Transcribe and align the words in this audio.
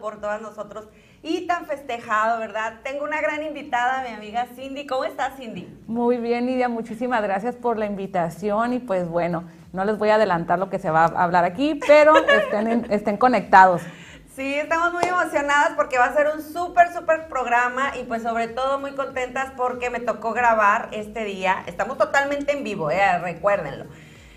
Por 0.00 0.20
todos 0.20 0.40
nosotros 0.40 0.88
y 1.22 1.46
tan 1.46 1.66
festejado, 1.66 2.38
¿verdad? 2.40 2.80
Tengo 2.82 3.04
una 3.04 3.20
gran 3.20 3.42
invitada, 3.42 4.02
mi 4.02 4.14
amiga 4.14 4.46
Cindy. 4.56 4.86
¿Cómo 4.86 5.04
estás, 5.04 5.36
Cindy? 5.36 5.68
Muy 5.86 6.16
bien, 6.16 6.46
Nidia, 6.46 6.68
muchísimas 6.68 7.22
gracias 7.22 7.54
por 7.54 7.78
la 7.78 7.86
invitación 7.86 8.72
y 8.72 8.78
pues 8.80 9.08
bueno, 9.08 9.44
no 9.72 9.84
les 9.84 9.98
voy 9.98 10.10
a 10.10 10.16
adelantar 10.16 10.58
lo 10.58 10.68
que 10.68 10.78
se 10.78 10.90
va 10.90 11.04
a 11.04 11.22
hablar 11.22 11.44
aquí, 11.44 11.78
pero 11.86 12.14
estén 12.90 13.16
conectados. 13.16 13.82
Sí, 14.34 14.54
estamos 14.54 14.94
muy 14.94 15.04
emocionadas 15.04 15.72
porque 15.76 15.98
va 15.98 16.06
a 16.06 16.14
ser 16.14 16.28
un 16.34 16.42
súper, 16.42 16.90
súper 16.94 17.28
programa 17.28 17.92
y 18.00 18.04
pues 18.04 18.22
sobre 18.22 18.48
todo 18.48 18.78
muy 18.78 18.92
contentas 18.92 19.52
porque 19.58 19.90
me 19.90 20.00
tocó 20.00 20.32
grabar 20.32 20.88
este 20.92 21.24
día. 21.24 21.62
Estamos 21.66 21.98
totalmente 21.98 22.52
en 22.52 22.64
vivo, 22.64 22.90
eh, 22.90 23.18
recuérdenlo. 23.18 23.84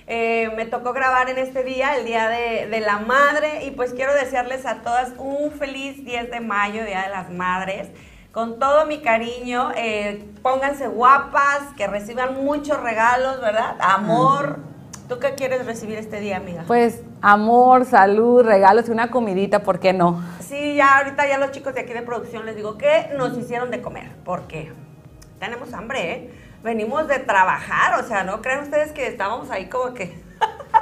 Eh, 0.07 0.51
me 0.55 0.65
tocó 0.65 0.93
grabar 0.93 1.29
en 1.29 1.39
este 1.39 1.63
día, 1.63 1.97
el 1.97 2.05
Día 2.05 2.29
de, 2.29 2.67
de 2.67 2.79
la 2.79 2.99
Madre, 2.99 3.65
y 3.65 3.71
pues 3.71 3.93
quiero 3.93 4.13
desearles 4.13 4.65
a 4.67 4.81
todas 4.83 5.13
un 5.17 5.51
feliz 5.51 6.05
10 6.05 6.29
de 6.29 6.39
mayo, 6.41 6.85
Día 6.85 7.01
de 7.03 7.09
las 7.09 7.31
Madres. 7.31 7.89
Con 8.31 8.59
todo 8.59 8.85
mi 8.85 9.01
cariño, 9.01 9.71
eh, 9.75 10.23
pónganse 10.43 10.87
guapas, 10.87 11.61
que 11.75 11.87
reciban 11.87 12.43
muchos 12.43 12.79
regalos, 12.81 13.41
¿verdad? 13.41 13.77
Amor. 13.79 14.59
¿Tú 15.07 15.19
qué 15.19 15.35
quieres 15.35 15.65
recibir 15.65 15.97
este 15.97 16.19
día, 16.19 16.37
amiga? 16.37 16.63
Pues 16.67 17.01
amor, 17.21 17.85
salud, 17.85 18.43
regalos 18.43 18.89
y 18.89 18.91
una 18.91 19.09
comidita, 19.09 19.63
¿por 19.63 19.79
qué 19.79 19.93
no? 19.93 20.21
Sí, 20.39 20.75
ya 20.75 20.97
ahorita 20.97 21.27
ya 21.27 21.37
los 21.37 21.51
chicos 21.51 21.73
de 21.73 21.81
aquí 21.81 21.93
de 21.93 22.01
producción 22.01 22.45
les 22.45 22.55
digo 22.55 22.77
que 22.77 23.09
nos 23.17 23.37
hicieron 23.37 23.71
de 23.71 23.81
comer, 23.81 24.09
porque 24.23 24.71
tenemos 25.39 25.73
hambre, 25.73 26.11
¿eh? 26.11 26.29
Venimos 26.65 27.07
de 27.07 27.19
trabajar, 27.19 28.03
o 28.03 28.07
sea, 28.07 28.23
¿no 28.23 28.41
creen 28.41 28.61
ustedes 28.61 28.91
que 28.91 29.05
estábamos 29.05 29.51
ahí 29.51 29.69
como 29.69 29.93
que... 29.93 30.19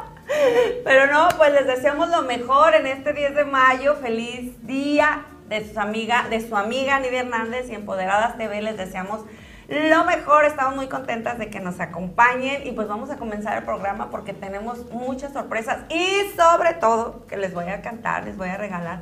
Pero 0.86 1.08
no, 1.08 1.28
pues 1.36 1.52
les 1.52 1.68
deseamos 1.68 2.08
lo 2.08 2.22
mejor 2.22 2.74
en 2.74 2.88
este 2.88 3.12
10 3.12 3.36
de 3.36 3.44
mayo, 3.44 3.96
feliz 3.96 4.66
día 4.66 5.26
de 5.50 5.68
sus 5.68 5.76
amiga, 5.76 6.28
de 6.30 6.40
su 6.40 6.56
amiga 6.56 7.02
Nidia 7.02 7.20
Hernández 7.20 7.70
y 7.70 7.76
Empoderadas 7.76 8.38
TV, 8.38 8.62
les 8.62 8.78
deseamos 8.78 9.26
lo 9.68 10.06
mejor, 10.06 10.46
estamos 10.46 10.74
muy 10.78 10.88
contentas 10.88 11.38
de 11.38 11.50
que 11.50 11.60
nos 11.60 11.82
acompañen 11.82 12.66
y 12.66 12.72
pues 12.72 12.88
vamos 12.88 13.10
a 13.10 13.18
comenzar 13.18 13.58
el 13.58 13.64
programa 13.66 14.10
porque 14.10 14.32
tenemos 14.32 14.90
muchas 14.90 15.34
sorpresas 15.34 15.80
y 15.90 16.32
sobre 16.38 16.76
todo 16.76 17.28
que 17.28 17.36
les 17.36 17.54
voy 17.54 17.68
a 17.68 17.82
cantar, 17.82 18.24
les 18.24 18.38
voy 18.38 18.48
a 18.48 18.56
regalar 18.56 19.02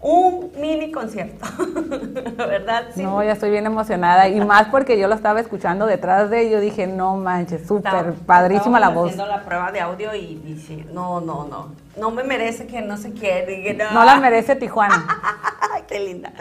un 0.00 0.52
mini 0.58 0.92
concierto, 0.92 1.44
¿verdad? 2.36 2.84
Sí. 2.94 3.02
No, 3.02 3.22
ya 3.22 3.32
estoy 3.32 3.50
bien 3.50 3.66
emocionada 3.66 4.28
y 4.28 4.40
más 4.40 4.68
porque 4.68 4.98
yo 4.98 5.08
lo 5.08 5.14
estaba 5.14 5.40
escuchando 5.40 5.86
detrás 5.86 6.30
de 6.30 6.42
ello, 6.42 6.60
dije, 6.60 6.86
no 6.86 7.16
manches, 7.16 7.66
súper 7.66 8.14
padrísima 8.26 8.78
la 8.78 8.90
voz. 8.90 9.10
haciendo 9.10 9.26
la 9.26 9.42
prueba 9.42 9.72
de 9.72 9.80
audio 9.80 10.14
y 10.14 10.36
dije, 10.36 10.86
no, 10.92 11.20
no, 11.20 11.46
no, 11.48 11.72
no 11.96 12.10
me 12.10 12.22
merece 12.22 12.66
que 12.66 12.80
no 12.80 12.96
se 12.96 13.12
quiere. 13.12 13.56
Dije, 13.56 13.74
no. 13.74 13.90
No 13.92 14.04
la 14.04 14.16
merece 14.16 14.54
Tijuana. 14.56 15.04
Qué 15.88 16.00
linda. 16.00 16.32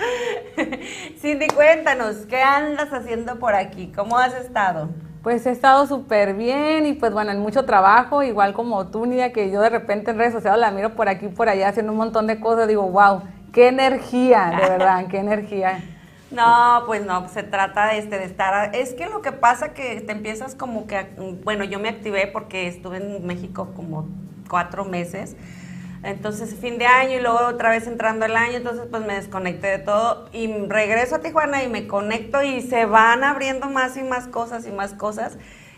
Cindy, 1.22 1.48
cuéntanos, 1.48 2.18
¿qué 2.30 2.42
andas 2.42 2.92
haciendo 2.92 3.40
por 3.40 3.56
aquí? 3.56 3.94
¿Cómo 3.96 4.18
has 4.18 4.34
estado? 4.34 4.90
Pues 5.24 5.46
he 5.46 5.52
estado 5.52 5.88
súper 5.88 6.34
bien 6.34 6.86
y 6.86 6.94
pues 6.94 7.14
bueno, 7.14 7.32
en 7.32 7.40
mucho 7.40 7.66
trabajo, 7.66 8.24
igual 8.24 8.54
como 8.54 8.88
tú, 8.88 9.06
Nidia, 9.06 9.32
que 9.32 9.50
yo 9.50 9.62
de 9.62 9.70
repente 9.70 10.12
en 10.12 10.18
redes 10.18 10.34
sociales 10.34 10.60
la 10.60 10.72
miro 10.72 10.96
por 10.96 11.08
aquí 11.08 11.28
y 11.28 11.30
por 11.30 11.48
allá 11.48 11.70
haciendo 11.70 11.94
un 11.94 11.98
montón 11.98 12.28
de 12.28 12.40
cosas, 12.40 12.68
digo, 12.68 12.84
wow, 12.84 13.22
qué 13.54 13.68
energía, 13.68 14.52
de 14.52 14.70
verdad, 14.70 15.08
qué 15.08 15.18
energía. 15.18 15.84
No, 16.30 16.84
pues 16.86 17.06
no, 17.06 17.30
se 17.30 17.42
trata 17.44 17.88
de, 17.88 18.00
este, 18.00 18.18
de 18.18 18.26
estar... 18.26 18.76
Es 18.76 18.94
que 18.94 19.06
lo 19.06 19.22
que 19.22 19.32
pasa 19.32 19.74
que 19.74 20.02
te 20.02 20.12
empiezas 20.12 20.56
como 20.56 20.86
que... 20.86 21.08
Bueno, 21.46 21.64
yo 21.64 21.80
me 21.80 21.88
activé 21.88 22.28
porque 22.28 22.68
estuve 22.68 22.98
en 22.98 23.26
México 23.26 23.72
como 23.78 24.10
cuatro 24.50 24.84
meses. 24.84 25.38
Entonces, 26.04 26.56
fin 26.56 26.78
de 26.78 26.86
año 26.86 27.18
y 27.18 27.22
luego 27.22 27.40
otra 27.48 27.70
vez 27.70 27.88
entrando 27.88 28.26
el 28.26 28.36
año, 28.36 28.58
entonces 28.58 28.86
pues 28.90 29.04
me 29.06 29.16
desconecté 29.16 29.68
de 29.68 29.80
todo 29.80 30.30
y 30.32 30.48
regreso 30.68 31.16
a 31.16 31.20
Tijuana 31.20 31.64
y 31.64 31.70
me 31.70 31.88
conecto 31.88 32.44
y 32.44 32.62
se 32.62 32.86
van 32.86 33.24
abriendo 33.24 33.70
más 33.70 33.98
y 33.98 34.04
más 34.04 34.28
cosas 34.28 34.68
y 34.68 34.72
más 34.72 34.94
cosas. 34.94 35.38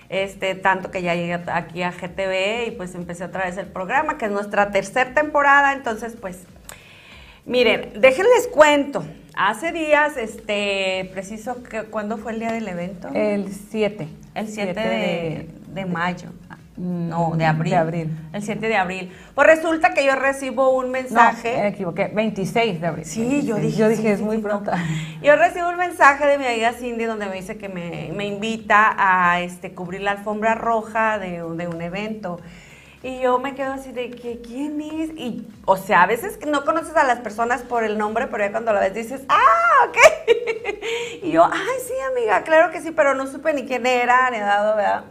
Este, 0.09 0.56
tanto 0.56 0.90
que 0.90 1.03
ya 1.03 1.13
llegué 1.13 1.36
aquí 1.51 1.84
a 1.84 1.91
GTV 1.91 2.68
y 2.68 2.72
pues 2.72 2.96
empecé 2.96 3.24
otra 3.24 3.46
vez 3.46 3.57
el 3.57 3.68
programa, 3.68 4.18
que 4.18 4.25
es 4.25 4.31
nuestra 4.31 4.72
tercera 4.72 5.13
temporada, 5.13 5.74
entonces 5.74 6.18
pues 6.19 6.47
Miren, 7.53 7.93
déjenles 7.99 8.47
cuento. 8.53 9.03
Hace 9.35 9.71
días, 9.71 10.17
este, 10.17 11.09
preciso, 11.13 11.63
que, 11.63 11.83
¿cuándo 11.85 12.17
fue 12.19 12.33
el 12.33 12.39
día 12.39 12.51
del 12.51 12.67
evento? 12.67 13.07
El 13.11 13.51
7. 13.51 14.07
El 14.35 14.47
7 14.47 14.79
de, 14.79 15.49
de 15.73 15.85
mayo. 15.88 16.29
Mm, 16.77 17.09
No, 17.09 17.33
de 17.35 17.45
abril. 17.45 17.71
de 17.71 17.77
abril. 17.77 18.17
El 18.33 18.43
7 18.43 18.67
de 18.67 18.75
abril. 18.75 19.11
Pues 19.33 19.47
resulta 19.47 19.95
que 19.95 20.05
yo 20.05 20.13
recibo 20.15 20.77
un 20.77 20.85
No, 20.85 20.91
mensaje. 20.91 21.57
me 21.57 21.67
equivoqué, 21.69 22.09
26 22.13 22.81
de 22.81 22.85
abril. 22.88 23.05
Sí, 23.05 23.43
yo 23.43 23.55
26. 23.55 23.61
dije. 23.63 23.77
Yo 23.79 23.89
dije, 23.89 24.01
sí, 24.03 24.07
es 24.09 24.19
sí, 24.19 24.23
muy 24.23 24.38
pronto. 24.38 24.69
Yo 25.23 25.35
recibo 25.35 25.69
un 25.69 25.77
mensaje 25.77 26.27
de 26.27 26.38
mi 26.38 26.45
amiga 26.45 26.73
Cindy 26.73 27.05
donde 27.05 27.25
me 27.25 27.35
dice 27.35 27.57
que 27.57 27.67
me, 27.67 28.11
me 28.15 28.27
invita 28.27 28.93
a 28.95 29.41
este, 29.41 29.71
cubrir 29.73 30.01
la 30.01 30.11
alfombra 30.11 30.53
roja 30.53 31.17
de, 31.17 31.43
un- 31.43 31.57
de 31.57 31.67
un 31.67 31.81
evento. 31.81 32.39
Y 33.01 33.21
yo 33.21 33.39
me 33.39 33.55
quedo 33.55 33.73
así 33.73 33.93
de 33.93 34.11
que, 34.11 34.41
¿quién 34.41 34.81
es? 34.81 35.11
Y, 35.11 35.47
o 35.65 35.77
sea, 35.77 36.03
a 36.03 36.07
veces 36.07 36.37
no 36.45 36.65
conoces 36.65 36.95
a 36.97 37.05
las 37.05 37.21
personas 37.21 37.61
por 37.61 37.85
el 37.85 37.97
nombre, 37.97 38.27
pero 38.27 38.43
ya 38.43 38.51
cuando 38.51 38.73
la 38.73 38.81
ves 38.81 38.93
dices, 38.93 39.21
¡ah, 39.29 39.87
ok! 39.87 39.97
y 41.23 41.31
yo, 41.31 41.45
¡ay, 41.45 41.77
sí, 41.88 41.93
amiga! 42.11 42.43
Claro 42.43 42.71
que 42.71 42.81
sí, 42.81 42.91
pero 42.91 43.15
no 43.15 43.25
supe 43.27 43.53
ni 43.53 43.65
quién 43.65 43.85
era, 43.85 44.29
ni 44.31 44.39
dado, 44.39 44.75
¿verdad? 44.75 45.05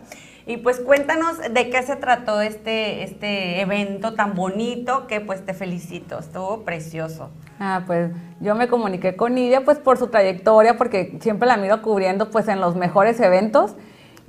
Y 0.44 0.58
pues 0.58 0.80
cuéntanos 0.80 1.38
de 1.38 1.70
qué 1.70 1.82
se 1.82 1.96
trató 1.96 2.40
este, 2.40 3.02
este 3.04 3.60
evento 3.60 4.14
tan 4.14 4.34
bonito 4.34 5.06
que 5.06 5.20
pues 5.20 5.44
te 5.44 5.52
felicito, 5.54 6.18
estuvo 6.18 6.64
precioso. 6.64 7.30
Ah, 7.58 7.84
pues 7.86 8.12
yo 8.40 8.54
me 8.54 8.68
comuniqué 8.68 9.16
con 9.16 9.34
Nidia 9.34 9.64
pues 9.64 9.78
por 9.78 9.98
su 9.98 10.08
trayectoria, 10.08 10.76
porque 10.76 11.18
siempre 11.20 11.48
la 11.48 11.56
miro 11.56 11.82
cubriendo 11.82 12.30
pues 12.30 12.48
en 12.48 12.60
los 12.60 12.76
mejores 12.76 13.20
eventos. 13.20 13.76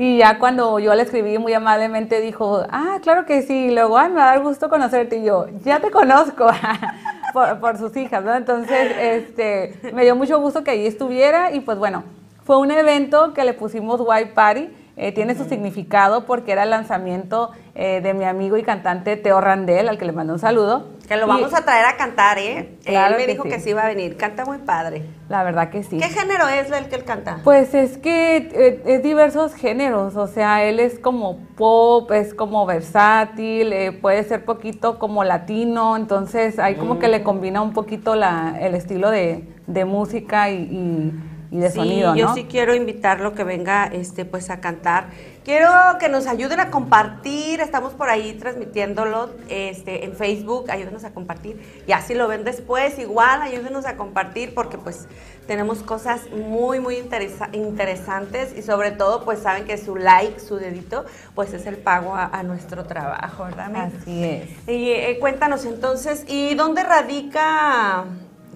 Y 0.02 0.20
ya 0.20 0.40
cuando 0.40 0.80
yo 0.80 0.96
le 0.96 1.04
escribí 1.04 1.38
muy 1.40 1.52
amablemente 1.52 2.22
dijo, 2.22 2.64
ah, 2.70 3.00
claro 3.02 3.26
que 3.26 3.42
sí. 3.42 3.70
Luego, 3.70 3.98
ay, 3.98 4.08
me 4.08 4.16
va 4.16 4.32
a 4.32 4.36
dar 4.36 4.42
gusto 4.42 4.70
conocerte. 4.70 5.18
Y 5.18 5.26
yo, 5.26 5.48
ya 5.66 5.82
te 5.82 5.92
conozco 5.92 6.48
por, 7.34 7.60
por 7.60 7.78
sus 7.78 7.98
hijas, 7.98 8.24
¿no? 8.24 8.34
Entonces, 8.34 8.96
este, 8.98 9.92
me 9.94 10.04
dio 10.06 10.16
mucho 10.16 10.40
gusto 10.40 10.63
que 10.63 10.72
allí 10.72 10.88
estuviera. 10.88 11.51
Y 11.51 11.60
pues 11.60 11.78
bueno, 11.78 12.06
fue 12.46 12.57
un 12.60 12.72
evento 12.72 13.34
que 13.34 13.44
le 13.44 13.54
pusimos 13.54 14.00
White 14.00 14.31
Party. 14.34 14.69
Eh, 14.96 15.12
tiene 15.12 15.36
su 15.36 15.44
significado 15.44 16.25
porque 16.25 16.54
era 16.54 16.63
el 16.63 16.69
lanzamiento 16.69 17.51
eh, 17.75 18.00
de 18.01 18.13
mi 18.13 18.24
amigo 18.24 18.56
y 18.56 18.63
cantante 18.63 19.18
Teo 19.18 19.42
Randel, 19.42 19.90
al 19.90 19.98
que 19.98 20.06
le 20.06 20.13
mando 20.13 20.31
un 20.31 20.40
saludo. 20.40 20.88
Que 21.10 21.18
lo 21.18 21.26
Y 21.26 21.28
vamos 21.28 21.56
a 21.56 21.66
traer 21.66 21.88
a 21.88 21.98
cantar, 21.98 22.38
¿eh? 22.38 22.78
Claro 22.86 23.16
él 23.16 23.22
me 23.22 23.26
que 23.26 23.32
dijo 23.32 23.44
sí. 23.44 23.50
que 23.50 23.60
sí 23.60 23.72
iba 23.72 23.82
a 23.82 23.88
venir. 23.88 24.16
Canta 24.16 24.46
muy 24.46 24.60
padre. 24.60 25.02
La 25.28 25.44
verdad 25.44 25.72
que 25.72 25.82
sí. 25.82 25.98
¿Qué 25.98 26.08
género 26.08 26.48
es 26.48 26.72
el 26.72 26.88
que 26.88 26.98
él 26.98 27.04
canta? 27.04 27.42
Pues 27.44 27.74
es 27.74 27.98
que 27.98 28.38
eh, 28.38 28.84
es 28.86 29.02
diversos 29.02 29.56
géneros, 29.56 30.16
o 30.16 30.28
sea, 30.28 30.64
él 30.64 30.80
es 30.80 31.00
como 31.00 31.40
pop, 31.58 32.12
es 32.12 32.36
como 32.36 32.68
versátil, 32.68 33.74
eh, 33.74 33.92
puede 33.92 34.24
ser 34.24 34.46
poquito 34.46 35.00
como 35.00 35.24
latino, 35.24 35.98
entonces 35.98 36.60
ahí 36.60 36.76
como 36.76 37.00
que 37.00 37.08
le 37.08 37.24
combina 37.24 37.64
un 37.64 37.74
poquito 37.74 38.14
la, 38.16 38.56
el 38.62 38.76
estilo 38.76 39.10
de, 39.10 39.48
de 39.66 39.86
música 39.86 40.52
y, 40.52 40.58
y, 40.58 41.14
y 41.50 41.58
de 41.58 41.70
sí, 41.72 41.76
sonido, 41.78 42.12
¿no? 42.12 42.18
yo 42.18 42.34
sí 42.36 42.46
quiero 42.48 42.76
invitarlo 42.76 43.34
que 43.34 43.44
venga 43.44 43.88
este 43.88 44.26
pues 44.26 44.52
a 44.52 44.60
cantar. 44.62 45.08
Quiero 45.45 45.71
que 46.00 46.09
nos 46.09 46.27
ayuden 46.27 46.59
a 46.59 46.69
compartir, 46.69 47.62
estamos 47.62 47.94
por 47.94 48.09
ahí 48.09 48.33
transmitiéndolo 48.33 49.31
este 49.47 50.06
en 50.06 50.13
Facebook, 50.13 50.69
ayúdenos 50.69 51.06
a 51.06 51.12
compartir. 51.12 51.83
Y 51.88 51.91
así 51.94 52.13
lo 52.13 52.27
ven 52.27 52.44
después, 52.44 53.00
igual 53.00 53.41
ayúdenos 53.41 53.86
a 53.86 53.95
compartir 53.95 54.53
porque 54.53 54.77
pues 54.77 55.07
tenemos 55.47 55.80
cosas 55.80 56.30
muy 56.30 56.80
muy 56.80 56.97
interesa- 56.97 57.50
interesantes 57.53 58.56
y 58.56 58.62
sobre 58.62 58.91
todo 58.91 59.24
pues 59.25 59.39
saben 59.39 59.65
que 59.65 59.77
su 59.77 59.95
like, 59.95 60.39
su 60.39 60.57
dedito, 60.57 61.06
pues 61.36 61.53
es 61.53 61.65
el 61.65 61.77
pago 61.77 62.13
a, 62.15 62.25
a 62.25 62.44
nuestro 62.44 62.83
trabajo, 62.83 63.45
¿verdad? 63.45 63.91
Así 64.01 64.24
es. 64.24 64.68
Y 64.68 64.91
eh, 64.91 65.18
cuéntanos 65.19 65.65
entonces, 65.65 66.25
¿y 66.27 66.53
dónde 66.53 66.83
radica 66.83 68.06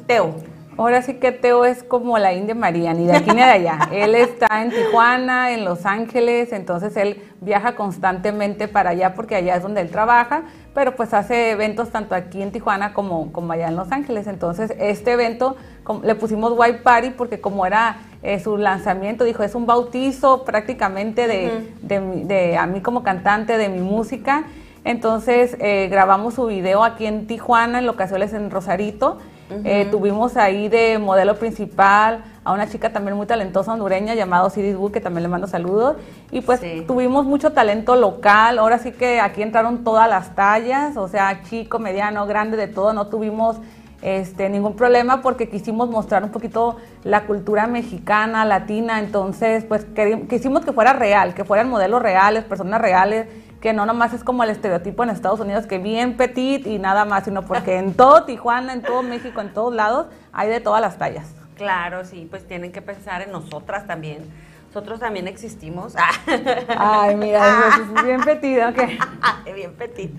Teo? 0.06 0.36
Ahora 0.78 1.02
sí 1.02 1.16
que 1.16 1.32
Teo 1.32 1.66
es 1.66 1.84
como 1.84 2.18
la 2.18 2.34
India 2.34 2.56
María, 2.56 2.94
ni 2.94 3.06
de 3.06 3.16
aquí 3.16 3.30
ni 3.30 3.38
de 3.38 3.44
allá. 3.44 3.80
él 3.92 4.16
está 4.16 4.64
en 4.64 4.72
Tijuana, 4.72 5.52
en 5.52 5.66
Los 5.66 5.86
Ángeles, 5.86 6.52
entonces 6.52 6.98
él 6.98 7.22
viaja 7.42 7.76
constantemente 7.76 8.68
para 8.68 8.92
allá 8.92 9.14
porque 9.14 9.36
allá 9.36 9.56
es 9.56 9.64
donde 9.64 9.82
él 9.82 9.90
trabaja, 9.90 10.44
pero 10.74 10.96
pues 10.96 11.14
hace 11.14 11.52
eventos 11.52 11.90
tanto 11.90 12.16
aquí 12.16 12.42
en 12.42 12.52
Tijuana 12.52 12.94
como, 12.94 13.32
como 13.32 13.52
allá 13.54 13.68
en 13.68 13.76
Los 13.76 13.92
Ángeles. 13.92 14.28
Entonces 14.28 14.74
este 14.80 15.12
evento 15.12 15.56
le 16.04 16.16
pusimos 16.16 16.54
White 16.58 16.80
Party 16.80 17.12
porque 17.12 17.40
como 17.40 17.66
era 17.66 17.98
eh, 18.24 18.40
su 18.40 18.58
lanzamiento, 18.58 19.24
dijo, 19.24 19.44
es 19.44 19.54
un 19.56 19.66
bautizo 19.66 20.44
prácticamente 20.44 21.28
de, 21.28 21.62
de 21.82 22.58
a 22.58 22.66
mí 22.66 22.82
como 22.82 23.04
cantante, 23.04 23.58
de 23.58 23.70
mi 23.70 23.80
música. 23.80 24.46
Entonces 24.86 25.56
eh, 25.60 25.88
grabamos 25.90 26.34
su 26.34 26.46
video 26.48 26.84
aquí 26.84 27.06
en 27.06 27.28
Tijuana, 27.28 27.80
en 27.80 27.86
locaciones 27.86 28.34
en 28.34 28.50
Rosarito. 28.52 29.20
Eh, 29.64 29.88
tuvimos 29.92 30.38
ahí 30.38 30.68
de 30.70 30.98
modelo 31.00 31.36
principal 31.36 32.24
a 32.44 32.52
una 32.52 32.68
chica 32.68 32.92
también 32.92 33.16
muy 33.16 33.26
talentosa 33.26 33.74
hondureña 33.74 34.16
llamada 34.16 34.44
Osiris 34.44 34.76
Wu, 34.76 34.92
que 34.92 35.00
también 35.00 35.24
le 35.24 35.30
mando 35.30 35.48
saludos. 35.48 35.96
Y 36.32 36.42
pues 36.42 36.60
Sí. 36.60 36.84
tuvimos 36.88 37.26
mucho 37.26 37.52
talento 37.54 37.96
local. 37.96 38.60
Ahora 38.60 38.78
sí 38.80 38.92
que 38.92 39.22
aquí 39.22 39.42
entraron 39.42 39.84
todas 39.84 40.10
las 40.10 40.36
tallas, 40.36 40.98
o 40.98 41.08
sea, 41.08 41.42
chico, 41.44 41.80
mediano, 41.80 42.26
grande, 42.26 42.58
de 42.58 42.68
todo. 42.68 42.94
No 42.94 43.08
tuvimos 43.08 43.58
este, 44.02 44.50
ningún 44.50 44.76
problema 44.76 45.22
porque 45.22 45.48
quisimos 45.48 45.90
mostrar 45.90 46.26
un 46.26 46.30
poquito 46.32 46.76
la 47.06 47.24
cultura 47.26 47.68
mexicana, 47.68 48.44
latina. 48.44 49.00
Entonces, 49.00 49.64
pues 49.64 49.86
quisimos 50.30 50.66
que 50.66 50.74
fuera 50.74 50.92
real, 50.92 51.34
que 51.34 51.46
fueran 51.46 51.70
modelos 51.70 52.02
reales, 52.02 52.44
personas 52.44 52.82
reales 52.82 53.28
que 53.64 53.72
no 53.72 53.86
nomás 53.86 54.12
es 54.12 54.26
como 54.26 54.44
el 54.44 54.50
estereotipo 54.50 55.04
en 55.04 55.10
Estados 55.10 55.40
Unidos, 55.40 55.68
que 55.68 55.78
bien 55.78 56.18
petit 56.18 56.68
y 56.68 56.80
nada 56.80 57.06
más, 57.06 57.24
sino 57.24 57.44
porque 57.44 57.78
en 57.78 57.94
todo 57.94 58.26
Tijuana, 58.26 58.74
en 58.74 58.82
todo 58.82 59.04
México, 59.04 59.40
en 59.40 59.54
todos 59.54 59.74
lados, 59.74 60.08
hay 60.34 60.50
de 60.50 60.60
todas 60.60 60.82
las 60.82 60.98
tallas. 60.98 61.34
Claro, 61.56 62.04
sí, 62.04 62.28
pues 62.30 62.46
tienen 62.46 62.74
que 62.74 62.82
pensar 62.82 63.22
en 63.22 63.32
nosotras 63.32 63.88
también. 63.88 64.30
Nosotros 64.68 65.00
también 65.00 65.30
existimos. 65.30 65.96
Ay, 66.78 67.16
mira, 67.16 67.70
es 67.70 68.04
bien 68.04 68.20
petit, 68.20 68.60
ok. 68.64 69.46
bien 69.56 69.74
petit. 69.76 70.12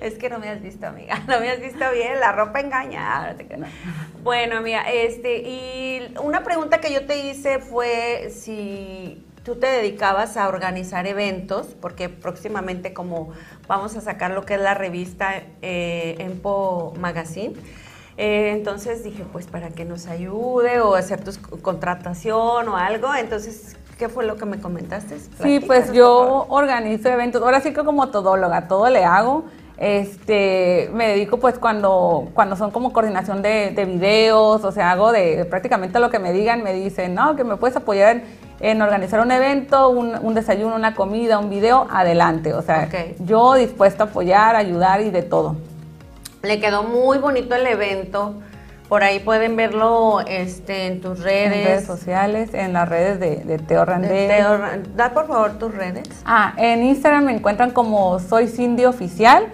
Es 0.00 0.18
que 0.18 0.28
no 0.28 0.40
me 0.40 0.48
has 0.48 0.60
visto, 0.60 0.88
amiga. 0.88 1.22
No 1.28 1.38
me 1.38 1.50
has 1.50 1.60
visto 1.60 1.84
bien. 1.92 2.18
La 2.18 2.32
ropa 2.32 2.58
engaña. 2.58 3.36
Bueno, 4.24 4.56
amiga, 4.56 4.90
este, 4.90 5.48
y 5.48 6.16
una 6.20 6.42
pregunta 6.42 6.80
que 6.80 6.92
yo 6.92 7.06
te 7.06 7.28
hice 7.28 7.60
fue 7.60 8.30
si 8.30 9.24
tú 9.48 9.56
te 9.56 9.66
dedicabas 9.66 10.36
a 10.36 10.46
organizar 10.46 11.06
eventos, 11.06 11.68
porque 11.80 12.10
próximamente 12.10 12.92
como 12.92 13.30
vamos 13.66 13.96
a 13.96 14.02
sacar 14.02 14.32
lo 14.32 14.44
que 14.44 14.56
es 14.56 14.60
la 14.60 14.74
revista 14.74 15.42
eh, 15.62 16.16
Empo 16.18 16.92
Magazine, 17.00 17.54
eh, 18.18 18.50
entonces 18.50 19.02
dije, 19.02 19.24
pues 19.32 19.46
para 19.46 19.70
que 19.70 19.86
nos 19.86 20.06
ayude 20.06 20.82
o 20.82 20.96
hacer 20.96 21.24
tu 21.24 21.32
contratación 21.62 22.68
o 22.68 22.76
algo. 22.76 23.14
Entonces, 23.14 23.74
¿qué 23.96 24.10
fue 24.10 24.26
lo 24.26 24.36
que 24.36 24.44
me 24.44 24.60
comentaste? 24.60 25.18
Sí, 25.42 25.60
pues 25.60 25.94
yo 25.94 26.44
organizo 26.50 27.08
eventos, 27.08 27.40
ahora 27.40 27.62
sí 27.62 27.72
que 27.72 27.82
como 27.82 28.10
todóloga, 28.10 28.68
todo 28.68 28.90
le 28.90 29.02
hago. 29.02 29.44
Este, 29.80 30.90
me 30.92 31.06
dedico 31.08 31.38
pues 31.38 31.58
cuando, 31.58 32.28
cuando 32.34 32.56
son 32.56 32.72
como 32.72 32.92
coordinación 32.92 33.42
de, 33.42 33.70
de 33.70 33.84
videos, 33.84 34.64
o 34.64 34.72
sea, 34.72 34.90
hago 34.90 35.12
de, 35.12 35.36
de 35.36 35.44
prácticamente 35.44 36.00
lo 36.00 36.10
que 36.10 36.18
me 36.18 36.32
digan, 36.32 36.64
me 36.64 36.72
dicen, 36.72 37.14
no, 37.14 37.36
que 37.36 37.44
me 37.44 37.56
puedes 37.56 37.76
apoyar 37.76 38.16
en, 38.16 38.24
en 38.60 38.82
organizar 38.82 39.20
un 39.20 39.30
evento, 39.30 39.88
un, 39.88 40.14
un 40.20 40.34
desayuno, 40.34 40.74
una 40.74 40.94
comida, 40.96 41.38
un 41.38 41.48
video, 41.48 41.86
adelante. 41.92 42.54
O 42.54 42.62
sea, 42.62 42.88
yo 43.20 43.54
dispuesta 43.54 44.04
a 44.04 44.06
apoyar, 44.08 44.56
ayudar 44.56 45.00
y 45.00 45.10
de 45.10 45.22
todo. 45.22 45.54
Le 46.42 46.58
quedó 46.58 46.82
muy 46.82 47.18
bonito 47.18 47.54
el 47.54 47.66
evento. 47.66 48.34
Por 48.88 49.04
ahí 49.04 49.20
pueden 49.20 49.54
verlo 49.54 50.20
este, 50.26 50.86
en 50.86 51.00
tus 51.02 51.18
En 51.18 51.24
redes. 51.24 51.64
redes 51.66 51.84
sociales, 51.84 52.54
en 52.54 52.72
las 52.72 52.88
redes 52.88 53.20
de, 53.20 53.36
de 53.44 53.58
Teo 53.58 53.80
De 53.80 53.84
Randé. 53.84 54.28
Teo 54.28 54.58
Da 54.96 55.10
por 55.10 55.26
favor 55.28 55.52
tus 55.58 55.74
redes. 55.74 56.08
Ah, 56.24 56.54
en 56.56 56.82
Instagram 56.82 57.26
me 57.26 57.32
encuentran 57.34 57.70
como 57.70 58.18
Soy 58.18 58.48
Cindy 58.48 58.86
Oficial, 58.86 59.46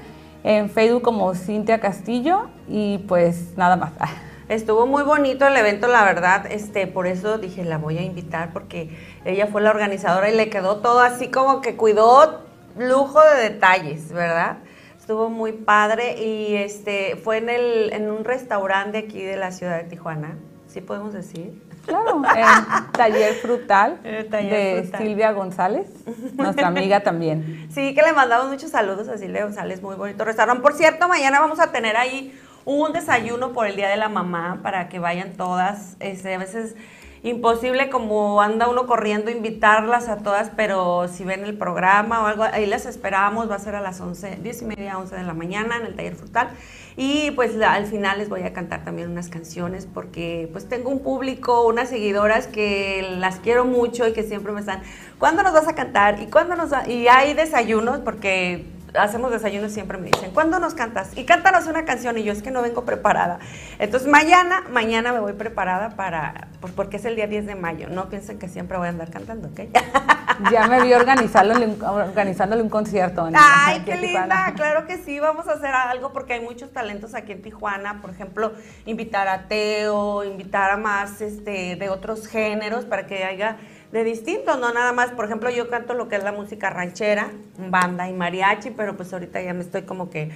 en 0.45 0.71
Facebook 0.71 1.03
como 1.03 1.35
Cintia 1.35 1.81
Castillo 1.81 2.49
y 2.69 2.99
pues 2.99 3.57
nada 3.57 3.77
más. 3.77 3.93
Estuvo 4.49 4.87
muy 4.87 5.03
bonito 5.03 5.47
el 5.47 5.57
evento, 5.57 5.89
la 5.89 6.05
verdad. 6.05 6.47
Este, 6.53 6.87
por 6.87 7.07
eso 7.07 7.39
dije, 7.39 7.65
la 7.65 7.79
voy 7.79 7.97
a 7.97 8.03
invitar 8.03 8.53
porque 8.53 8.91
ella 9.25 9.47
fue 9.47 9.63
la 9.63 9.71
organizadora 9.71 10.31
y 10.31 10.37
le 10.37 10.51
quedó 10.51 10.77
todo 10.77 11.01
así 11.01 11.29
como 11.29 11.63
que 11.63 11.77
cuidó 11.77 12.43
lujo 12.79 13.21
de 13.23 13.43
detalles, 13.43 14.13
¿verdad? 14.13 14.59
Estuvo 15.01 15.31
muy 15.31 15.53
padre 15.53 16.23
y 16.23 16.57
este 16.57 17.17
fue 17.17 17.39
en 17.39 17.49
el 17.49 17.93
en 17.93 18.11
un 18.11 18.25
restaurante 18.25 18.99
aquí 18.99 19.23
de 19.23 19.37
la 19.37 19.51
ciudad 19.51 19.79
de 19.79 19.85
Tijuana. 19.85 20.37
¿Sí 20.67 20.83
podemos 20.83 21.15
decir? 21.15 21.63
Claro, 21.87 22.23
en 22.37 22.93
Taller 22.93 23.35
Frutal 23.35 23.99
Taller 24.31 24.51
de 24.51 24.83
Frutal. 24.83 25.01
Silvia 25.03 25.33
González, 25.33 25.87
nuestra 26.35 26.69
amiga 26.69 27.01
también. 27.01 27.69
Sí, 27.73 27.95
que 27.95 28.03
le 28.03 28.13
mandamos 28.13 28.49
muchos 28.49 28.71
saludos 28.71 29.09
a 29.09 29.19
Silvia 29.19 29.45
González, 29.45 29.83
muy 29.83 29.97
bonito 29.97 30.25
restaurante. 30.25 30.63
Por 30.63 30.75
cierto, 30.75 31.09
mañana 31.09 31.41
vamos 31.41 31.61
a 31.61 31.73
tener 31.73 31.97
ahí 31.97 32.39
un 32.65 32.93
desayuno 32.93 33.53
por 33.53 33.67
el 33.67 33.77
Día 33.77 33.89
de 33.89 33.97
la 33.97 34.09
Mamá 34.09 34.61
para 34.63 34.89
que 34.89 34.99
vayan 34.99 35.33
todas. 35.35 35.97
Este, 36.01 36.35
a 36.35 36.39
veces 36.39 36.75
imposible 37.25 37.89
como 37.89 38.43
anda 38.43 38.69
uno 38.69 38.87
corriendo 38.87 39.31
invitarlas 39.31 40.09
a 40.09 40.19
todas, 40.19 40.51
pero 40.55 41.09
si 41.09 41.25
ven 41.25 41.43
el 41.45 41.57
programa 41.57 42.23
o 42.23 42.27
algo, 42.27 42.45
ahí 42.45 42.67
las 42.67 42.85
esperamos, 42.85 43.51
va 43.51 43.55
a 43.55 43.59
ser 43.59 43.75
a 43.75 43.81
las 43.81 43.99
11, 43.99 44.41
10 44.43 44.63
y 44.63 44.65
media, 44.67 44.99
11 44.99 45.17
de 45.17 45.25
la 45.25 45.33
mañana 45.33 45.79
en 45.79 45.87
el 45.87 45.97
taller 45.97 46.15
frutal. 46.15 46.51
Y 46.97 47.31
pues 47.31 47.61
al 47.63 47.87
final 47.87 48.19
les 48.19 48.29
voy 48.29 48.43
a 48.43 48.53
cantar 48.53 48.85
también 48.85 49.11
unas 49.11 49.31
canciones 49.31 49.89
porque 49.93 50.51
pues 50.53 50.69
tengo 50.69 50.91
un 50.91 51.01
público, 51.01 51.67
unas 51.67 51.89
seguidoras 51.89 52.47
que 52.47 53.17
las 53.19 53.37
quiero 53.37 53.65
mucho 53.65 54.07
y 54.07 54.13
que 54.13 54.23
siempre 54.23 54.53
me 54.53 54.61
están, 54.61 54.83
¿cuándo 55.19 55.43
nos 55.43 55.55
vas 55.55 55.67
a 55.67 55.75
cantar? 55.75 56.21
¿Y 56.21 56.27
cuándo 56.27 56.57
nos 56.57 56.73
va-?" 56.73 56.87
Y 56.87 57.09
hay 57.09 57.33
desayunos 57.33 58.01
porque 58.01 58.67
hacemos 58.99 59.31
desayunos 59.31 59.73
siempre 59.73 59.99
me 59.99 60.07
dicen, 60.11 60.31
¿cuándo 60.33 60.59
nos 60.59 60.75
cantas? 60.75 61.17
Y 61.17 61.25
cántanos 61.25 61.67
una 61.67 61.85
canción 61.85 62.17
y 62.19 62.23
yo 62.25 62.33
es 62.33 62.43
que 62.43 62.51
no 62.51 62.63
vengo 62.63 62.85
preparada. 62.85 63.39
Entonces 63.79 64.09
mañana, 64.09 64.63
mañana 64.71 65.13
me 65.13 65.21
voy 65.21 65.33
preparada 65.33 65.91
para, 65.91 66.49
pues 66.61 66.73
porque 66.73 66.97
es 66.99 67.05
el 67.05 67.17
día 67.17 67.27
10 67.27 67.47
de 67.47 67.55
mayo. 67.55 67.89
No 67.89 68.09
piensen 68.09 68.39
que 68.39 68.49
siempre 68.49 68.79
voy 68.79 68.87
a 68.87 68.91
andar 68.91 69.11
cantando, 69.11 69.49
¿ok? 69.49 69.61
Ya 70.51 70.67
me 70.67 70.83
vi 70.83 70.93
organizándole, 70.93 71.77
organizándole 71.81 72.61
un 72.61 72.69
concierto. 72.69 73.29
en- 73.29 73.35
Ay, 73.39 73.83
qué 73.85 73.97
linda, 73.97 74.53
claro 74.57 74.85
que 74.85 74.99
sí, 74.99 75.21
vamos 75.21 75.47
a 75.47 75.53
hacer 75.53 75.73
algo 75.73 76.13
porque 76.13 76.33
hay 76.33 76.41
muchos 76.41 76.73
talentos 76.73 77.15
aquí 77.15 77.31
en 77.31 77.41
Tijuana, 77.41 78.01
por 78.01 78.11
ejemplo, 78.11 78.53
invitar 78.85 79.29
a 79.29 79.47
Teo, 79.47 80.25
invitar 80.25 80.73
a 80.73 80.77
más 80.77 81.21
este 81.21 81.77
de 81.77 81.89
otros 81.89 82.27
géneros 82.27 82.85
para 82.85 83.07
que 83.07 83.23
haya 83.23 83.59
de 83.95 84.03
distintos, 84.03 84.59
no 84.59 84.73
nada 84.73 84.93
más, 84.93 85.13
por 85.13 85.25
ejemplo, 85.25 85.51
yo 85.51 85.71
canto 85.71 85.95
lo 85.95 86.09
que 86.09 86.17
es 86.17 86.25
la 86.25 86.33
música 86.33 86.69
ranchera, 86.69 87.31
banda 87.57 88.09
y 88.09 88.13
mariachi, 88.13 88.73
pero 88.73 88.97
pues 88.97 89.13
ahorita 89.13 89.41
ya 89.41 89.55
me 89.55 89.61
estoy 89.61 89.83
como 89.83 90.11
que 90.11 90.33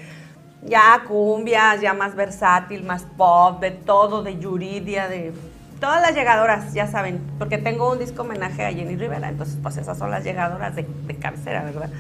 ya 0.63 1.03
cumbias, 1.09 1.81
ya 1.81 1.93
más 1.93 2.15
versátil, 2.15 2.85
más 2.85 3.03
pop, 3.17 3.61
de 3.61 3.73
todo, 3.73 4.23
de 4.23 4.39
Yuridia, 4.39 5.09
de 5.09 5.33
todas 5.81 6.01
las 6.01 6.15
llegadoras, 6.15 6.73
ya 6.73 6.87
saben, 6.87 7.21
porque 7.37 7.59
tengo 7.59 7.91
un 7.91 7.99
disco 7.99 8.23
homenaje 8.23 8.65
a 8.65 8.71
Jenny 8.73 8.95
Rivera, 8.95 9.29
entonces 9.29 9.59
pues 9.61 9.77
esas 9.77 9.99
son 9.99 10.13
las 10.13 10.23
llegadoras 10.23 10.77
de, 10.77 10.83
de 10.85 11.15
¿verdad? 11.15 11.91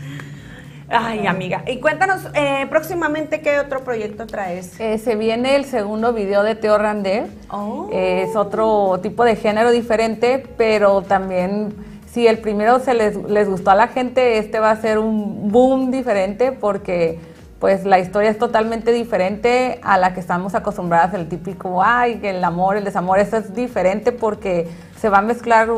Ay, 0.90 1.26
amiga. 1.26 1.62
Y 1.66 1.80
cuéntanos, 1.80 2.23
eh, 2.35 2.66
próximamente, 2.71 3.40
¿qué 3.40 3.59
otro 3.61 3.80
proyecto 3.85 4.26
traes? 4.26 4.78
Eh, 4.80 4.99
se 4.99 5.16
viene 5.16 5.54
el 5.57 5.66
segundo 5.66 6.12
video 6.12 6.42
de 6.42 6.54
Teo 6.54 6.78
Randé. 6.78 7.26
Oh. 7.50 7.90
Eh, 7.92 8.25
es 8.28 8.37
otro 8.37 8.99
tipo 9.02 9.25
de 9.25 9.37
género 9.37 9.71
diferente, 9.71 10.47
pero 10.57 11.02
también 11.02 11.75
si 12.07 12.26
el 12.26 12.38
primero 12.38 12.80
se 12.80 12.95
les, 12.95 13.16
les 13.16 13.49
gustó 13.49 13.71
a 13.71 13.75
la 13.75 13.88
gente, 13.88 14.38
este 14.38 14.61
va 14.61 14.71
a 14.71 14.76
ser 14.76 14.99
un 14.99 15.52
boom 15.52 15.90
diferente 15.90 16.52
porque 16.52 17.18
pues 17.59 17.85
la 17.85 17.99
historia 17.99 18.30
es 18.30 18.38
totalmente 18.38 18.92
diferente 18.92 19.80
a 19.83 19.99
la 19.99 20.14
que 20.14 20.21
estamos 20.21 20.54
acostumbradas, 20.54 21.12
el 21.14 21.28
típico, 21.28 21.83
ay, 21.83 22.21
el 22.23 22.42
amor, 22.45 22.76
el 22.76 22.85
desamor, 22.85 23.18
esto 23.18 23.37
es 23.37 23.52
diferente 23.52 24.12
porque 24.12 24.68
se 24.99 25.09
va 25.09 25.18
a 25.18 25.23
mezclar 25.23 25.68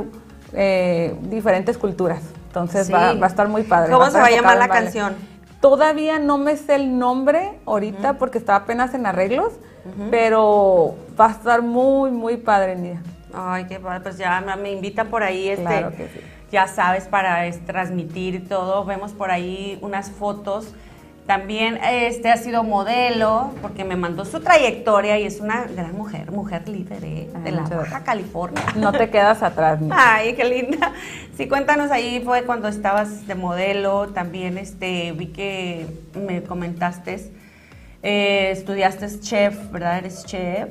eh, 0.53 1.15
diferentes 1.23 1.79
culturas. 1.79 2.21
Entonces 2.51 2.89
Sí. 2.89 2.93
va, 2.93 3.13
va 3.15 3.27
a 3.27 3.29
estar 3.29 3.47
muy 3.49 3.63
padre. 3.63 3.93
¿Cómo 3.93 4.11
se 4.11 4.19
va 4.19 4.27
a 4.27 4.31
llamar 4.31 4.59
la 4.59 4.67
baile. 4.67 4.85
canción? 4.87 5.15
Todavía 5.61 6.19
no 6.19 6.37
me 6.37 6.57
sé 6.57 6.75
el 6.75 6.99
nombre 6.99 7.61
ahorita 7.65 8.15
porque 8.15 8.39
está 8.39 8.57
apenas 8.57 8.93
en 8.95 9.07
arreglos, 9.07 9.53
pero 10.11 10.97
va 11.21 11.27
a 11.27 11.31
estar 11.31 11.63
muy, 11.63 12.11
muy 12.11 12.37
padre, 12.39 12.75
Nidia. 12.77 13.03
Ay, 13.33 13.67
qué 13.67 13.79
padre, 13.79 14.01
pues 14.01 14.19
ya 14.19 14.41
me- 14.41 14.73
invitan 14.73 15.07
por 15.09 15.23
ahí, 15.23 15.49
este, 15.49 15.63
Claro 15.63 15.91
que 15.91 16.09
sí. 16.09 16.21
ya 16.51 16.67
sabes, 16.67 17.05
para 17.05 17.49
transmitir 17.67 18.49
todo. 18.49 18.85
Vemos 18.85 19.13
por 19.13 19.31
ahí 19.31 19.79
unas 19.83 20.11
fotos. 20.11 20.75
También 21.31 21.79
este 21.85 22.29
ha 22.29 22.37
sido 22.37 22.65
modelo, 22.65 23.53
porque 23.63 23.85
me 23.85 23.95
mandó 23.95 24.25
su 24.25 24.41
trayectoria 24.41 25.17
y 25.17 25.27
es 25.27 25.39
una 25.39 25.63
gran 25.63 25.97
mujer, 25.97 26.33
mujer 26.33 26.69
líder 26.69 27.05
eh, 27.05 27.29
de 27.45 27.53
la 27.53 27.63
Baja. 27.63 28.03
California. 28.03 28.61
No 28.75 28.91
te 28.91 29.11
quedas 29.11 29.41
atrás, 29.41 29.81
ni. 29.81 29.91
Ay, 29.95 30.35
qué 30.35 30.45
linda. 30.45 30.93
Sí, 31.37 31.47
cuéntanos 31.47 31.93
ahí 31.93 32.21
fue 32.25 32.43
cuando 32.43 32.67
estabas 32.67 33.29
de 33.29 33.37
modelo, 33.37 34.09
también 34.09 34.59
este 34.59 35.13
vi 35.13 35.29
que 35.29 35.87
me 36.17 36.43
comentaste 36.43 37.31
eh, 38.03 38.51
estudiaste 38.51 39.21
chef, 39.21 39.71
¿verdad? 39.71 39.99
Eres 39.99 40.25
chef, 40.25 40.71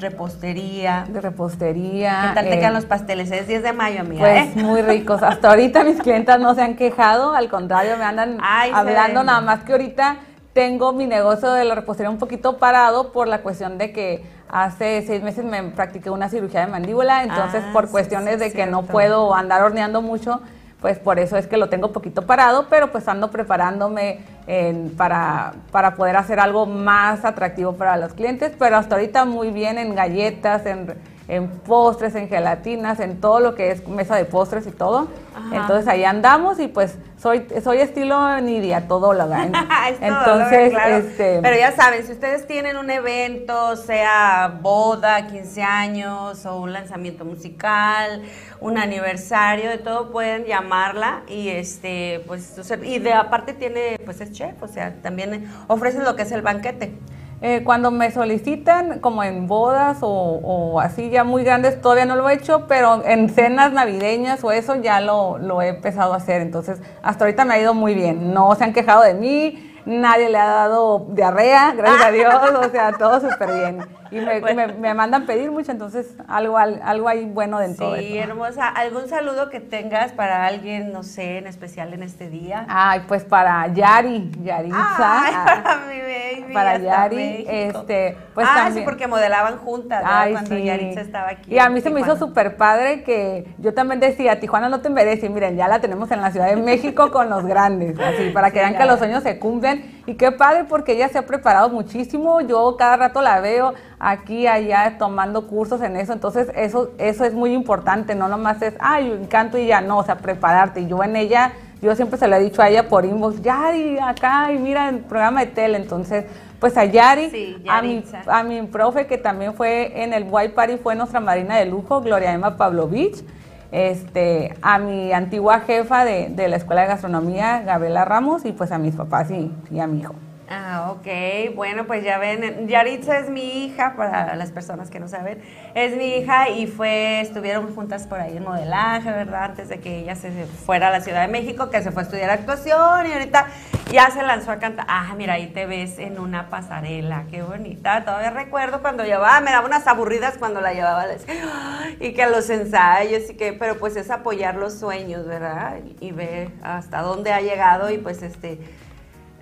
repostería. 0.00 1.06
de 1.08 1.20
repostería. 1.20 2.28
¿Qué 2.28 2.34
tal 2.34 2.44
te 2.44 2.54
eh, 2.54 2.58
quedan 2.58 2.74
los 2.74 2.84
pasteles? 2.84 3.30
Es 3.30 3.46
10 3.46 3.62
de 3.62 3.72
mayo, 3.72 4.00
amiga. 4.00 4.20
Pues 4.20 4.56
¿eh? 4.56 4.62
muy 4.62 4.82
ricos. 4.82 5.22
Hasta 5.22 5.50
ahorita 5.50 5.84
mis 5.84 6.00
clientas 6.00 6.40
no 6.40 6.54
se 6.54 6.62
han 6.62 6.76
quejado, 6.76 7.34
al 7.34 7.48
contrario, 7.48 7.96
me 7.96 8.04
andan 8.04 8.38
Ay, 8.40 8.70
hablando, 8.74 9.24
nada 9.24 9.40
más 9.40 9.60
que 9.64 9.72
ahorita 9.72 10.16
tengo 10.52 10.92
mi 10.94 11.06
negocio 11.06 11.52
de 11.52 11.64
la 11.64 11.74
repostería 11.74 12.08
un 12.08 12.18
poquito 12.18 12.56
parado 12.56 13.12
por 13.12 13.28
la 13.28 13.42
cuestión 13.42 13.76
de 13.76 13.92
que 13.92 14.24
hace 14.48 15.04
seis 15.06 15.22
meses 15.22 15.44
me 15.44 15.62
practiqué 15.64 16.08
una 16.08 16.30
cirugía 16.30 16.60
de 16.60 16.68
mandíbula, 16.68 17.24
entonces 17.24 17.62
Ah, 17.66 17.70
por 17.74 17.90
cuestiones 17.90 18.34
sí, 18.34 18.40
de 18.40 18.52
que 18.52 18.64
no 18.66 18.82
puedo 18.82 19.34
andar 19.34 19.62
horneando 19.62 20.00
mucho, 20.00 20.40
pues 20.86 21.00
por 21.00 21.18
eso 21.18 21.36
es 21.36 21.48
que 21.48 21.56
lo 21.56 21.68
tengo 21.68 21.90
poquito 21.90 22.22
parado, 22.26 22.66
pero 22.70 22.92
pues 22.92 23.08
ando 23.08 23.28
preparándome 23.32 24.20
en- 24.46 24.90
para, 24.96 25.54
para 25.72 25.96
poder 25.96 26.14
hacer 26.14 26.38
algo 26.38 26.64
más 26.64 27.24
atractivo 27.24 27.72
para 27.72 27.96
los 27.96 28.12
clientes, 28.14 28.52
pero 28.56 28.76
hasta 28.76 28.94
ahorita 28.94 29.24
muy 29.24 29.50
bien 29.50 29.78
en 29.78 29.96
galletas, 29.96 30.64
en, 30.64 30.94
en 31.28 31.48
postres, 31.50 32.14
en 32.14 32.28
gelatinas, 32.28 33.00
en 33.00 33.20
todo 33.20 33.40
lo 33.40 33.54
que 33.56 33.72
es 33.72 33.86
mesa 33.88 34.14
de 34.16 34.24
postres 34.24 34.66
y 34.66 34.70
todo. 34.70 35.08
Ajá. 35.34 35.56
Entonces 35.56 35.88
ahí 35.88 36.04
andamos 36.04 36.60
y 36.60 36.68
pues 36.68 36.96
soy, 37.18 37.46
soy 37.64 37.78
estilo 37.78 38.40
Nidia, 38.40 38.86
todóloga. 38.88 39.42
En- 39.44 39.54
Es 39.54 39.98
todo, 39.98 40.08
Entonces, 40.08 40.70
claro. 40.70 40.96
este, 40.96 41.40
Pero 41.42 41.56
ya 41.56 41.72
saben, 41.72 42.04
si 42.06 42.12
ustedes 42.12 42.46
tienen 42.46 42.76
un 42.76 42.90
evento, 42.90 43.74
sea 43.76 44.58
boda, 44.62 45.26
15 45.26 45.62
años 45.62 46.46
o 46.46 46.60
un 46.60 46.72
lanzamiento 46.72 47.24
musical, 47.24 48.22
un 48.60 48.78
aniversario, 48.78 49.68
de 49.70 49.78
todo 49.78 50.10
pueden 50.12 50.44
llamarla 50.44 51.22
y 51.28 51.48
este 51.48 52.22
pues 52.26 52.54
y 52.84 52.98
de 53.00 53.12
aparte 53.12 53.52
tiene 53.52 53.98
pues 54.04 54.20
es 54.20 54.32
chef, 54.32 54.62
o 54.62 54.68
sea, 54.68 54.94
también 55.02 55.50
ofrece 55.66 55.98
lo 56.02 56.14
que 56.16 56.22
es 56.22 56.32
el 56.32 56.42
banquete. 56.42 56.94
Eh, 57.42 57.62
cuando 57.64 57.90
me 57.90 58.10
solicitan, 58.10 59.00
como 59.00 59.22
en 59.22 59.46
bodas 59.46 59.98
o, 60.00 60.08
o 60.08 60.80
así 60.80 61.10
ya 61.10 61.22
muy 61.22 61.44
grandes, 61.44 61.80
todavía 61.82 62.06
no 62.06 62.16
lo 62.16 62.28
he 62.30 62.34
hecho, 62.34 62.66
pero 62.66 63.04
en 63.04 63.28
cenas 63.28 63.72
navideñas 63.72 64.42
o 64.42 64.52
eso 64.52 64.76
ya 64.76 65.00
lo, 65.00 65.36
lo 65.36 65.60
he 65.60 65.68
empezado 65.68 66.14
a 66.14 66.16
hacer. 66.16 66.40
Entonces, 66.40 66.80
hasta 67.02 67.24
ahorita 67.24 67.44
me 67.44 67.54
ha 67.54 67.60
ido 67.60 67.74
muy 67.74 67.94
bien. 67.94 68.32
No 68.32 68.54
se 68.54 68.64
han 68.64 68.72
quejado 68.72 69.02
de 69.02 69.12
mí, 69.14 69.74
nadie 69.84 70.30
le 70.30 70.38
ha 70.38 70.46
dado 70.46 71.06
diarrea, 71.10 71.72
gracias 71.76 72.06
a 72.06 72.10
Dios, 72.12 72.34
o 72.58 72.70
sea, 72.70 72.92
todo 72.92 73.20
súper 73.20 73.52
bien. 73.52 73.78
Y 74.10 74.20
me, 74.20 74.40
Bueno. 74.40 74.66
me- 74.68 74.72
me 74.74 74.94
mandan 74.94 75.26
pedir 75.26 75.50
mucho, 75.50 75.72
entonces 75.72 76.14
algo, 76.28 76.58
al- 76.58 76.80
algo 76.84 77.08
hay 77.08 77.24
bueno 77.24 77.58
dentro 77.58 77.92
de 77.92 78.00
Sí, 78.00 78.18
hermosa. 78.18 78.68
¿Algún 78.68 79.08
saludo 79.08 79.50
que 79.50 79.60
tengas 79.60 80.12
para 80.12 80.46
alguien, 80.46 80.92
no 80.92 81.02
sé, 81.02 81.38
en 81.38 81.46
especial 81.46 81.92
en 81.94 82.02
este 82.02 82.28
día? 82.30 82.64
Ay, 82.68 83.02
pues 83.08 83.24
para 83.24 83.66
Yari, 83.68 84.30
Yaritza. 84.42 84.76
Ay, 84.98 85.34
para 85.64 85.76
mi 85.86 86.00
baby. 86.00 86.52
para 86.54 86.78
Yari, 86.78 87.16
México. 87.16 87.50
este, 87.50 88.16
pues 88.34 88.46
ah, 88.50 88.70
sí, 88.72 88.82
porque 88.84 89.06
modelaban 89.06 89.58
juntas 89.58 90.02
¿no? 90.04 90.10
Ay, 90.10 90.32
cuando 90.32 90.54
sí. 90.56 90.64
Yaritza 90.64 91.00
estaba 91.00 91.28
aquí. 91.30 91.54
Y 91.54 91.58
a 91.58 91.68
mí 91.68 91.80
se 91.80 91.90
me 91.90 92.00
hizo 92.00 92.16
súper 92.16 92.56
padre 92.56 93.02
que 93.02 93.46
yo 93.58 93.74
también 93.74 94.00
decía, 94.00 94.38
Tijuana 94.40 94.68
no 94.68 94.80
te 94.80 94.90
merece. 94.90 95.26
Y 95.26 95.28
miren, 95.28 95.56
ya 95.56 95.68
la 95.68 95.80
tenemos 95.80 96.10
en 96.10 96.20
la 96.20 96.30
Ciudad 96.30 96.46
de 96.48 96.56
México 96.56 97.10
con 97.10 97.28
los 97.30 97.44
grandes, 97.44 97.98
así, 97.98 98.30
para 98.30 98.50
que 98.50 98.58
Sí, 98.58 98.64
vean 98.64 98.76
que 98.76 98.84
los 98.86 98.98
sueños 98.98 99.22
se 99.22 99.38
cumplen. 99.38 99.95
Y 100.06 100.14
qué 100.14 100.30
padre 100.30 100.64
porque 100.64 100.92
ella 100.92 101.08
se 101.08 101.18
ha 101.18 101.26
preparado 101.26 101.68
muchísimo. 101.68 102.40
Yo 102.40 102.76
cada 102.78 102.96
rato 102.96 103.20
la 103.20 103.40
veo 103.40 103.74
aquí, 103.98 104.46
allá, 104.46 104.96
tomando 104.98 105.48
cursos 105.48 105.82
en 105.82 105.96
eso. 105.96 106.12
Entonces, 106.12 106.48
eso, 106.54 106.92
eso 106.98 107.24
es 107.24 107.34
muy 107.34 107.52
importante. 107.52 108.14
No 108.14 108.28
nomás 108.28 108.62
es, 108.62 108.74
ay, 108.78 109.26
canto 109.28 109.58
y 109.58 109.66
ya, 109.66 109.80
no, 109.80 109.98
o 109.98 110.04
sea, 110.04 110.16
prepararte. 110.18 110.82
Y 110.82 110.86
yo 110.86 111.02
en 111.02 111.16
ella, 111.16 111.52
yo 111.82 111.96
siempre 111.96 112.18
se 112.18 112.28
lo 112.28 112.36
he 112.36 112.40
dicho 112.40 112.62
a 112.62 112.68
ella 112.68 112.88
por 112.88 113.04
inbox, 113.04 113.42
Yari, 113.42 113.98
acá, 113.98 114.52
y 114.52 114.58
mira 114.58 114.88
el 114.88 115.00
programa 115.00 115.40
de 115.40 115.46
tele. 115.46 115.76
Entonces, 115.76 116.24
pues 116.60 116.76
a 116.76 116.84
Yari, 116.84 117.30
Sí, 117.30 117.64
a 117.68 117.82
mi, 117.82 118.04
a 118.28 118.42
mi 118.44 118.62
profe 118.62 119.08
que 119.08 119.18
también 119.18 119.54
fue 119.54 120.02
en 120.04 120.12
el 120.12 120.26
White 120.30 120.54
Party, 120.54 120.76
fue 120.76 120.94
nuestra 120.94 121.18
madrina 121.18 121.56
de 121.56 121.66
lujo, 121.66 122.00
Gloria 122.00 122.32
Emma 122.32 122.56
Pavlovich. 122.56 123.24
Este, 123.72 124.54
a 124.62 124.78
mi 124.78 125.12
antigua 125.12 125.60
jefa 125.60 126.04
de, 126.04 126.28
de 126.28 126.48
la 126.48 126.56
Escuela 126.56 126.82
de 126.82 126.88
Gastronomía, 126.88 127.62
Gabriela 127.62 128.04
Ramos, 128.04 128.44
y 128.44 128.52
pues 128.52 128.72
a 128.72 128.78
mis 128.78 128.94
papás 128.94 129.30
y, 129.30 129.52
y 129.70 129.80
a 129.80 129.86
mi 129.86 130.00
hijo. 130.00 130.14
Ah, 130.48 130.92
ok. 130.92 131.54
Bueno, 131.56 131.88
pues 131.88 132.04
ya 132.04 132.18
ven, 132.18 132.68
Yaritza 132.68 133.18
es 133.18 133.30
mi 133.30 133.64
hija, 133.64 133.94
para 133.96 134.36
las 134.36 134.52
personas 134.52 134.90
que 134.90 135.00
no 135.00 135.08
saben, 135.08 135.42
es 135.74 135.96
mi 135.96 136.14
hija 136.14 136.50
y 136.50 136.68
fue, 136.68 137.20
estuvieron 137.20 137.74
juntas 137.74 138.06
por 138.06 138.20
ahí 138.20 138.36
en 138.36 138.44
modelaje, 138.44 139.10
¿verdad? 139.10 139.44
Antes 139.44 139.68
de 139.68 139.80
que 139.80 139.98
ella 139.98 140.14
se 140.14 140.30
fuera 140.46 140.88
a 140.88 140.90
la 140.92 141.00
Ciudad 141.00 141.22
de 141.22 141.28
México, 141.28 141.68
que 141.68 141.82
se 141.82 141.90
fue 141.90 142.02
a 142.02 142.04
estudiar 142.04 142.30
actuación 142.30 143.06
y 143.06 143.12
ahorita 143.12 143.46
ya 143.90 144.08
se 144.10 144.22
lanzó 144.22 144.52
a 144.52 144.58
cantar. 144.60 144.86
Ah, 144.88 145.14
mira, 145.16 145.34
ahí 145.34 145.48
te 145.48 145.66
ves 145.66 145.98
en 145.98 146.20
una 146.20 146.48
pasarela, 146.48 147.24
qué 147.28 147.42
bonita. 147.42 148.04
Todavía 148.04 148.30
recuerdo 148.30 148.82
cuando 148.82 149.02
llevaba, 149.02 149.40
me 149.40 149.50
daba 149.50 149.66
unas 149.66 149.84
aburridas 149.88 150.38
cuando 150.38 150.60
la 150.60 150.72
llevaba, 150.72 151.06
y 152.00 152.12
que 152.12 152.26
los 152.26 152.48
ensayos 152.50 153.30
y 153.30 153.36
que, 153.36 153.52
pero 153.52 153.78
pues 153.78 153.96
es 153.96 154.10
apoyar 154.10 154.54
los 154.54 154.78
sueños, 154.78 155.26
¿verdad? 155.26 155.78
Y 155.98 156.12
ver 156.12 156.50
hasta 156.62 157.02
dónde 157.02 157.32
ha 157.32 157.40
llegado 157.40 157.90
y 157.90 157.98
pues 157.98 158.22
este 158.22 158.60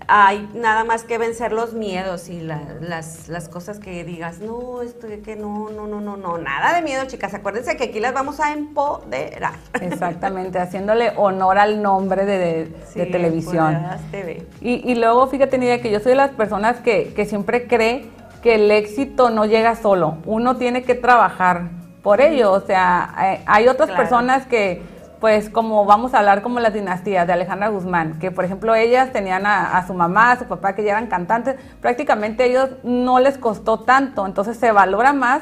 hay 0.09 0.49
nada 0.55 0.85
más 0.85 1.05
que 1.05 1.19
vencer 1.19 1.53
los 1.53 1.73
miedos 1.73 2.29
y 2.29 2.41
la- 2.41 2.61
las, 2.81 3.29
las 3.29 3.49
cosas 3.49 3.79
que 3.79 4.05
digas, 4.05 4.39
no, 4.41 4.83
esto 4.83 5.07
que 5.25 5.37
no, 5.37 5.71
no, 5.71 5.87
no, 5.87 6.01
no, 6.01 6.17
no, 6.17 6.39
nada 6.39 6.75
de 6.75 6.83
miedo, 6.83 7.05
chicas. 7.07 7.33
Acuérdense 7.35 7.77
que 7.77 7.85
aquí 7.85 8.01
las 8.01 8.13
vamos 8.15 8.41
a 8.41 8.53
empoderar. 8.53 9.55
Exactamente, 9.81 10.59
haciéndole 10.59 11.13
honor 11.17 11.59
al 11.59 11.83
nombre 11.83 12.25
de, 12.27 12.39
de- 12.39 12.65
de 12.67 12.77
Sí, 13.07 13.11
televisión. 13.11 13.79
TV. 14.11 14.47
Y, 14.61 14.91
y 14.91 14.95
luego, 14.97 15.27
fíjate, 15.29 15.59
Nidia, 15.59 15.81
que 15.81 15.91
yo 15.91 16.01
soy 16.01 16.11
de 16.11 16.17
las 16.17 16.31
personas 16.31 16.79
que, 16.81 17.13
que 17.15 17.25
siempre 17.27 17.67
cree 17.67 18.07
que 18.43 18.57
el 18.57 18.71
éxito 18.71 19.31
no 19.31 19.47
llega 19.47 19.75
solo. 19.77 20.19
Uno 20.27 20.57
tiene 20.57 20.83
que 20.83 20.95
trabajar 20.95 21.71
por 22.03 22.21
ello. 22.21 22.53
O 22.53 22.61
sea, 22.61 23.15
eh, 23.23 23.43
hay 23.47 23.69
otras 23.69 23.89
Claro. 23.89 24.03
personas 24.03 24.47
que, 24.47 24.83
pues, 25.25 25.49
como 25.49 25.87
vamos 25.87 26.13
a 26.13 26.19
hablar 26.19 26.43
como 26.43 26.61
las 26.61 26.75
dinastías 26.75 27.27
de 27.27 27.33
Alejandra 27.33 27.69
Guzmán, 27.69 28.19
que 28.19 28.31
por 28.31 28.45
ejemplo 28.45 28.75
ellas 28.75 29.11
tenían 29.11 29.47
a, 29.47 29.79
a 29.79 29.87
su 29.87 29.95
mamá, 29.95 30.33
a 30.33 30.39
su 30.39 30.45
papá, 30.45 30.75
que 30.75 30.85
ya 30.85 30.91
eran 30.91 31.07
cantantes, 31.07 31.57
prácticamente 31.81 32.45
ellos 32.45 32.69
no 32.83 33.19
les 33.21 33.39
costó 33.39 33.81
tanto. 33.81 34.27
Entonces 34.27 34.59
se 34.59 34.71
valora 34.71 35.15
más 35.15 35.41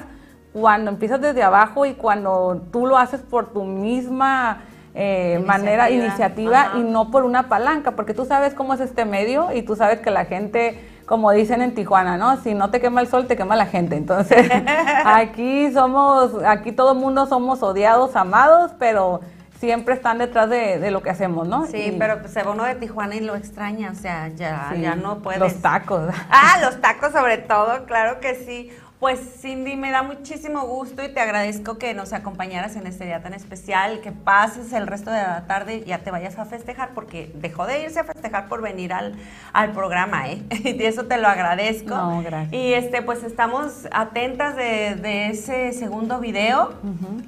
cuando 0.53 0.93
empiezas 0.93 1.21
desde 1.21 1.43
abajo 1.43 1.85
y 1.85 1.95
cuando 1.95 2.63
tú 2.71 2.87
lo 2.87 2.97
haces 2.97 3.23
por 3.23 3.53
tu 3.53 3.65
misma 3.65 4.63
eh, 4.95 5.43
manera, 5.45 5.91
Iniciativa. 5.91 6.07
iniciativa 6.07 6.61
Ajá. 6.61 6.79
y 6.79 6.85
no 6.85 7.11
por 7.11 7.25
una 7.25 7.49
palanca, 7.49 7.91
porque 7.91 8.15
tú 8.15 8.25
sabes 8.25 8.55
cómo 8.55 8.75
es 8.75 8.81
este 8.81 9.05
medio 9.05 9.49
y 9.53 9.63
tú 9.63 9.75
sabes 9.75 9.99
que 9.99 10.13
la 10.13 10.27
gente, 10.27 10.79
como 11.07 11.33
dicen 11.33 11.61
en 11.61 11.75
Tijuana, 11.75 12.17
¿no? 12.17 12.37
Si 12.37 12.55
no 12.55 12.71
te 12.71 12.81
quema 12.81 13.01
el 13.01 13.09
sol, 13.09 13.27
te 13.27 13.37
quema 13.37 13.57
la 13.57 13.67
gente. 13.67 13.97
Entonces, 13.97 14.49
aquí 15.05 15.73
somos, 15.73 16.37
aquí 16.47 16.71
todo 16.71 16.93
el 16.93 16.99
mundo 16.99 17.27
somos 17.27 17.65
odiados, 17.65 18.15
amados, 18.15 18.71
pero 18.79 19.23
siempre 19.63 19.95
están 19.95 20.19
detrás 20.19 20.51
de, 20.51 20.81
de 20.81 20.91
lo 20.91 21.03
que 21.05 21.11
hacemos, 21.11 21.47
¿no? 21.47 21.67
Sí, 21.67 21.77
Y- 21.77 21.93
pero 21.97 22.19
pues, 22.21 22.33
se 22.33 22.43
va 22.43 22.51
uno 22.51 22.65
de 22.65 22.75
Tijuana 22.75 23.15
y 23.15 23.21
lo 23.21 23.37
extraña, 23.37 23.93
o 23.93 23.95
sea, 23.95 24.27
ya, 24.27 24.71
sí, 24.75 24.81
ya 24.81 24.97
no 24.97 25.21
puedes. 25.21 25.39
Los 25.39 25.63
tacos. 25.63 26.13
Ah, 26.31 26.59
los 26.63 26.81
tacos 26.81 27.13
sobre 27.13 27.39
todo, 27.39 27.85
claro 27.85 28.19
que 28.19 28.35
sí. 28.35 28.73
Pues 29.03 29.19
Cindy, 29.41 29.75
me 29.75 29.91
da 29.91 30.05
muchísimo 30.05 30.61
gusto 30.65 31.03
y 31.03 31.09
te 31.09 31.19
agradezco 31.19 31.77
que 31.77 31.93
nos 31.93 32.13
acompañaras 32.13 32.77
en 32.77 32.87
este 32.87 33.05
día 33.05 33.21
tan 33.21 33.35
especial, 33.35 34.01
que 34.01 34.13
pases 34.13 34.73
el 34.73 34.87
resto 34.87 35.11
de 35.11 35.21
la 35.21 35.45
tarde 35.49 35.79
y 35.79 35.87
ya 35.87 35.99
te 35.99 36.13
vayas 36.13 36.39
a 36.39 36.45
festejar, 36.45 36.91
porque 36.95 37.33
dejó 37.35 37.67
de 37.67 37.83
irse 37.83 37.99
a 37.99 38.05
festejar 38.05 38.47
por 38.47 38.63
venir 38.63 38.93
al, 38.93 39.17
al 39.53 39.73
programa, 39.73 40.31
¿eh? 40.31 40.41
Y 40.51 40.81
eso 40.85 41.07
te 41.07 41.19
lo 41.19 41.27
agradezco. 41.27 41.97
No, 41.97 42.23
gracias. 42.23 42.53
Y 42.53 42.75
este, 42.75 43.03
pues 43.03 43.25
estamos 43.25 43.89
atentas 43.91 44.55
de, 44.55 44.95
de 44.95 45.31
ese 45.31 45.73
segundo 45.73 46.21
video 46.21 46.73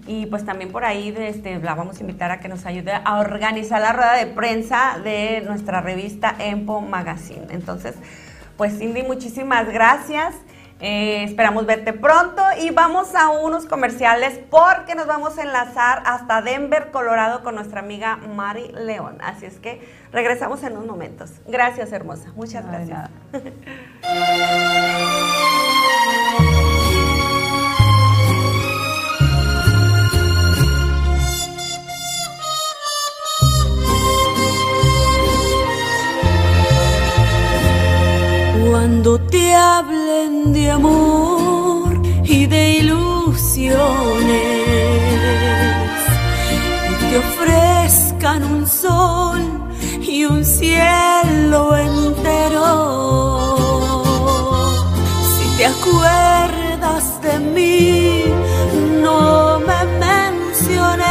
y 0.06 0.26
pues 0.26 0.44
también 0.44 0.70
por 0.70 0.84
ahí 0.84 1.10
de 1.10 1.28
este, 1.28 1.58
la 1.58 1.74
vamos 1.74 1.96
a 1.96 2.00
invitar 2.02 2.30
a 2.30 2.38
que 2.38 2.46
nos 2.46 2.66
ayude 2.66 2.92
a 2.92 3.18
organizar 3.18 3.80
la 3.80 3.92
rueda 3.92 4.14
de 4.14 4.26
prensa 4.26 5.00
de 5.02 5.42
nuestra 5.44 5.80
revista 5.80 6.36
Empo 6.38 6.80
Magazine. 6.82 7.48
Entonces, 7.50 7.96
pues 8.56 8.78
Cindy, 8.78 9.02
muchísimas 9.02 9.66
gracias. 9.72 10.36
Eh, 10.86 11.24
esperamos 11.24 11.64
verte 11.64 11.94
pronto 11.94 12.42
y 12.60 12.68
vamos 12.68 13.14
a 13.14 13.30
unos 13.30 13.64
comerciales 13.64 14.38
porque 14.50 14.94
nos 14.94 15.06
vamos 15.06 15.38
a 15.38 15.42
enlazar 15.42 16.02
hasta 16.04 16.42
Denver, 16.42 16.90
Colorado 16.90 17.42
con 17.42 17.54
nuestra 17.54 17.80
amiga 17.80 18.16
Mari 18.18 18.70
León. 18.72 19.16
Así 19.22 19.46
es 19.46 19.58
que 19.58 19.80
regresamos 20.12 20.62
en 20.62 20.74
unos 20.74 20.86
momentos. 20.86 21.30
Gracias, 21.46 21.90
hermosa. 21.90 22.32
Muchas 22.36 22.66
gracias. 22.66 23.08
cuando 38.84 39.18
te 39.18 39.54
hablen 39.54 40.52
de 40.52 40.70
amor 40.70 42.02
y 42.22 42.44
de 42.44 42.62
ilusiones 42.80 43.80
y 46.92 46.94
te 47.08 47.16
ofrezcan 47.16 48.44
un 48.44 48.66
sol 48.66 49.40
y 50.02 50.26
un 50.26 50.44
cielo 50.44 51.74
entero. 51.78 52.44
Si 55.32 55.46
te 55.56 55.64
acuerdas 55.64 57.22
de 57.22 57.38
mí, 57.38 58.24
no 59.02 59.60
me 59.60 59.80
menciones 60.06 61.06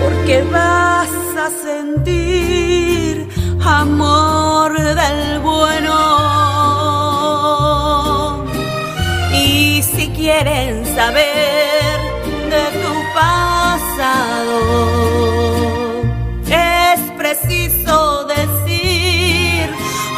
porque 0.00 0.42
va 0.50 0.63
quieren 10.44 10.84
saber 10.94 12.00
de 12.50 12.64
tu 12.82 12.94
pasado, 13.14 14.58
es 16.48 17.00
preciso 17.16 18.24
decir 18.24 19.70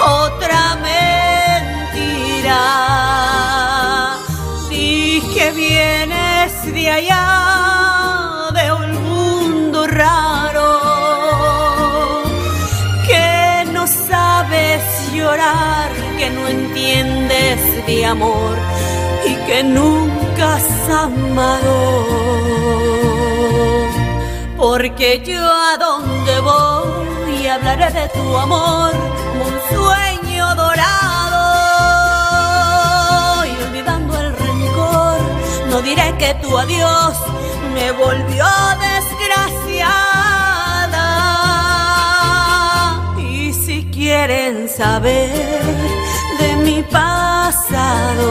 otra 0.05 0.63
mentira. 0.91 2.63
Di 4.69 5.23
que 5.33 5.47
vienes 5.53 6.53
de 6.75 6.91
allá, 6.91 8.51
de 8.53 8.73
un 8.73 8.87
mundo 9.05 9.87
raro, 9.87 10.71
que 13.07 13.65
no 13.73 13.87
sabes 13.87 14.83
llorar, 15.15 15.89
que 16.19 16.31
no 16.31 16.49
entiendes 16.49 17.87
de 17.87 18.07
amor 18.07 18.57
y 19.25 19.35
que 19.47 19.63
nunca 19.63 20.16
has 20.43 20.89
amado. 20.91 21.77
Porque 24.57 25.23
yo 25.25 25.41
a 25.41 25.77
donde 25.79 26.41
voy 26.41 27.47
hablaré 27.47 27.91
de 27.91 28.09
tu 28.09 28.37
amor 28.37 28.93
un 29.47 29.55
sueño 29.75 30.55
dorado. 30.55 31.45
Y 33.45 33.51
olvidando 33.65 34.21
el 34.21 34.37
rencor, 34.37 35.19
no 35.71 35.81
diré 35.83 36.15
que 36.19 36.35
tu 36.43 36.59
adiós 36.59 37.17
me 37.75 37.93
volvió 37.93 38.47
desgraciada. 38.89 39.95
Y 43.19 43.53
si 43.53 43.85
quieren 43.87 44.69
saber 44.69 45.31
de 46.41 46.57
mi 46.65 46.83
pasado, 46.83 48.31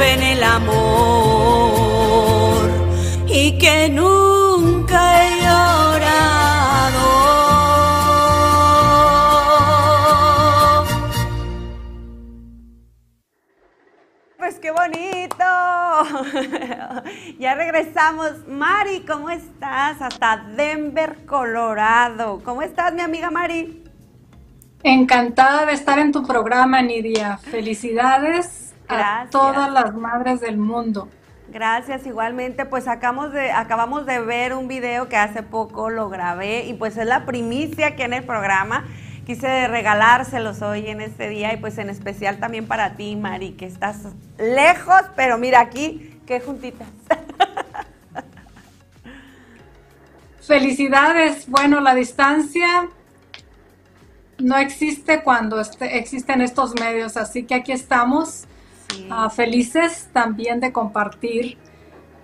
En 0.00 0.22
el 0.22 0.42
amor 0.42 0.70
y 3.26 3.58
que 3.58 3.88
nunca 3.88 5.24
he 5.24 5.40
llorado. 5.40 7.06
Pues 14.36 14.58
qué 14.58 14.70
bonito. 14.70 15.38
ya 17.38 17.54
regresamos. 17.54 18.46
Mari, 18.46 19.00
¿cómo 19.06 19.30
estás? 19.30 20.02
Hasta 20.02 20.36
Denver, 20.56 21.24
Colorado. 21.24 22.42
¿Cómo 22.44 22.60
estás, 22.62 22.92
mi 22.92 23.00
amiga 23.00 23.30
Mari? 23.30 23.82
Encantada 24.82 25.64
de 25.64 25.72
estar 25.72 25.98
en 25.98 26.12
tu 26.12 26.22
programa, 26.22 26.82
Nidia. 26.82 27.38
Felicidades 27.38 28.65
a 28.88 28.94
Gracias. 28.96 29.30
todas 29.30 29.70
las 29.72 29.94
madres 29.94 30.40
del 30.40 30.56
mundo. 30.58 31.08
Gracias, 31.48 32.06
igualmente. 32.06 32.66
Pues 32.66 32.88
acabamos 32.88 33.32
de, 33.32 33.52
acabamos 33.52 34.04
de 34.06 34.20
ver 34.20 34.54
un 34.54 34.68
video 34.68 35.08
que 35.08 35.16
hace 35.16 35.42
poco 35.42 35.90
lo 35.90 36.08
grabé 36.08 36.66
y 36.66 36.74
pues 36.74 36.96
es 36.96 37.06
la 37.06 37.24
primicia 37.24 37.88
aquí 37.88 38.02
en 38.02 38.14
el 38.14 38.24
programa. 38.24 38.84
Quise 39.26 39.66
regalárselos 39.68 40.62
hoy 40.62 40.86
en 40.88 41.00
este 41.00 41.28
día 41.28 41.52
y 41.52 41.56
pues 41.56 41.78
en 41.78 41.90
especial 41.90 42.38
también 42.38 42.66
para 42.66 42.94
ti, 42.96 43.16
Mari, 43.16 43.52
que 43.52 43.66
estás 43.66 44.02
lejos, 44.38 45.02
pero 45.16 45.36
mira 45.38 45.60
aquí, 45.60 46.20
qué 46.26 46.40
juntitas. 46.40 46.88
Felicidades. 50.40 51.48
Bueno, 51.48 51.80
la 51.80 51.94
distancia 51.94 52.88
no 54.38 54.56
existe 54.58 55.22
cuando 55.22 55.60
este- 55.60 55.98
existen 55.98 56.40
estos 56.40 56.74
medios, 56.78 57.16
así 57.16 57.44
que 57.44 57.54
aquí 57.56 57.72
estamos 57.72 58.44
Sí. 58.88 59.06
ah, 59.10 59.30
felices 59.30 60.08
también 60.12 60.60
de 60.60 60.72
compartir 60.72 61.58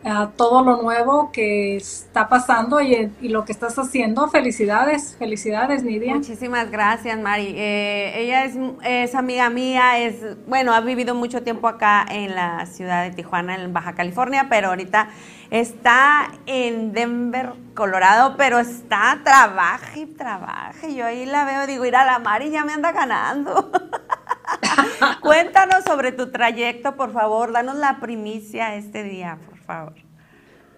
ah, 0.04 0.30
todo 0.36 0.62
lo 0.62 0.82
nuevo 0.82 1.30
que 1.32 1.76
está 1.76 2.28
pasando 2.28 2.80
y, 2.80 3.10
y 3.20 3.28
lo 3.28 3.44
que 3.44 3.52
estás 3.52 3.78
haciendo. 3.78 4.28
Felicidades, 4.28 5.16
felicidades, 5.18 5.82
Nidia. 5.82 6.14
Muchísimas 6.14 6.70
gracias, 6.70 7.18
Mari. 7.18 7.54
Eh, 7.56 8.12
ella 8.16 8.44
es, 8.44 8.56
es 8.84 9.14
amiga 9.14 9.48
mía, 9.50 9.98
es 9.98 10.16
bueno, 10.46 10.72
ha 10.74 10.80
vivido 10.80 11.14
mucho 11.14 11.42
tiempo 11.42 11.68
acá 11.68 12.04
en 12.08 12.34
la 12.34 12.66
ciudad 12.66 13.04
de 13.04 13.10
Tijuana, 13.10 13.54
en 13.56 13.72
Baja 13.72 13.94
California, 13.94 14.46
pero 14.50 14.68
ahorita 14.68 15.08
está 15.50 16.32
en 16.46 16.92
Denver, 16.92 17.52
Colorado, 17.74 18.36
pero 18.36 18.58
está 18.58 19.20
trabaja 19.24 19.98
y 19.98 20.06
trabaja. 20.06 20.86
Y 20.88 20.96
Yo 20.96 21.06
ahí 21.06 21.26
la 21.26 21.44
veo, 21.44 21.66
digo, 21.66 21.84
ir 21.84 21.96
a 21.96 22.04
la 22.04 22.18
Mari 22.18 22.50
ya 22.50 22.64
me 22.64 22.72
anda 22.72 22.92
ganando. 22.92 23.70
Cuéntanos 25.22 25.84
sobre 25.84 26.12
tu 26.12 26.30
trayecto, 26.30 26.96
por 26.96 27.12
favor. 27.12 27.52
Danos 27.52 27.76
la 27.76 28.00
primicia 28.00 28.74
este 28.74 29.02
día, 29.04 29.38
por 29.46 29.58
favor. 29.58 29.94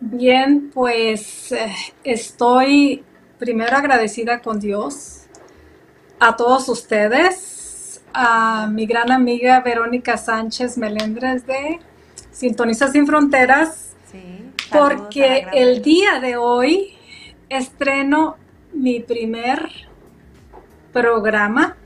Bien, 0.00 0.70
pues 0.72 1.52
eh, 1.52 1.72
estoy 2.02 3.04
primero 3.38 3.76
agradecida 3.76 4.40
con 4.40 4.60
Dios, 4.60 5.26
a 6.20 6.36
todos 6.36 6.68
ustedes, 6.68 8.02
a 8.12 8.68
mi 8.70 8.86
gran 8.86 9.10
amiga 9.12 9.60
Verónica 9.60 10.16
Sánchez 10.16 10.78
Melendres 10.78 11.46
de 11.46 11.80
Sintoniza 12.30 12.88
Sin 12.88 13.06
Fronteras, 13.06 13.94
Sí. 14.10 14.50
porque 14.70 15.46
el 15.52 15.82
día 15.82 16.20
de 16.20 16.36
hoy 16.36 16.96
estreno 17.48 18.36
mi 18.72 19.00
primer 19.00 19.68
programa. 20.92 21.76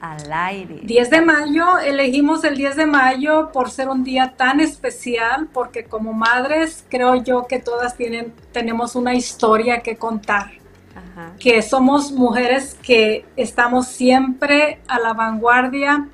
Al 0.00 0.32
aire. 0.32 0.80
10 0.82 1.10
de 1.10 1.20
mayo, 1.20 1.78
elegimos 1.78 2.42
el 2.44 2.56
10 2.56 2.76
de 2.76 2.86
mayo 2.86 3.50
por 3.52 3.70
ser 3.70 3.88
un 3.88 4.02
día 4.02 4.34
tan 4.36 4.60
especial, 4.60 5.48
porque 5.52 5.84
como 5.84 6.12
madres 6.12 6.84
creo 6.88 7.16
yo 7.16 7.46
que 7.46 7.58
todas 7.58 7.96
tienen, 7.96 8.32
tenemos 8.52 8.96
una 8.96 9.14
historia 9.14 9.80
que 9.80 9.96
contar, 9.96 10.52
Ajá. 10.94 11.32
que 11.38 11.60
somos 11.62 12.12
mujeres 12.12 12.78
que 12.82 13.26
estamos 13.36 13.88
siempre 13.88 14.80
a 14.88 14.98
la 14.98 15.12
vanguardia, 15.12 16.08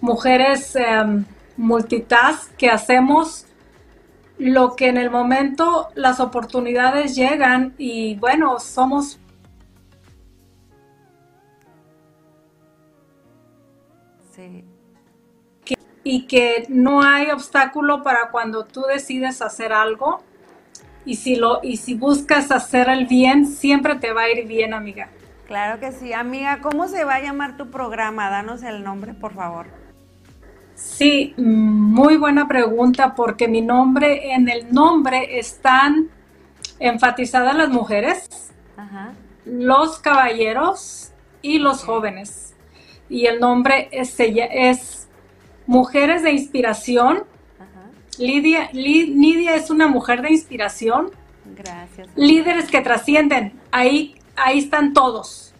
mujeres 0.00 0.74
em, 0.74 1.24
multitask 1.56 2.54
que 2.56 2.70
hacemos 2.70 3.46
lo 4.38 4.76
que 4.76 4.88
en 4.88 4.96
el 4.96 5.10
momento 5.10 5.88
las 5.94 6.20
oportunidades 6.20 7.16
llegan 7.16 7.74
y 7.76 8.14
bueno, 8.16 8.60
somos 8.60 9.18
Sí. 14.38 14.64
y 16.04 16.26
que 16.28 16.64
no 16.68 17.02
hay 17.02 17.28
obstáculo 17.32 18.04
para 18.04 18.30
cuando 18.30 18.64
tú 18.64 18.82
decides 18.82 19.42
hacer 19.42 19.72
algo 19.72 20.22
y 21.04 21.16
si 21.16 21.34
lo 21.34 21.58
y 21.64 21.76
si 21.78 21.94
buscas 21.94 22.52
hacer 22.52 22.88
el 22.88 23.06
bien 23.08 23.46
siempre 23.46 23.96
te 23.96 24.12
va 24.12 24.22
a 24.22 24.30
ir 24.30 24.46
bien 24.46 24.74
amiga 24.74 25.08
Claro 25.48 25.80
que 25.80 25.92
sí. 25.92 26.12
Amiga, 26.12 26.60
¿cómo 26.60 26.88
se 26.88 27.04
va 27.04 27.14
a 27.14 27.20
llamar 27.22 27.56
tu 27.56 27.70
programa? 27.70 28.28
Danos 28.28 28.62
el 28.62 28.84
nombre, 28.84 29.14
por 29.14 29.32
favor. 29.34 29.66
sí 30.76 31.34
muy 31.36 32.16
buena 32.16 32.46
pregunta 32.46 33.14
porque 33.16 33.48
mi 33.48 33.60
nombre 33.62 34.34
en 34.34 34.48
el 34.48 34.72
nombre 34.72 35.38
están 35.40 36.10
enfatizadas 36.78 37.56
las 37.56 37.70
mujeres 37.70 38.52
Ajá. 38.76 39.14
los 39.44 39.98
caballeros 39.98 41.10
y 41.42 41.58
los 41.58 41.82
jóvenes 41.82 42.47
y 43.08 43.26
el 43.26 43.40
nombre 43.40 43.88
es, 43.92 44.14
es 44.18 45.08
Mujeres 45.66 46.22
de 46.22 46.32
Inspiración. 46.32 47.24
Lidia, 48.18 48.68
Lidia 48.72 49.54
es 49.54 49.70
una 49.70 49.86
mujer 49.86 50.22
de 50.22 50.32
inspiración. 50.32 51.10
Gracias. 51.44 52.08
Líderes 52.16 52.68
que 52.68 52.80
trascienden. 52.80 53.52
Ahí, 53.70 54.16
ahí 54.34 54.58
están 54.58 54.92
todos. 54.92 55.54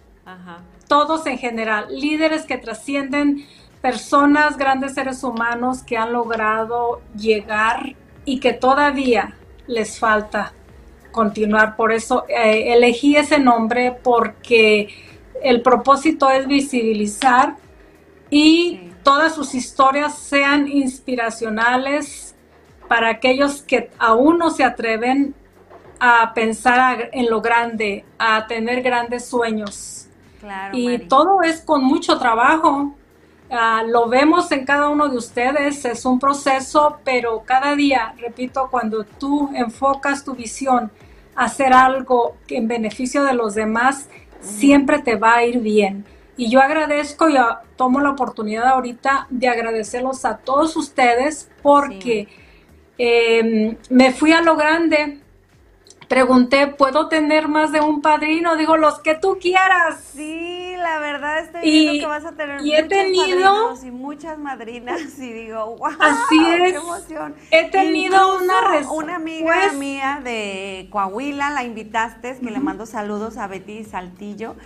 Todos 0.88 1.26
en 1.26 1.38
general. 1.38 1.86
Líderes 1.90 2.44
que 2.44 2.58
trascienden 2.58 3.46
personas, 3.80 4.56
grandes 4.56 4.94
seres 4.94 5.22
humanos 5.22 5.82
que 5.82 5.96
han 5.96 6.12
logrado 6.12 7.00
llegar 7.16 7.94
y 8.24 8.40
que 8.40 8.52
todavía 8.52 9.36
les 9.66 9.98
falta 9.98 10.52
continuar. 11.12 11.76
Por 11.76 11.92
eso 11.92 12.24
eh, 12.28 12.72
elegí 12.72 13.16
ese 13.16 13.38
nombre 13.38 13.96
porque 14.02 14.88
el 15.42 15.62
propósito 15.62 16.30
es 16.30 16.46
visibilizar 16.46 17.56
y 18.30 18.90
todas 19.02 19.34
sus 19.34 19.54
historias 19.54 20.18
sean 20.18 20.68
inspiracionales 20.68 22.34
para 22.88 23.10
aquellos 23.10 23.62
que 23.62 23.90
aún 23.98 24.38
no 24.38 24.50
se 24.50 24.64
atreven 24.64 25.34
a 26.00 26.32
pensar 26.34 27.10
en 27.12 27.28
lo 27.28 27.40
grande, 27.40 28.04
a 28.18 28.46
tener 28.46 28.82
grandes 28.82 29.26
sueños. 29.26 30.06
y 30.72 30.98
todo 31.00 31.42
es 31.42 31.60
con 31.60 31.82
mucho 31.82 32.18
trabajo. 32.18 32.94
Ah, 33.50 33.82
lo 33.86 34.08
vemos 34.08 34.52
en 34.52 34.64
cada 34.64 34.88
uno 34.88 35.08
de 35.08 35.16
ustedes, 35.16 35.84
es 35.84 36.04
un 36.04 36.18
proceso, 36.18 36.98
pero 37.02 37.42
cada 37.44 37.74
día, 37.74 38.14
repito, 38.18 38.68
cuando 38.70 39.04
tú 39.04 39.50
enfocas 39.54 40.22
tu 40.22 40.34
visión 40.34 40.92
a 41.34 41.44
hacer 41.44 41.72
algo 41.72 42.36
en 42.48 42.68
beneficio 42.68 43.24
de 43.24 43.32
los 43.32 43.54
demás, 43.54 44.08
siempre 44.40 45.00
te 45.00 45.16
va 45.16 45.36
a 45.36 45.44
ir 45.44 45.60
bien. 45.60 46.04
Y 46.36 46.50
yo 46.50 46.60
agradezco 46.60 47.28
y 47.28 47.34
tomo 47.76 48.00
la 48.00 48.10
oportunidad 48.10 48.68
ahorita 48.68 49.26
de 49.30 49.48
agradecerlos 49.48 50.24
a 50.24 50.38
todos 50.38 50.76
ustedes 50.76 51.50
porque 51.62 52.28
em, 52.96 53.76
me 53.90 54.12
fui 54.12 54.32
a 54.32 54.40
lo 54.40 54.56
grande. 54.56 55.20
Pregunté, 56.08 56.68
¿puedo 56.68 57.08
tener 57.08 57.48
más 57.48 57.70
de 57.70 57.80
un 57.80 58.00
padrino? 58.00 58.56
Digo, 58.56 58.76
los 58.76 59.00
que 59.00 59.14
tú 59.14 59.38
quieras. 59.40 60.00
Sí, 60.14 60.74
la 60.76 60.98
verdad 61.00 61.40
estoy 61.40 61.60
viendo 61.62 62.00
que 62.00 62.06
vas 62.06 62.24
a 62.24 62.32
tener 62.32 62.64
y 62.64 62.74
he 62.74 62.82
tenido, 62.84 63.74
y 63.82 63.90
muchas 63.90 64.38
madrinas 64.38 65.00
y 65.18 65.32
digo, 65.32 65.76
wow, 65.76 65.90
así 66.00 66.38
es. 66.48 66.72
qué 66.72 66.78
emoción. 66.78 67.34
He 67.50 67.70
tenido 67.70 68.38
una 68.38 68.54
Una 68.90 69.16
amiga 69.16 69.72
mía 69.72 70.20
de 70.24 70.88
Coahuila, 70.90 71.50
la 71.50 71.64
invitaste, 71.64 72.38
que 72.38 72.50
le 72.50 72.58
mando 72.58 72.86
saludos 72.86 73.36
a 73.36 73.46
Betty 73.46 73.84
Saltillo 73.84 74.56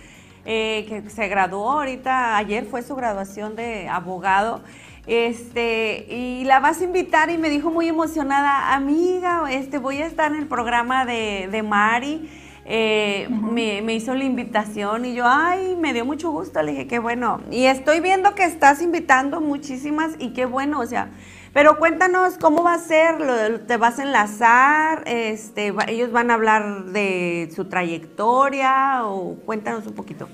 eh, 0.45 0.85
que 0.89 1.09
se 1.09 1.27
graduó 1.29 1.71
ahorita, 1.71 2.35
ayer 2.35 2.65
fue 2.65 2.81
su 2.81 2.95
graduación 2.95 3.55
de 3.55 3.87
abogado. 3.87 4.61
Este, 5.05 6.05
y 6.09 6.45
la 6.45 6.59
vas 6.59 6.79
a 6.79 6.85
invitar 6.85 7.29
y 7.29 7.37
me 7.37 7.49
dijo 7.49 7.69
muy 7.69 7.87
emocionada, 7.87 8.73
amiga, 8.73 9.51
este, 9.51 9.77
voy 9.77 10.01
a 10.01 10.05
estar 10.05 10.31
en 10.31 10.39
el 10.39 10.47
programa 10.47 11.05
de, 11.05 11.49
de 11.51 11.63
Mari. 11.63 12.29
Eh, 12.65 13.27
me, 13.29 13.81
me, 13.81 13.93
hizo 13.93 14.15
la 14.15 14.23
invitación 14.23 15.03
y 15.03 15.15
yo, 15.15 15.25
ay, 15.27 15.75
me 15.75 15.91
dio 15.91 16.05
mucho 16.05 16.31
gusto, 16.31 16.63
le 16.63 16.71
dije, 16.71 16.87
qué 16.87 16.99
bueno. 16.99 17.41
Y 17.51 17.65
estoy 17.65 17.99
viendo 17.99 18.35
que 18.35 18.45
estás 18.45 18.81
invitando 18.81 19.41
muchísimas 19.41 20.13
y 20.17 20.31
qué 20.31 20.45
bueno, 20.45 20.79
o 20.79 20.85
sea, 20.85 21.09
pero 21.53 21.77
cuéntanos 21.77 22.37
cómo 22.37 22.63
va 22.63 22.75
a 22.75 22.79
ser, 22.79 23.65
te 23.67 23.75
vas 23.75 23.99
a 23.99 24.03
enlazar, 24.03 25.03
este, 25.05 25.73
ellos 25.87 26.13
van 26.13 26.31
a 26.31 26.35
hablar 26.35 26.85
de 26.85 27.51
su 27.53 27.65
trayectoria 27.65 29.05
o 29.05 29.35
cuéntanos 29.45 29.85
un 29.85 29.93
poquito. 29.93 30.29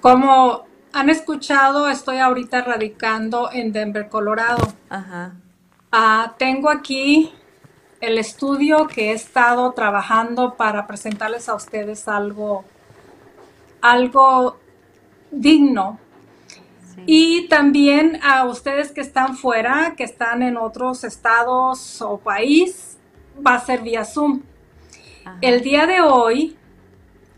Como 0.00 0.67
han 0.92 1.10
escuchado, 1.10 1.88
estoy 1.88 2.18
ahorita 2.18 2.62
radicando 2.62 3.50
en 3.52 3.72
Denver, 3.72 4.08
Colorado. 4.08 4.66
Ajá. 4.88 5.34
Ah, 5.90 6.34
tengo 6.38 6.70
aquí 6.70 7.32
el 8.00 8.18
estudio 8.18 8.86
que 8.86 9.10
he 9.10 9.12
estado 9.12 9.72
trabajando 9.72 10.54
para 10.56 10.86
presentarles 10.86 11.48
a 11.48 11.54
ustedes 11.54 12.08
algo, 12.08 12.64
algo 13.80 14.58
digno 15.30 15.98
y 17.06 17.48
también 17.48 18.20
a 18.22 18.44
ustedes 18.44 18.92
que 18.92 19.00
están 19.00 19.36
fuera, 19.36 19.94
que 19.96 20.04
están 20.04 20.42
en 20.42 20.56
otros 20.56 21.04
estados 21.04 22.02
o 22.02 22.18
país, 22.18 22.98
va 23.44 23.54
a 23.54 23.60
ser 23.60 23.82
vía 23.82 24.04
Zoom. 24.04 24.42
El 25.40 25.62
día 25.62 25.86
de 25.86 26.00
hoy, 26.00 26.56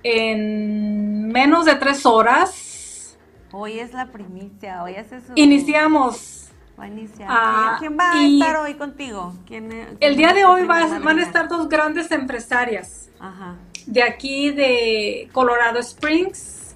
en 0.02 1.28
menos 1.28 1.66
de 1.66 1.74
tres 1.74 2.06
horas. 2.06 2.69
Hoy 3.52 3.80
es 3.80 3.92
la 3.92 4.06
primicia, 4.06 4.82
hoy 4.82 4.94
hace 4.96 5.20
su... 5.20 5.32
Iniciamos. 5.34 6.48
Va 6.78 6.84
a 6.84 6.88
iniciar. 6.88 7.28
Ah, 7.30 7.76
¿Quién 7.78 7.96
va 7.98 8.12
a 8.12 8.24
estar 8.24 8.56
hoy 8.56 8.74
contigo? 8.74 9.34
el 10.00 10.16
día 10.16 10.32
de 10.32 10.44
hoy 10.44 10.64
van 10.64 11.18
a 11.18 11.22
estar 11.22 11.48
dos 11.48 11.68
grandes 11.68 12.10
empresarias. 12.10 13.10
De 13.86 14.02
aquí 14.02 14.50
de 14.50 15.28
Colorado 15.32 15.78
Springs 15.80 16.74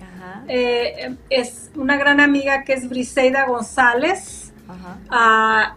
eh, 0.49 1.17
es 1.31 1.71
una 1.77 1.97
gran 1.97 2.21
amiga 2.21 2.65
que 2.65 2.75
es 2.75 2.89
Briseida 2.89 3.47
González, 3.47 4.53
a 5.11 5.77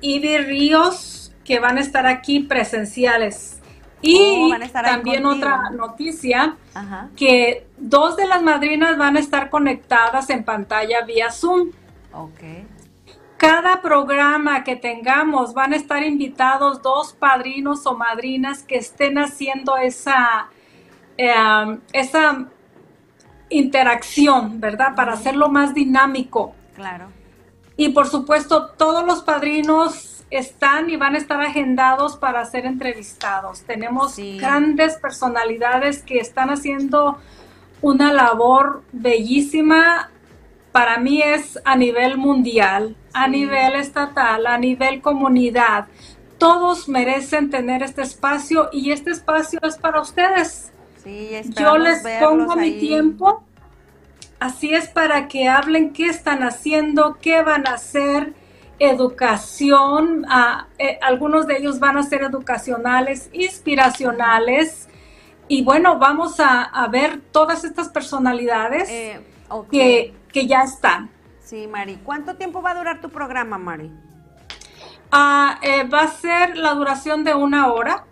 Ivy 0.00 0.38
Ríos, 0.38 1.32
que 1.44 1.58
van 1.58 1.78
a 1.78 1.80
estar 1.80 2.06
aquí 2.06 2.40
presenciales. 2.40 3.60
Y 4.02 4.52
oh, 4.52 4.72
también 4.72 5.26
otra 5.26 5.70
noticia, 5.70 6.56
que 7.16 7.65
dos 7.78 8.16
de 8.16 8.26
las 8.26 8.42
madrinas 8.42 8.96
van 8.96 9.16
a 9.16 9.20
estar 9.20 9.50
conectadas 9.50 10.30
en 10.30 10.44
pantalla 10.44 11.04
vía 11.04 11.30
Zoom. 11.30 11.70
Cada 13.36 13.82
programa 13.82 14.64
que 14.64 14.76
tengamos 14.76 15.52
van 15.52 15.74
a 15.74 15.76
estar 15.76 16.02
invitados 16.02 16.80
dos 16.80 17.12
padrinos 17.12 17.84
o 17.86 17.94
madrinas 17.94 18.62
que 18.62 18.76
estén 18.76 19.18
haciendo 19.18 19.76
esa, 19.76 20.48
eh, 21.18 21.78
esa 21.92 22.46
interacción, 23.50 24.58
¿verdad? 24.60 24.94
Para 24.94 25.12
hacerlo 25.12 25.50
más 25.50 25.74
dinámico. 25.74 26.54
Claro. 26.74 27.08
Y 27.76 27.90
por 27.90 28.06
supuesto, 28.06 28.70
todos 28.70 29.04
los 29.04 29.22
padrinos 29.22 30.24
están 30.30 30.90
y 30.90 30.96
van 30.96 31.14
a 31.14 31.18
estar 31.18 31.40
agendados 31.40 32.16
para 32.16 32.44
ser 32.46 32.64
entrevistados. 32.66 33.62
Tenemos 33.62 34.16
grandes 34.16 34.96
personalidades 34.96 36.02
que 36.02 36.18
están 36.18 36.50
haciendo 36.50 37.18
una 37.80 38.12
labor 38.12 38.82
bellísima. 38.92 40.10
Para 40.72 40.98
mí 40.98 41.22
es 41.22 41.58
a 41.64 41.76
nivel 41.76 42.18
mundial, 42.18 42.96
a 43.12 43.28
nivel 43.28 43.74
estatal, 43.74 44.46
a 44.46 44.58
nivel 44.58 45.00
comunidad. 45.00 45.86
Todos 46.38 46.88
merecen 46.88 47.48
tener 47.50 47.82
este 47.82 48.02
espacio 48.02 48.68
y 48.72 48.90
este 48.90 49.10
espacio 49.10 49.58
es 49.62 49.78
para 49.78 50.00
ustedes. 50.00 50.72
Yo 51.58 51.78
les 51.78 52.02
pongo 52.20 52.56
mi 52.56 52.72
tiempo. 52.72 53.42
Así 54.38 54.74
es 54.74 54.88
para 54.88 55.28
que 55.28 55.48
hablen 55.48 55.92
qué 55.92 56.06
están 56.06 56.42
haciendo, 56.42 57.16
qué 57.22 57.42
van 57.42 57.66
a 57.66 57.74
hacer, 57.74 58.34
educación. 58.78 60.26
Eh, 60.78 60.98
algunos 61.00 61.46
de 61.46 61.56
ellos 61.56 61.78
van 61.80 61.96
a 61.96 62.02
ser 62.02 62.22
educacionales, 62.22 63.30
inspiracionales. 63.32 64.88
Y 65.48 65.62
bueno, 65.62 65.98
vamos 65.98 66.40
a, 66.40 66.86
ver 66.90 67.20
todas 67.30 67.64
estas 67.64 67.88
personalidades 67.88 68.88
eh, 68.88 69.20
que, 69.70 70.14
que, 70.32 70.46
ya 70.46 70.62
están. 70.62 71.10
Sí, 71.40 71.66
Mari. 71.66 72.00
¿Cuánto 72.02 72.36
tiempo 72.36 72.62
va 72.62 72.72
a 72.72 72.74
durar 72.74 73.00
tu 73.00 73.10
programa, 73.10 73.56
Mari? 73.58 73.92
Ah, 75.10 75.58
eh, 75.62 75.84
va 75.84 76.02
a 76.02 76.08
ser 76.08 76.56
la 76.56 76.74
duración 76.74 77.24
de 77.24 77.34
una 77.34 77.72
hora. 77.72 78.04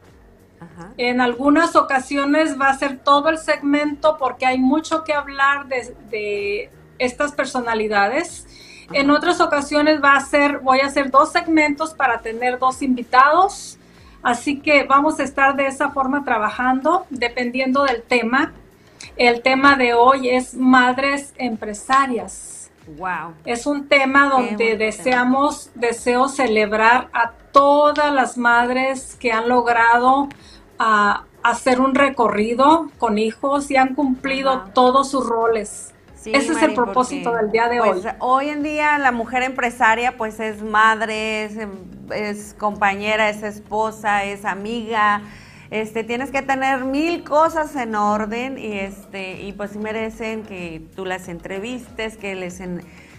En 0.96 1.20
algunas 1.20 1.76
ocasiones 1.76 2.58
va 2.58 2.68
a 2.68 2.78
ser 2.78 2.98
todo 2.98 3.28
el 3.28 3.38
segmento 3.38 4.16
porque 4.18 4.46
hay 4.46 4.58
mucho 4.58 5.04
que 5.04 5.12
hablar 5.12 5.66
de, 5.68 6.70
estas 6.98 7.32
personalidades. 7.32 8.46
En 8.92 9.10
otras 9.10 9.40
ocasiones 9.40 10.02
va 10.02 10.14
a 10.14 10.20
ser, 10.20 10.60
voy 10.60 10.80
a 10.80 10.86
hacer 10.86 11.10
dos 11.10 11.32
segmentos 11.32 11.92
para 11.94 12.20
tener 12.20 12.58
dos 12.58 12.82
invitados. 12.82 13.78
Así 14.24 14.58
que 14.58 14.84
vamos 14.84 15.20
a 15.20 15.22
estar 15.22 15.54
de 15.54 15.66
esa 15.66 15.90
forma 15.90 16.24
trabajando 16.24 17.06
dependiendo 17.10 17.84
del 17.84 18.02
tema. 18.02 18.52
El 19.16 19.42
tema 19.42 19.76
de 19.76 19.94
hoy 19.94 20.30
es 20.30 20.54
madres 20.54 21.34
empresarias. 21.36 22.70
Wow. 22.98 23.34
Es 23.44 23.66
un 23.66 23.86
tema 23.86 24.28
donde 24.28 24.76
deseamos, 24.76 25.70
deseo 25.74 26.28
celebrar 26.28 27.08
a 27.12 27.32
todas 27.52 28.12
las 28.12 28.36
madres 28.36 29.16
que 29.20 29.30
han 29.30 29.48
logrado 29.48 30.28
a 30.78 31.24
hacer 31.42 31.80
un 31.80 31.94
recorrido 31.94 32.90
con 32.98 33.18
hijos 33.18 33.70
y 33.70 33.76
han 33.76 33.94
cumplido 33.94 34.64
todos 34.74 35.10
sus 35.10 35.26
roles. 35.26 35.93
Ese 36.32 36.52
es 36.52 36.62
el 36.62 36.74
propósito 36.74 37.32
del 37.34 37.50
día 37.50 37.68
de 37.68 37.78
pues, 37.78 38.04
hoy. 38.04 38.12
Hoy 38.20 38.48
en 38.48 38.62
día 38.62 38.98
la 38.98 39.12
mujer 39.12 39.42
empresaria 39.42 40.16
pues 40.16 40.40
es 40.40 40.62
madre, 40.62 41.44
es, 42.10 42.54
compañera, 42.58 43.28
es 43.28 43.42
esposa, 43.42 44.24
es 44.24 44.44
amiga, 44.44 45.22
Este, 45.70 46.04
tienes 46.04 46.30
que 46.30 46.42
tener 46.42 46.84
mil 46.84 47.24
cosas 47.24 47.74
en 47.76 47.94
orden 47.94 48.58
y 48.58 48.78
este 48.78 49.42
y 49.42 49.52
pues 49.52 49.76
merecen 49.76 50.42
que 50.44 50.82
tú 50.94 51.04
las 51.04 51.28
entrevistes, 51.28 52.16
que 52.16 52.34
les 52.34 52.60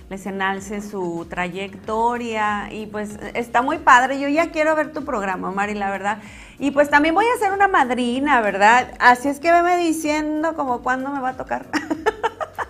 les 0.10 0.26
enalce 0.28 0.82
su 0.82 1.26
trayectoria 1.30 2.72
y 2.72 2.86
pues 2.86 3.18
está 3.34 3.62
muy 3.62 3.80
padre. 3.80 4.20
Yo 4.20 4.28
ya 4.28 4.52
quiero 4.52 4.76
ver 4.76 4.94
tu 4.94 5.04
programa, 5.04 5.52
Mari, 5.52 5.74
la 5.74 5.90
verdad. 5.90 6.20
Y 6.60 6.72
pues 6.72 6.90
también 6.90 7.16
voy 7.16 7.26
a 7.26 7.40
ser 7.40 7.52
una 7.52 7.68
madrina, 7.68 8.40
¿verdad? 8.42 8.94
Así 9.00 9.30
es 9.30 9.40
que 9.40 9.52
veme 9.52 9.78
diciendo 9.78 10.56
como 10.56 10.82
cuándo 10.82 11.10
me 11.10 11.20
va 11.20 11.30
a 11.30 11.38
tocar. 11.38 11.66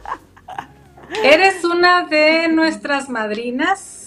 Eres 1.24 1.64
una 1.64 2.04
de 2.04 2.48
nuestras 2.50 3.10
madrinas 3.10 4.06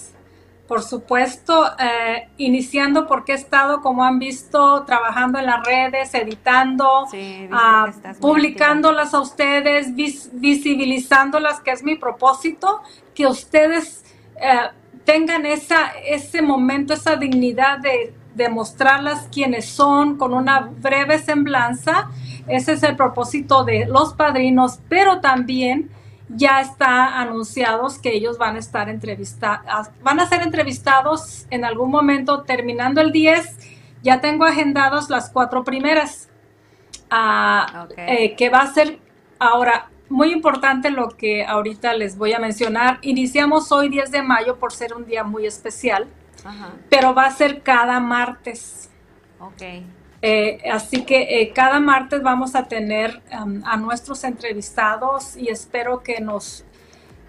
por 0.69 0.83
supuesto, 0.83 1.65
eh, 1.79 2.29
iniciando 2.37 3.07
porque 3.07 3.31
he 3.31 3.35
estado, 3.35 3.81
como 3.81 4.03
han 4.03 4.19
visto, 4.19 4.83
trabajando 4.83 5.39
en 5.39 5.47
las 5.47 5.65
redes, 5.65 6.13
editando, 6.13 7.07
ah, 7.51 7.91
publicándolas 8.21 9.15
a 9.15 9.19
ustedes, 9.19 9.95
visibilizándolas, 9.95 11.59
que 11.61 11.71
es 11.71 11.81
mi 11.81 11.95
propósito, 11.95 12.83
que 13.15 13.25
ustedes 13.25 14.05
eh, 14.35 14.69
tengan 15.05 15.47
esa, 15.47 15.87
ese 16.05 16.43
momento, 16.43 16.93
esa 16.93 17.15
dignidad 17.15 17.79
de, 17.79 18.13
de 18.35 18.49
mostrarlas 18.49 19.27
quiénes 19.31 19.65
son 19.65 20.17
con 20.17 20.35
una 20.35 20.59
breve 20.59 21.17
semblanza. 21.17 22.11
Ese 22.47 22.73
es 22.73 22.83
el 22.83 22.95
propósito 22.95 23.63
de 23.63 23.87
los 23.87 24.13
padrinos, 24.13 24.79
pero 24.87 25.19
también 25.19 25.89
ya 26.29 26.61
está 26.61 27.19
anunciados 27.19 27.97
que 27.97 28.13
ellos 28.13 28.37
van 28.37 28.55
a 28.55 28.59
estar 28.59 28.89
entrevistados, 28.89 29.89
van 30.01 30.19
a 30.19 30.27
ser 30.27 30.41
entrevistados 30.41 31.47
en 31.49 31.65
algún 31.65 31.89
momento 31.89 32.43
terminando 32.43 33.01
el 33.01 33.11
10. 33.11 33.57
Ya 34.03 34.21
tengo 34.21 34.45
agendados 34.45 35.09
las 35.09 35.29
cuatro 35.29 35.63
primeras, 35.63 36.29
ah, 37.09 37.87
eh, 37.97 38.35
que 38.35 38.49
va 38.49 38.59
a 38.59 38.73
ser 38.73 38.99
ahora 39.39 39.89
muy 40.07 40.31
importante 40.31 40.89
lo 40.89 41.09
que 41.09 41.45
ahorita 41.45 41.93
les 41.93 42.17
voy 42.17 42.33
a 42.33 42.39
mencionar. 42.39 42.99
Iniciamos 43.01 43.71
hoy 43.71 43.89
10 43.89 44.11
de 44.11 44.23
mayo 44.23 44.57
por 44.57 44.71
ser 44.71 44.93
un 44.93 45.05
día 45.05 45.23
muy 45.23 45.45
especial, 45.45 46.07
pero 46.89 47.13
va 47.13 47.25
a 47.25 47.31
ser 47.31 47.61
cada 47.61 47.99
martes. 47.99 48.89
Okay. 49.39 49.85
Eh, 50.21 50.61
así 50.69 51.03
que 51.03 51.41
eh, 51.41 51.51
cada 51.53 51.79
martes 51.79 52.21
vamos 52.21 52.55
a 52.55 52.67
tener 52.67 53.21
um, 53.31 53.61
a 53.63 53.77
nuestros 53.77 54.23
entrevistados 54.25 55.37
y 55.37 55.47
espero 55.47 56.03
que 56.03 56.19
nos 56.19 56.65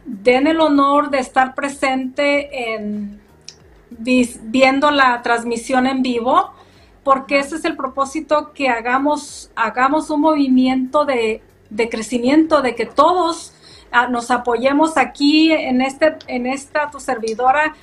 den 0.04 0.48
el 0.48 0.60
honor 0.60 1.10
de 1.10 1.20
estar 1.20 1.54
presente 1.54 2.74
en 2.74 3.20
viendo 3.90 4.90
la 4.90 5.20
transmisión 5.22 5.86
en 5.86 6.02
vivo, 6.02 6.52
porque 7.02 7.38
ese 7.38 7.56
es 7.56 7.64
el 7.64 7.76
propósito 7.76 8.52
que 8.52 8.68
hagamos, 8.68 9.50
hagamos 9.56 10.10
un 10.10 10.20
movimiento 10.20 11.04
de, 11.04 11.42
crecimiento, 11.90 12.62
de 12.62 12.74
que 12.74 12.86
todos 12.86 13.52
ah, 13.90 14.06
nos 14.06 14.30
apoyemos 14.30 14.96
aquí 14.96 15.52
en, 15.52 15.80
este, 15.80 16.16
en 16.28 16.46
esta 16.46 16.90
tu 16.90 17.00
servidora. 17.00 17.74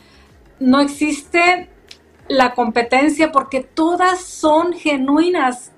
No 0.59 0.79
existe 0.79 1.69
la 2.29 2.53
competencia 2.53 3.31
porque 3.31 3.61
todas 3.61 4.21
son 4.21 4.73
genuinas. 4.73 5.71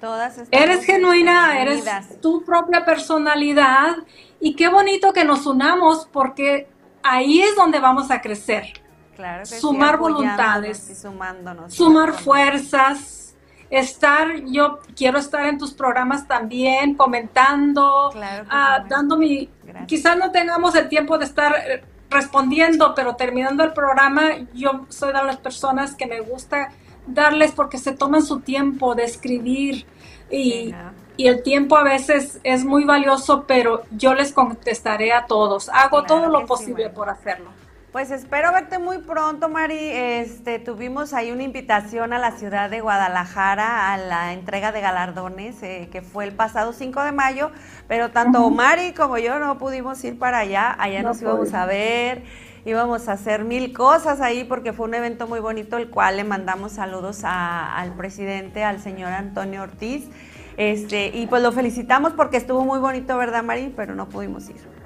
Todas 0.00 0.42
eres 0.52 0.84
genuina, 0.84 1.60
eres 1.60 1.84
tu 2.20 2.44
propia 2.44 2.84
personalidad 2.84 3.96
y 4.40 4.54
qué 4.54 4.68
bonito 4.68 5.12
que 5.12 5.24
nos 5.24 5.44
unamos 5.46 6.08
porque 6.12 6.68
ahí 7.02 7.40
es 7.40 7.56
donde 7.56 7.80
vamos 7.80 8.10
a 8.10 8.20
crecer. 8.20 8.72
Claro 9.16 9.44
sumar 9.44 9.98
voluntades, 9.98 10.90
y 10.90 10.94
sumándonos, 10.94 11.74
sumar 11.74 12.12
fuerzas, 12.12 13.34
estar, 13.68 14.44
yo 14.44 14.78
quiero 14.94 15.18
estar 15.18 15.46
en 15.46 15.58
tus 15.58 15.74
programas 15.74 16.28
también, 16.28 16.94
comentando, 16.94 18.12
ah, 18.48 18.84
dando 18.88 19.16
mi, 19.16 19.50
quizás 19.88 20.16
no 20.16 20.30
tengamos 20.30 20.74
el 20.76 20.88
tiempo 20.88 21.18
de 21.18 21.24
estar 21.24 21.52
eh, 21.66 21.82
respondiendo, 22.10 22.94
pero 22.94 23.16
terminando 23.16 23.64
el 23.64 23.72
programa, 23.72 24.30
yo 24.54 24.86
soy 24.88 25.12
de 25.12 25.22
las 25.24 25.36
personas 25.36 25.94
que 25.94 26.06
me 26.06 26.20
gusta 26.20 26.70
darles 27.06 27.52
porque 27.52 27.78
se 27.78 27.92
toman 27.92 28.22
su 28.22 28.40
tiempo 28.40 28.94
de 28.94 29.04
escribir 29.04 29.86
y, 30.30 30.74
el 31.18 31.42
tiempo 31.42 31.76
a 31.76 31.82
veces 31.82 32.38
es 32.44 32.64
muy 32.64 32.84
valioso, 32.84 33.44
pero 33.44 33.82
yo 33.90 34.14
les 34.14 34.32
contestaré 34.32 35.12
a 35.12 35.26
todos. 35.26 35.68
Hago 35.68 36.04
todo 36.04 36.28
lo 36.28 36.46
posible 36.46 36.90
por 36.90 37.10
hacerlo. 37.10 37.50
Pues 37.92 38.10
espero 38.10 38.52
verte 38.52 38.78
muy 38.78 38.98
pronto, 38.98 39.48
Mari. 39.48 39.78
Este, 39.78 40.58
tuvimos 40.58 41.14
ahí 41.14 41.30
una 41.30 41.42
invitación 41.42 42.12
a 42.12 42.18
la 42.18 42.32
ciudad 42.32 42.68
de 42.68 42.82
Guadalajara 42.82 43.94
a 43.94 43.96
la 43.96 44.34
entrega 44.34 44.72
de 44.72 44.82
galardones, 44.82 45.62
eh, 45.62 45.88
que 45.90 46.02
fue 46.02 46.24
el 46.24 46.32
pasado 46.32 46.74
5 46.74 47.02
de 47.02 47.12
mayo, 47.12 47.50
pero 47.88 48.10
tanto 48.10 48.50
Mari 48.50 48.92
como 48.92 49.16
yo 49.16 49.38
no 49.38 49.56
pudimos 49.56 50.04
ir 50.04 50.18
para 50.18 50.40
allá. 50.40 50.76
Allá 50.78 51.02
nos 51.02 51.22
íbamos 51.22 51.54
a 51.54 51.64
ver, 51.64 52.24
íbamos 52.66 53.08
a 53.08 53.12
hacer 53.12 53.44
mil 53.44 53.72
cosas 53.72 54.20
ahí 54.20 54.44
porque 54.44 54.74
fue 54.74 54.86
un 54.86 54.92
evento 54.92 55.26
muy 55.26 55.40
bonito, 55.40 55.78
el 55.78 55.88
cual 55.88 56.18
le 56.18 56.24
mandamos 56.24 56.72
saludos 56.72 57.22
al 57.24 57.94
presidente, 57.94 58.64
al 58.64 58.80
señor 58.82 59.12
Antonio 59.12 59.62
Ortiz. 59.62 60.10
Este, 60.58 61.06
y 61.14 61.26
pues 61.26 61.42
lo 61.42 61.52
felicitamos 61.52 62.12
porque 62.12 62.36
estuvo 62.36 62.66
muy 62.66 62.80
bonito, 62.80 63.16
¿verdad, 63.16 63.42
Mari? 63.42 63.72
Pero 63.74 63.94
no 63.94 64.10
pudimos 64.10 64.46
ir. 64.50 64.77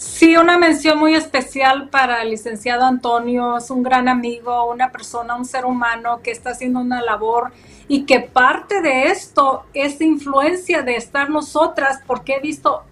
Sí, 0.00 0.34
una 0.34 0.56
mención 0.56 0.98
muy 0.98 1.14
especial 1.14 1.90
para 1.90 2.22
el 2.22 2.30
licenciado 2.30 2.86
Antonio. 2.86 3.58
Es 3.58 3.70
un 3.70 3.82
gran 3.82 4.08
amigo, 4.08 4.64
una 4.72 4.90
persona, 4.90 5.36
un 5.36 5.44
ser 5.44 5.66
humano 5.66 6.22
que 6.22 6.30
está 6.30 6.52
haciendo 6.52 6.80
una 6.80 7.02
labor 7.02 7.52
y 7.86 8.06
que 8.06 8.20
parte 8.20 8.80
de 8.80 9.08
esto 9.08 9.66
es 9.74 10.00
influencia 10.00 10.80
de 10.80 10.96
estar 10.96 11.28
nosotras, 11.28 12.00
porque 12.06 12.36
he 12.36 12.40
visto 12.40 12.82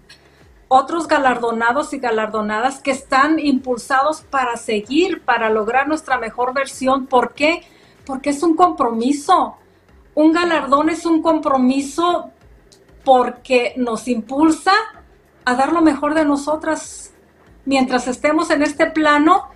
otros 0.67 1.07
galardonados 1.07 1.93
y 1.93 1.97
galardonadas 1.97 2.79
que 2.79 2.91
están 2.91 3.39
impulsados 3.39 4.21
para 4.21 4.55
seguir, 4.55 5.23
para 5.23 5.49
lograr 5.49 5.87
nuestra 5.87 6.19
mejor 6.19 6.53
versión. 6.53 7.07
¿Por 7.07 7.33
qué? 7.33 7.63
Porque 8.05 8.29
es 8.29 8.43
un 8.43 8.55
compromiso. 8.55 9.57
Un 10.13 10.31
galardón 10.31 10.91
es 10.91 11.07
un 11.07 11.23
compromiso 11.23 12.29
porque 13.03 13.73
nos 13.77 14.07
impulsa 14.07 14.73
a 15.49 15.55
dar 15.55 15.73
lo 15.73 15.81
mejor 15.81 16.13
de 16.13 16.25
nosotras 16.25 17.13
mientras 17.65 18.07
estemos 18.07 18.49
en 18.51 18.61
este 18.61 18.87
plano. 18.87 19.49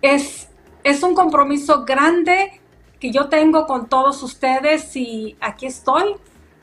Es, 0.00 0.48
es 0.84 1.02
un 1.02 1.14
compromiso 1.14 1.84
grande 1.84 2.60
que 2.98 3.10
yo 3.10 3.28
tengo 3.28 3.66
con 3.66 3.88
todos 3.88 4.22
ustedes 4.22 4.94
y 4.96 5.36
aquí 5.40 5.66
estoy. 5.66 6.16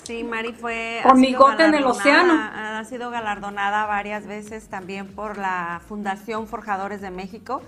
Sí, 0.03 0.23
Mari 0.23 0.53
fue... 0.53 1.01
Con 1.03 1.19
mi 1.19 1.33
gota 1.33 1.65
en 1.65 1.75
el 1.75 1.85
océano. 1.85 2.33
Ha 2.33 2.83
sido 2.85 3.11
galardonada 3.11 3.85
varias 3.85 4.25
veces 4.25 4.67
también 4.67 5.07
por 5.07 5.37
la 5.37 5.81
Fundación 5.87 6.47
Forjadores 6.47 7.01
de 7.01 7.11
México. 7.11 7.61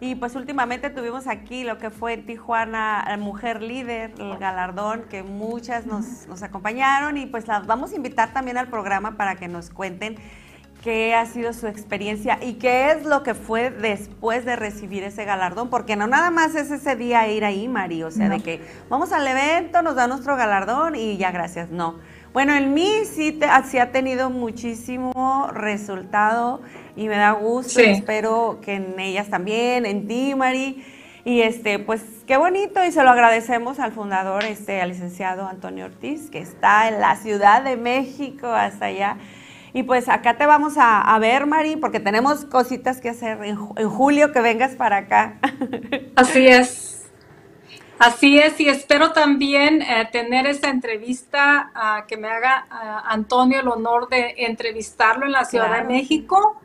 Y 0.00 0.14
pues 0.14 0.34
últimamente 0.34 0.88
tuvimos 0.88 1.26
aquí 1.26 1.62
lo 1.62 1.76
que 1.76 1.90
fue 1.90 2.16
Tijuana 2.16 3.04
Mujer 3.18 3.62
Líder, 3.62 4.14
el 4.18 4.38
galardón, 4.38 5.02
que 5.10 5.22
muchas 5.22 5.84
nos, 5.84 6.26
nos 6.26 6.42
acompañaron. 6.42 7.18
Y 7.18 7.26
pues 7.26 7.46
las 7.46 7.66
vamos 7.66 7.92
a 7.92 7.96
invitar 7.96 8.32
también 8.32 8.56
al 8.56 8.68
programa 8.68 9.18
para 9.18 9.36
que 9.36 9.46
nos 9.46 9.68
cuenten 9.68 10.16
qué 10.82 11.14
ha 11.14 11.26
sido 11.26 11.52
su 11.52 11.66
experiencia 11.66 12.38
y 12.42 12.54
qué 12.54 12.90
es 12.90 13.04
lo 13.04 13.22
que 13.22 13.34
fue 13.34 13.70
después 13.70 14.44
de 14.44 14.56
recibir 14.56 15.04
ese 15.04 15.24
galardón, 15.24 15.68
porque 15.68 15.96
no 15.96 16.06
nada 16.06 16.30
más 16.30 16.54
es 16.54 16.70
ese 16.70 16.96
día 16.96 17.28
ir 17.28 17.44
ahí, 17.44 17.68
Mari, 17.68 18.02
o 18.02 18.10
sea, 18.10 18.28
de 18.28 18.40
que 18.40 18.60
vamos 18.88 19.12
al 19.12 19.26
evento, 19.26 19.82
nos 19.82 19.94
da 19.94 20.06
nuestro 20.06 20.36
galardón 20.36 20.96
y 20.96 21.16
ya 21.18 21.30
gracias, 21.30 21.70
no. 21.70 21.96
Bueno, 22.32 22.54
en 22.54 22.74
mí 22.74 22.88
sí, 23.04 23.40
sí 23.68 23.78
ha 23.78 23.90
tenido 23.90 24.30
muchísimo 24.30 25.48
resultado 25.52 26.60
y 26.94 27.08
me 27.08 27.16
da 27.16 27.32
gusto. 27.32 27.80
Espero 27.80 28.60
que 28.62 28.74
en 28.74 29.00
ellas 29.00 29.28
también, 29.28 29.84
en 29.84 30.06
ti, 30.06 30.34
Mari. 30.36 30.84
Y 31.24 31.42
este, 31.42 31.78
pues 31.78 32.02
qué 32.26 32.36
bonito 32.36 32.84
y 32.84 32.92
se 32.92 33.02
lo 33.02 33.10
agradecemos 33.10 33.78
al 33.78 33.92
fundador, 33.92 34.44
este, 34.44 34.80
al 34.80 34.90
licenciado 34.90 35.46
Antonio 35.46 35.86
Ortiz, 35.86 36.30
que 36.30 36.38
está 36.38 36.88
en 36.88 37.00
la 37.00 37.16
Ciudad 37.16 37.62
de 37.62 37.76
México, 37.76 38.46
hasta 38.46 38.86
allá. 38.86 39.16
Y 39.72 39.82
pues 39.82 40.08
acá 40.08 40.36
te 40.36 40.46
vamos 40.46 40.74
a, 40.76 41.16
ver, 41.18 41.46
Mari, 41.46 41.76
porque 41.76 42.00
tenemos 42.00 42.44
cositas 42.44 43.00
que 43.00 43.10
hacer 43.10 43.38
en, 43.44 43.56
julio 43.56 44.32
que 44.32 44.40
vengas 44.40 44.72
para 44.72 44.98
acá. 44.98 45.38
Así 46.16 46.46
es. 46.46 46.89
Así 48.00 48.38
es, 48.38 48.58
y 48.58 48.66
espero 48.66 49.12
también 49.12 49.82
eh, 49.82 50.08
tener 50.10 50.46
esa 50.46 50.70
entrevista, 50.70 51.70
ah, 51.74 52.06
que 52.08 52.16
me 52.16 52.28
haga 52.28 52.66
ah, 52.70 53.04
Antonio 53.06 53.60
el 53.60 53.68
honor 53.68 54.08
de 54.08 54.36
entrevistarlo 54.38 55.26
en 55.26 55.32
la 55.32 55.44
Ciudad 55.44 55.76
de 55.76 55.84
México 55.84 56.58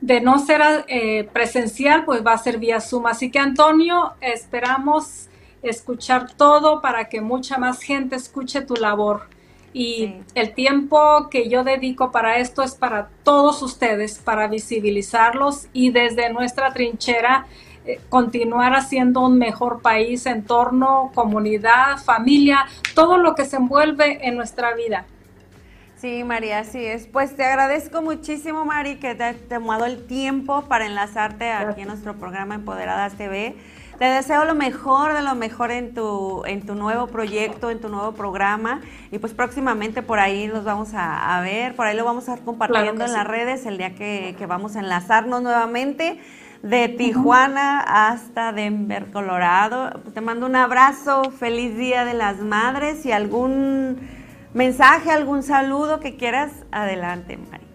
de 0.00 0.20
no 0.20 0.40
ser 0.40 0.84
eh, 0.88 1.30
presencial, 1.32 2.04
pues 2.04 2.26
va 2.26 2.32
a 2.32 2.38
ser 2.38 2.58
vía 2.58 2.80
Zoom. 2.80 3.06
Así 3.06 3.30
que 3.30 3.38
Antonio, 3.38 4.14
esperamos 4.20 5.28
escuchar 5.62 6.32
todo 6.34 6.80
para 6.82 7.08
que 7.08 7.20
mucha 7.20 7.56
más 7.56 7.80
gente 7.80 8.16
escuche 8.16 8.60
tu 8.60 8.74
labor. 8.74 9.28
Y 9.72 10.16
el 10.34 10.54
tiempo 10.54 11.28
que 11.30 11.48
yo 11.48 11.62
dedico 11.62 12.10
para 12.10 12.38
esto 12.38 12.64
es 12.64 12.74
para 12.74 13.10
todos 13.22 13.62
ustedes, 13.62 14.18
para 14.18 14.48
visibilizarlos 14.48 15.68
y 15.72 15.90
desde 15.90 16.32
nuestra 16.32 16.72
trinchera 16.72 17.46
eh, 17.84 18.00
continuar 18.08 18.74
haciendo 18.74 19.20
un 19.20 19.38
mejor 19.38 19.82
país, 19.82 20.26
entorno, 20.26 21.10
comunidad, 21.14 21.98
familia, 21.98 22.66
todo 22.94 23.18
lo 23.18 23.34
que 23.34 23.44
se 23.44 23.56
envuelve 23.56 24.26
en 24.26 24.36
nuestra 24.36 24.74
vida. 24.74 25.04
Sí, 25.96 26.22
María, 26.22 26.58
así 26.58 26.84
es. 26.84 27.06
Pues 27.06 27.34
te 27.34 27.44
agradezco 27.44 28.02
muchísimo, 28.02 28.64
Mari, 28.66 28.96
que 28.96 29.14
te 29.14 29.24
has 29.24 29.36
tomado 29.48 29.86
el 29.86 30.06
tiempo 30.06 30.62
para 30.68 30.84
enlazarte 30.84 31.50
aquí 31.50 31.80
en 31.80 31.88
nuestro 31.88 32.14
programa 32.14 32.56
Empoderadas 32.56 33.14
TV. 33.14 33.56
Te 33.98 34.06
deseo 34.06 34.44
lo 34.44 34.54
mejor 34.54 35.14
de 35.14 35.22
lo 35.22 35.34
mejor 35.34 35.70
en 35.70 35.94
tu, 35.94 36.44
en 36.46 36.66
tu 36.66 36.74
nuevo 36.74 37.06
proyecto, 37.06 37.70
en 37.70 37.80
tu 37.80 37.88
nuevo 37.88 38.12
programa. 38.12 38.80
Y 39.12 39.18
pues 39.18 39.32
próximamente 39.32 40.02
por 40.02 40.18
ahí 40.18 40.48
nos 40.48 40.64
vamos 40.64 40.90
a, 40.94 41.40
ver, 41.42 41.76
por 41.76 41.86
ahí 41.86 41.96
lo 41.96 42.04
vamos 42.04 42.28
a 42.28 42.32
estar 42.32 42.44
compartiendo 42.44 43.04
en 43.04 43.12
las 43.12 43.26
redes 43.26 43.64
el 43.66 43.78
día 43.78 43.94
que, 43.94 44.36
vamos 44.48 44.76
a 44.76 44.80
enlazarnos 44.80 45.42
nuevamente 45.42 46.20
de 46.64 46.88
Tijuana 46.88 47.80
hasta 47.80 48.50
Denver, 48.52 49.10
Colorado. 49.12 50.00
Te 50.14 50.22
mando 50.22 50.46
un 50.46 50.56
abrazo, 50.56 51.30
feliz 51.30 51.76
Día 51.76 52.06
de 52.06 52.14
las 52.14 52.38
Madres 52.38 53.04
y 53.04 53.12
algún 53.12 53.98
mensaje, 54.54 55.10
algún 55.10 55.42
saludo 55.42 56.00
que 56.00 56.16
quieras, 56.16 56.52
adelante, 56.72 57.36
Mari. 57.36 57.66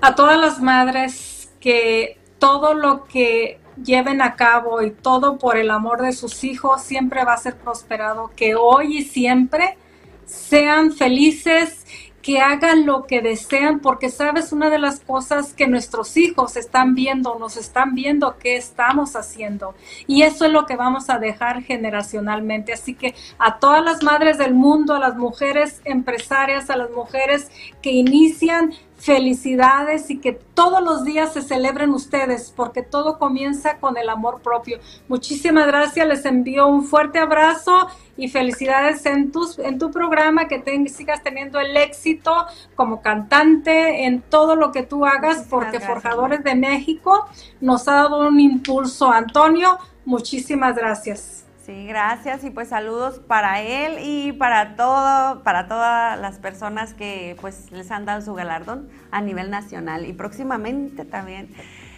A 0.00 0.16
todas 0.16 0.36
las 0.36 0.60
madres 0.60 1.52
que 1.60 2.18
todo 2.40 2.74
lo 2.74 3.04
que 3.04 3.60
lleven 3.82 4.20
a 4.20 4.34
cabo 4.34 4.82
y 4.82 4.90
todo 4.90 5.38
por 5.38 5.56
el 5.56 5.70
amor 5.70 6.02
de 6.02 6.12
sus 6.12 6.42
hijos 6.42 6.82
siempre 6.82 7.24
va 7.24 7.34
a 7.34 7.38
ser 7.38 7.54
prosperado, 7.54 8.32
que 8.34 8.56
hoy 8.56 8.98
y 8.98 9.04
siempre 9.04 9.78
sean 10.26 10.90
felices 10.90 11.83
que 12.24 12.40
hagan 12.40 12.86
lo 12.86 13.04
que 13.06 13.20
desean, 13.20 13.80
porque 13.80 14.08
sabes, 14.08 14.50
una 14.50 14.70
de 14.70 14.78
las 14.78 15.00
cosas 15.00 15.52
que 15.52 15.68
nuestros 15.68 16.16
hijos 16.16 16.56
están 16.56 16.94
viendo, 16.94 17.38
nos 17.38 17.58
están 17.58 17.94
viendo 17.94 18.38
qué 18.38 18.56
estamos 18.56 19.14
haciendo. 19.14 19.74
Y 20.06 20.22
eso 20.22 20.46
es 20.46 20.50
lo 20.50 20.64
que 20.64 20.74
vamos 20.74 21.10
a 21.10 21.18
dejar 21.18 21.62
generacionalmente. 21.62 22.72
Así 22.72 22.94
que 22.94 23.14
a 23.38 23.58
todas 23.58 23.84
las 23.84 24.02
madres 24.02 24.38
del 24.38 24.54
mundo, 24.54 24.94
a 24.94 25.00
las 25.00 25.16
mujeres 25.16 25.82
empresarias, 25.84 26.70
a 26.70 26.78
las 26.78 26.90
mujeres 26.92 27.50
que 27.82 27.92
inician 27.92 28.72
felicidades 28.96 30.10
y 30.10 30.18
que 30.18 30.32
todos 30.32 30.82
los 30.82 31.04
días 31.04 31.32
se 31.32 31.42
celebren 31.42 31.90
ustedes, 31.90 32.52
porque 32.54 32.82
todo 32.82 33.18
comienza 33.18 33.78
con 33.78 33.96
el 33.96 34.08
amor 34.08 34.40
propio. 34.40 34.78
Muchísimas 35.08 35.66
gracias, 35.66 36.06
les 36.06 36.24
envío 36.24 36.66
un 36.66 36.84
fuerte 36.84 37.18
abrazo 37.18 37.88
y 38.16 38.28
felicidades 38.28 39.04
en, 39.06 39.32
tus, 39.32 39.58
en 39.58 39.78
tu 39.78 39.90
programa, 39.90 40.48
que 40.48 40.62
sigas 40.88 41.22
teniendo 41.22 41.60
el 41.60 41.76
éxito 41.76 42.46
como 42.76 43.02
cantante 43.02 44.04
en 44.04 44.22
todo 44.22 44.56
lo 44.56 44.72
que 44.72 44.82
tú 44.82 45.04
hagas, 45.04 45.46
porque 45.50 45.80
Forjadores 45.80 46.44
de 46.44 46.54
México 46.54 47.26
nos 47.60 47.88
ha 47.88 47.94
dado 47.94 48.28
un 48.28 48.38
impulso. 48.40 49.10
Antonio, 49.10 49.78
muchísimas 50.04 50.76
gracias. 50.76 51.43
Sí, 51.64 51.86
gracias 51.86 52.44
y 52.44 52.50
pues 52.50 52.68
saludos 52.68 53.20
para 53.26 53.62
él 53.62 53.96
y 54.02 54.32
para 54.32 54.76
todo, 54.76 55.42
para 55.42 55.66
todas 55.66 56.20
las 56.20 56.38
personas 56.38 56.92
que 56.92 57.38
pues 57.40 57.72
les 57.72 57.90
han 57.90 58.04
dado 58.04 58.20
su 58.20 58.34
galardón 58.34 58.90
a 59.10 59.22
nivel 59.22 59.50
nacional 59.50 60.04
y 60.04 60.12
próximamente 60.12 61.06
también 61.06 61.48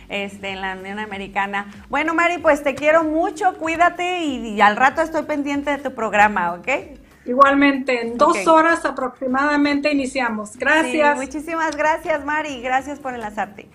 este, 0.08 0.50
en 0.50 0.60
la 0.60 0.76
Unión 0.76 1.00
Americana. 1.00 1.66
Bueno, 1.88 2.14
Mari, 2.14 2.38
pues 2.38 2.62
te 2.62 2.76
quiero 2.76 3.02
mucho, 3.02 3.54
cuídate 3.58 4.20
y, 4.22 4.60
al 4.60 4.76
rato 4.76 5.02
estoy 5.02 5.24
pendiente 5.24 5.72
de 5.72 5.78
tu 5.78 5.92
programa, 5.92 6.52
¿ok? 6.52 6.68
Igualmente, 7.24 8.02
en 8.02 8.16
dos 8.16 8.46
horas 8.46 8.84
aproximadamente 8.84 9.90
iniciamos. 9.90 10.56
Gracias. 10.56 11.16
muchísimas 11.16 11.74
gracias, 11.74 12.24
Mari, 12.24 12.62
gracias 12.62 13.00
por 13.00 13.14
enlazarte. 13.14 13.68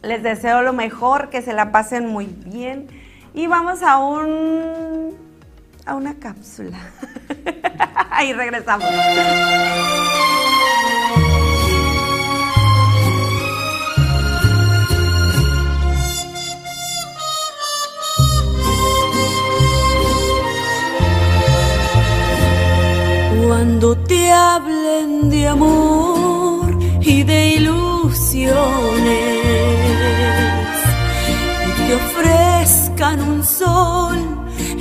les 0.01 0.23
deseo 0.23 0.63
lo 0.63 0.73
mejor, 0.73 1.29
que 1.29 1.43
se 1.43 1.53
la 1.53 1.71
pasen 1.71 2.07
muy 2.07 2.25
bien 2.25 2.87
y 3.35 3.45
vamos 3.45 3.83
a 3.83 3.99
un 3.99 5.28
a 5.89 5.95
una 5.95 6.13
cápsula. 6.13 6.79
Ahí 8.11 8.31
regresamos. 8.33 8.87
Cuando 23.47 23.97
te 23.97 24.31
hablen 24.31 25.29
de 25.31 25.47
amor 25.47 26.77
y 27.01 27.23
de 27.23 27.55
ilusiones 27.55 28.59
y 31.67 31.87
te 31.87 31.95
ofrezcan 31.95 33.21
un 33.21 33.43
sol 33.43 34.38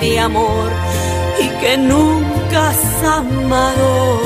de 0.00 0.20
amor 0.20 0.70
y 1.38 1.48
que 1.60 1.76
nunca 1.76 2.70
has 2.70 3.02
amado. 3.04 4.20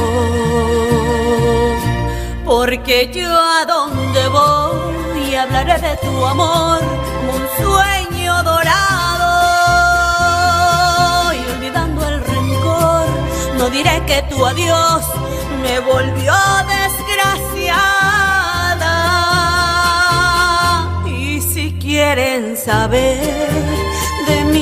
Porque 2.45 3.11
yo 3.15 3.29
a 3.29 3.65
donde 3.65 4.29
voy 4.29 5.35
hablaré 5.35 5.79
de 5.79 5.97
tu 5.97 6.25
amor 6.25 6.81
como 6.81 7.33
un 7.33 7.47
sueño 7.63 8.43
dorado. 8.43 9.33
Y 11.33 11.39
olvidando 11.55 12.07
el 12.07 12.25
rencor, 12.25 13.07
no 13.59 13.71
diré 13.71 14.03
que 14.07 14.23
tu 14.31 14.45
adiós 14.45 15.05
me 15.63 15.81
volvió 15.81 16.35
desgraciada. 16.77 17.93
Y 21.07 21.41
si 21.41 21.73
quieren 21.73 22.57
saber 22.57 23.92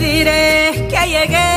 Les 0.00 0.08
diré 0.08 0.88
que 0.88 1.08
llegué 1.08 1.52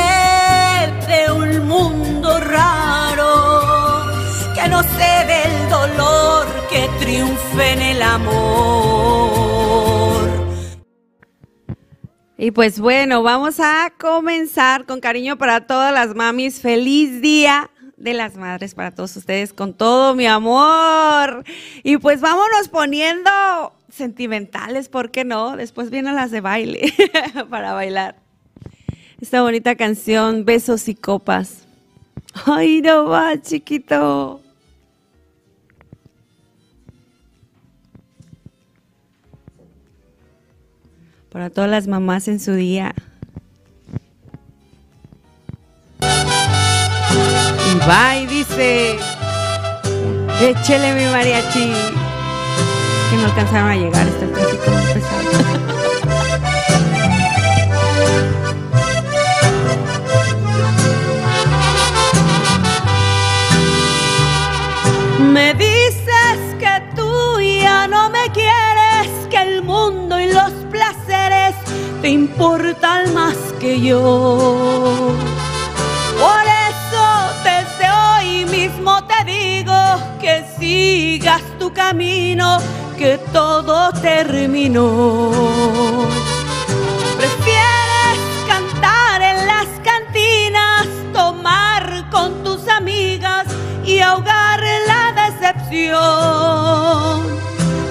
de 1.08 1.32
un 1.32 1.66
mundo 1.68 2.40
raro, 2.40 4.06
que 4.54 4.68
no 4.68 4.84
sé 4.84 5.26
del 5.28 5.70
dolor 5.70 6.46
que 6.70 6.90
triunfe 7.00 7.72
en 7.72 7.82
el 7.82 8.02
amor. 8.02 9.34
Y 12.38 12.52
pues 12.52 12.80
bueno, 12.80 13.24
vamos 13.24 13.62
a 13.62 13.94
comenzar 13.98 14.86
con 14.86 15.00
cariño 15.00 15.38
para 15.38 15.66
todas 15.66 15.94
las 15.94 16.14
mamis. 16.14 16.60
Feliz 16.60 17.22
día 17.22 17.72
de 17.96 18.14
las 18.14 18.36
madres 18.36 18.76
para 18.76 18.92
todos 18.92 19.16
ustedes 19.16 19.54
con 19.54 19.74
todo 19.74 20.16
mi 20.16 20.28
amor. 20.28 21.46
Y 21.84 21.98
pues 21.98 22.20
vámonos 22.20 22.68
poniendo 22.70 23.32
sentimentales, 23.90 24.90
¿por 24.90 25.12
qué 25.12 25.24
no? 25.24 25.56
Después 25.56 25.90
vienen 25.90 26.16
las 26.16 26.32
de 26.32 26.42
baile 26.42 26.94
para 27.50 27.74
bailar. 27.74 28.23
Esta 29.24 29.42
bonita 29.42 29.76
canción, 29.76 30.44
Besos 30.44 30.90
y 30.90 30.96
Copas. 30.96 31.60
Ay, 32.46 32.82
no 32.82 33.06
va, 33.06 33.42
chiquito. 33.42 34.42
Para 41.32 41.50
todas 41.50 41.70
las 41.70 41.88
mamás 41.88 42.28
en 42.28 42.42
su 42.42 42.52
día. 42.52 42.94
Y 46.02 47.76
bye, 47.88 48.28
dice. 48.28 48.98
Échele 50.42 50.96
mi 50.96 51.06
mariachi. 51.10 51.72
Que 53.10 53.16
no 53.16 53.24
alcanzaron 53.28 53.70
a 53.70 53.76
llegar, 53.78 54.06
está 54.06 54.28
tráfico 54.28 54.70
muy 54.70 54.94
pesado. 54.94 55.53
Importan 72.34 73.14
más 73.14 73.38
que 73.60 73.80
yo. 73.80 75.14
Por 76.20 76.44
eso 76.70 77.06
desde 77.44 77.86
hoy 77.92 78.46
mismo 78.46 79.04
te 79.04 79.24
digo 79.24 79.76
que 80.20 80.44
sigas 80.58 81.44
tu 81.60 81.72
camino, 81.72 82.58
que 82.98 83.20
todo 83.32 83.92
terminó. 84.02 85.32
Prefieres 87.18 88.20
cantar 88.48 89.22
en 89.22 89.46
las 89.46 89.68
cantinas, 89.84 90.88
tomar 91.14 92.10
con 92.10 92.44
tus 92.44 92.68
amigas 92.68 93.46
y 93.86 94.00
ahogar 94.00 94.60
la 94.88 95.30
decepción. 95.30 96.02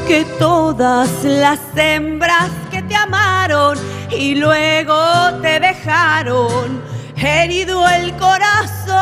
Que 0.09 0.24
todas 0.40 1.09
las 1.22 1.61
hembras 1.76 2.51
que 2.72 2.82
te 2.82 2.97
amaron 2.97 3.91
y 4.16 4.34
luego 4.34 4.98
te 5.40 5.58
dejaron 5.60 6.82
herido 7.16 7.86
el 7.88 8.14
corazón. 8.16 8.92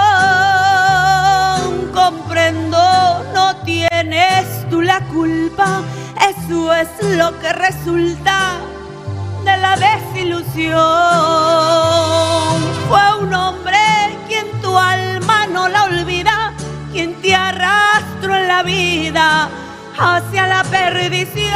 Comprendo, 1.92 3.24
no 3.34 3.56
tienes 3.64 4.68
tú 4.70 4.80
la 4.82 5.00
culpa, 5.06 5.82
eso 6.28 6.72
es 6.74 6.88
lo 7.16 7.38
que 7.40 7.52
resulta 7.52 8.58
de 9.44 9.56
la 9.56 9.76
desilusión. 9.76 10.80
Fue 12.88 13.18
un 13.20 13.34
hombre 13.34 13.78
quien 14.28 14.46
tu 14.60 14.76
alma 14.76 15.46
no 15.46 15.68
la 15.68 15.84
olvida, 15.84 16.52
quien 16.92 17.14
te 17.20 17.34
arrastró 17.34 18.36
en 18.36 18.48
la 18.48 18.62
vida 18.62 19.48
hacia 19.98 20.46
la 20.46 20.62
perdición. 20.64 21.50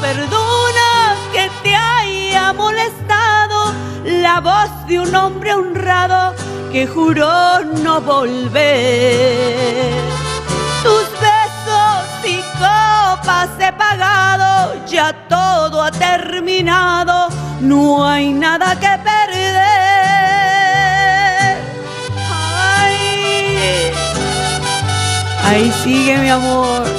Te 0.00 0.14
molestado 2.52 3.72
la 4.04 4.40
voz 4.40 4.86
de 4.86 5.00
un 5.00 5.14
hombre 5.14 5.54
honrado 5.54 6.34
que 6.72 6.86
juró 6.86 7.64
no 7.82 8.00
volver. 8.00 9.92
Tus 10.82 11.10
besos 11.20 12.06
y 12.24 12.40
copas 12.58 13.48
he 13.58 13.72
pagado, 13.72 14.84
ya 14.86 15.12
todo 15.28 15.82
ha 15.82 15.90
terminado, 15.90 17.28
no 17.60 18.06
hay 18.06 18.32
nada 18.32 18.74
que 18.74 18.98
perder. 19.04 19.58
Ay, 22.30 23.92
ahí 25.44 25.72
sigue 25.82 26.16
mi 26.18 26.30
amor. 26.30 26.97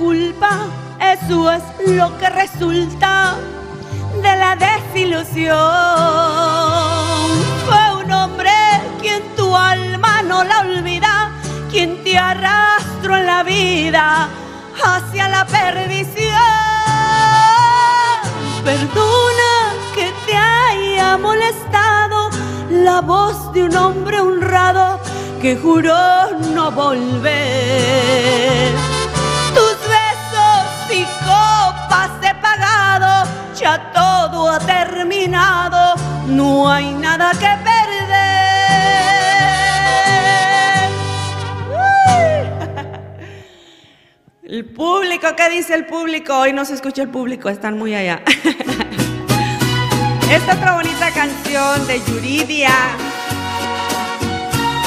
Culpa, 0.00 0.66
eso 0.98 1.50
es 1.52 1.62
lo 1.86 2.16
que 2.18 2.30
resulta 2.30 3.34
de 4.22 4.36
la 4.42 4.56
desilusión. 4.56 5.58
Fue 7.66 8.02
un 8.02 8.10
hombre 8.10 8.50
quien 9.02 9.22
tu 9.36 9.54
alma 9.54 10.22
no 10.22 10.42
la 10.42 10.60
olvida, 10.60 11.32
quien 11.70 12.02
te 12.02 12.16
arrastró 12.16 13.18
en 13.18 13.26
la 13.26 13.42
vida 13.42 14.28
hacia 14.82 15.28
la 15.28 15.44
perdición. 15.44 16.32
Perdona 18.64 19.52
que 19.94 20.10
te 20.26 20.34
haya 20.34 21.18
molestado 21.18 22.30
la 22.70 23.02
voz 23.02 23.52
de 23.52 23.64
un 23.64 23.76
hombre 23.76 24.18
honrado 24.18 24.98
que 25.42 25.56
juró 25.56 26.30
no 26.54 26.70
volver. 26.70 27.90
Copas 31.24 32.10
he 32.22 32.34
pagado, 32.34 33.28
ya 33.58 33.92
todo 33.92 34.50
ha 34.50 34.58
terminado, 34.58 35.94
no 36.26 36.70
hay 36.70 36.92
nada 36.94 37.32
que 37.32 37.50
perder. 37.64 37.90
El 44.42 44.64
público, 44.64 45.28
¿qué 45.36 45.48
dice 45.48 45.74
el 45.74 45.86
público? 45.86 46.36
Hoy 46.36 46.52
no 46.52 46.64
se 46.64 46.74
escucha 46.74 47.02
el 47.02 47.08
público, 47.08 47.48
están 47.48 47.78
muy 47.78 47.94
allá. 47.94 48.22
Esta 50.30 50.54
otra 50.54 50.74
bonita 50.74 51.10
canción 51.10 51.86
de 51.88 52.00
Yuridia. 52.06 52.70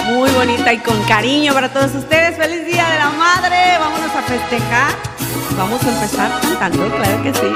Muy 0.06 0.30
bonita 0.32 0.72
y 0.72 0.78
con 0.78 1.02
cariño 1.04 1.54
para 1.54 1.72
todos 1.72 1.96
ustedes. 1.96 2.38
Feliz 2.38 2.66
Día 2.66 2.90
de 2.90 2.98
la 2.98 3.10
Madre. 3.10 3.78
Vámonos 3.78 4.16
a 4.16 4.22
festejar. 4.22 5.13
Vamos 5.58 5.84
a 5.84 5.90
empezar 5.94 6.42
cantando, 6.42 6.90
claro 6.96 7.24
que 7.24 7.34
sí. 7.34 7.48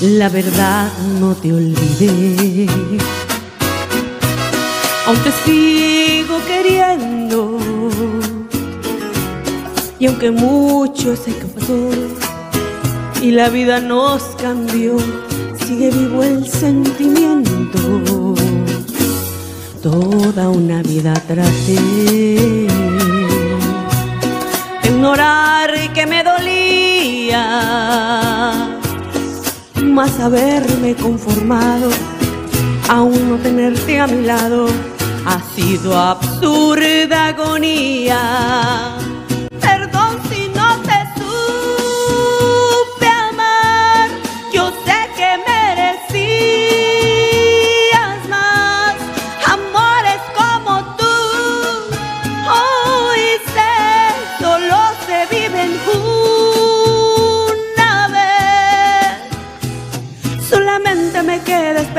La 0.00 0.28
verdad 0.28 0.92
no 1.18 1.34
te 1.34 1.52
olvidé. 1.52 2.66
Aún 5.06 5.18
te 5.18 5.32
sigo 5.44 6.38
queriendo. 6.46 7.58
Y 9.98 10.06
aunque 10.06 10.30
mucho 10.30 11.14
que 11.24 11.46
pasó 11.46 11.88
y 13.22 13.30
la 13.30 13.48
vida 13.48 13.80
nos 13.80 14.22
cambió, 14.36 14.98
sigue 15.66 15.90
vivo 15.90 16.22
el 16.22 16.46
sentimiento. 16.46 18.34
Toda 19.84 20.48
una 20.48 20.82
vida 20.82 21.12
traté 21.12 21.76
de 21.76 22.66
ignorar 24.88 25.92
que 25.92 26.06
me 26.06 26.24
dolía, 26.24 27.42
más 29.82 30.18
haberme 30.20 30.94
conformado, 30.94 31.90
aún 32.88 33.28
no 33.28 33.36
tenerte 33.36 34.00
a 34.00 34.06
mi 34.06 34.22
lado, 34.24 34.68
ha 35.26 35.38
sido 35.54 35.98
absurda 35.98 37.26
agonía. 37.26 39.03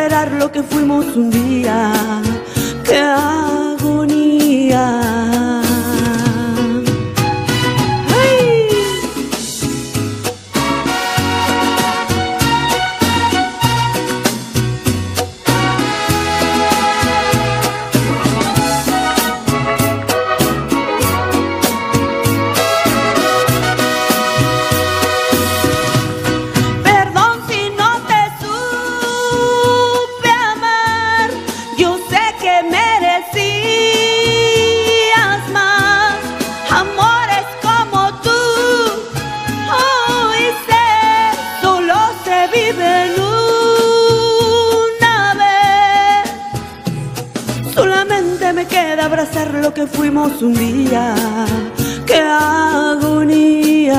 Lo 0.10 0.52
que 0.52 0.62
fuimos 0.62 1.16
un 1.16 1.32
día. 1.32 1.92
¡Qué 2.84 3.00
agonía! 3.00 4.26
Lo 49.66 49.74
que 49.74 49.88
fuimos 49.88 50.44
un 50.44 50.54
día. 50.54 51.16
¡Qué 52.06 52.20
agonía! 52.20 53.98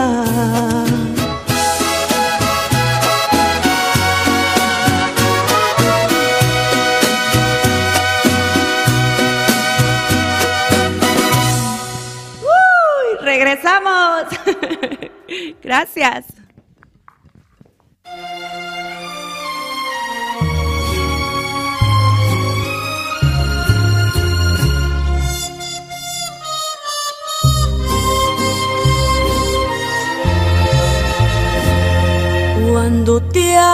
¡Uy! 12.43 13.25
¡Regresamos! 13.25 14.27
Gracias. 15.65 16.36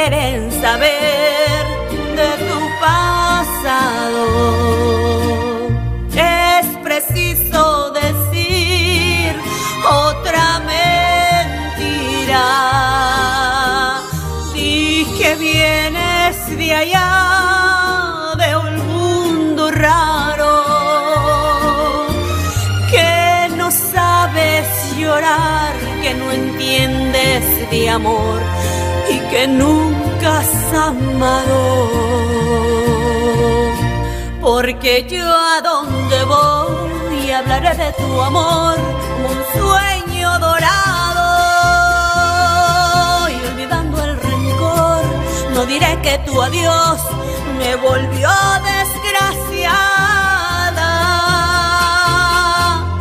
quieren 0.00 0.50
saber 0.62 1.64
de 2.16 2.30
tu 2.48 2.58
pasado, 2.80 4.24
es 6.16 6.66
preciso 6.82 7.90
decir 7.90 9.34
otra 10.06 10.44
mentira. 10.74 12.46
Dije 14.54 15.28
vienes 15.36 16.36
de 16.56 16.74
allá, 16.74 17.10
de 18.38 18.56
un 18.56 18.72
mundo 18.88 19.70
raro, 19.70 20.54
que 22.90 23.50
no 23.54 23.70
sabes 23.70 24.66
llorar, 24.96 25.74
que 26.02 26.14
no 26.14 26.32
entiendes 26.32 27.70
de 27.70 27.90
amor 27.90 28.40
que 29.40 29.46
nunca 29.48 30.40
has 30.40 30.74
amado. 30.74 31.88
Porque 34.40 35.06
yo 35.08 35.24
a 35.24 35.60
donde 35.62 36.24
voy 36.24 37.30
hablaré 37.30 37.74
de 37.74 37.92
tu 37.92 38.20
amor 38.20 38.76
como 39.08 39.28
un 39.36 39.42
sueño 39.58 40.38
dorado. 40.46 41.28
Y 43.30 43.34
olvidando 43.50 44.04
el 44.04 44.20
rencor, 44.20 45.02
no 45.54 45.64
diré 45.64 45.98
que 46.02 46.18
tu 46.26 46.42
adiós 46.42 47.00
me 47.58 47.76
volvió 47.76 48.30
desgraciada. 48.72 49.78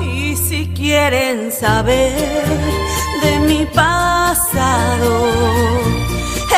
Y 0.02 0.38
si 0.38 0.68
quieren 0.70 1.52
saber 1.52 2.14
de 3.24 3.40
mi 3.40 3.66
pasado, 3.66 5.60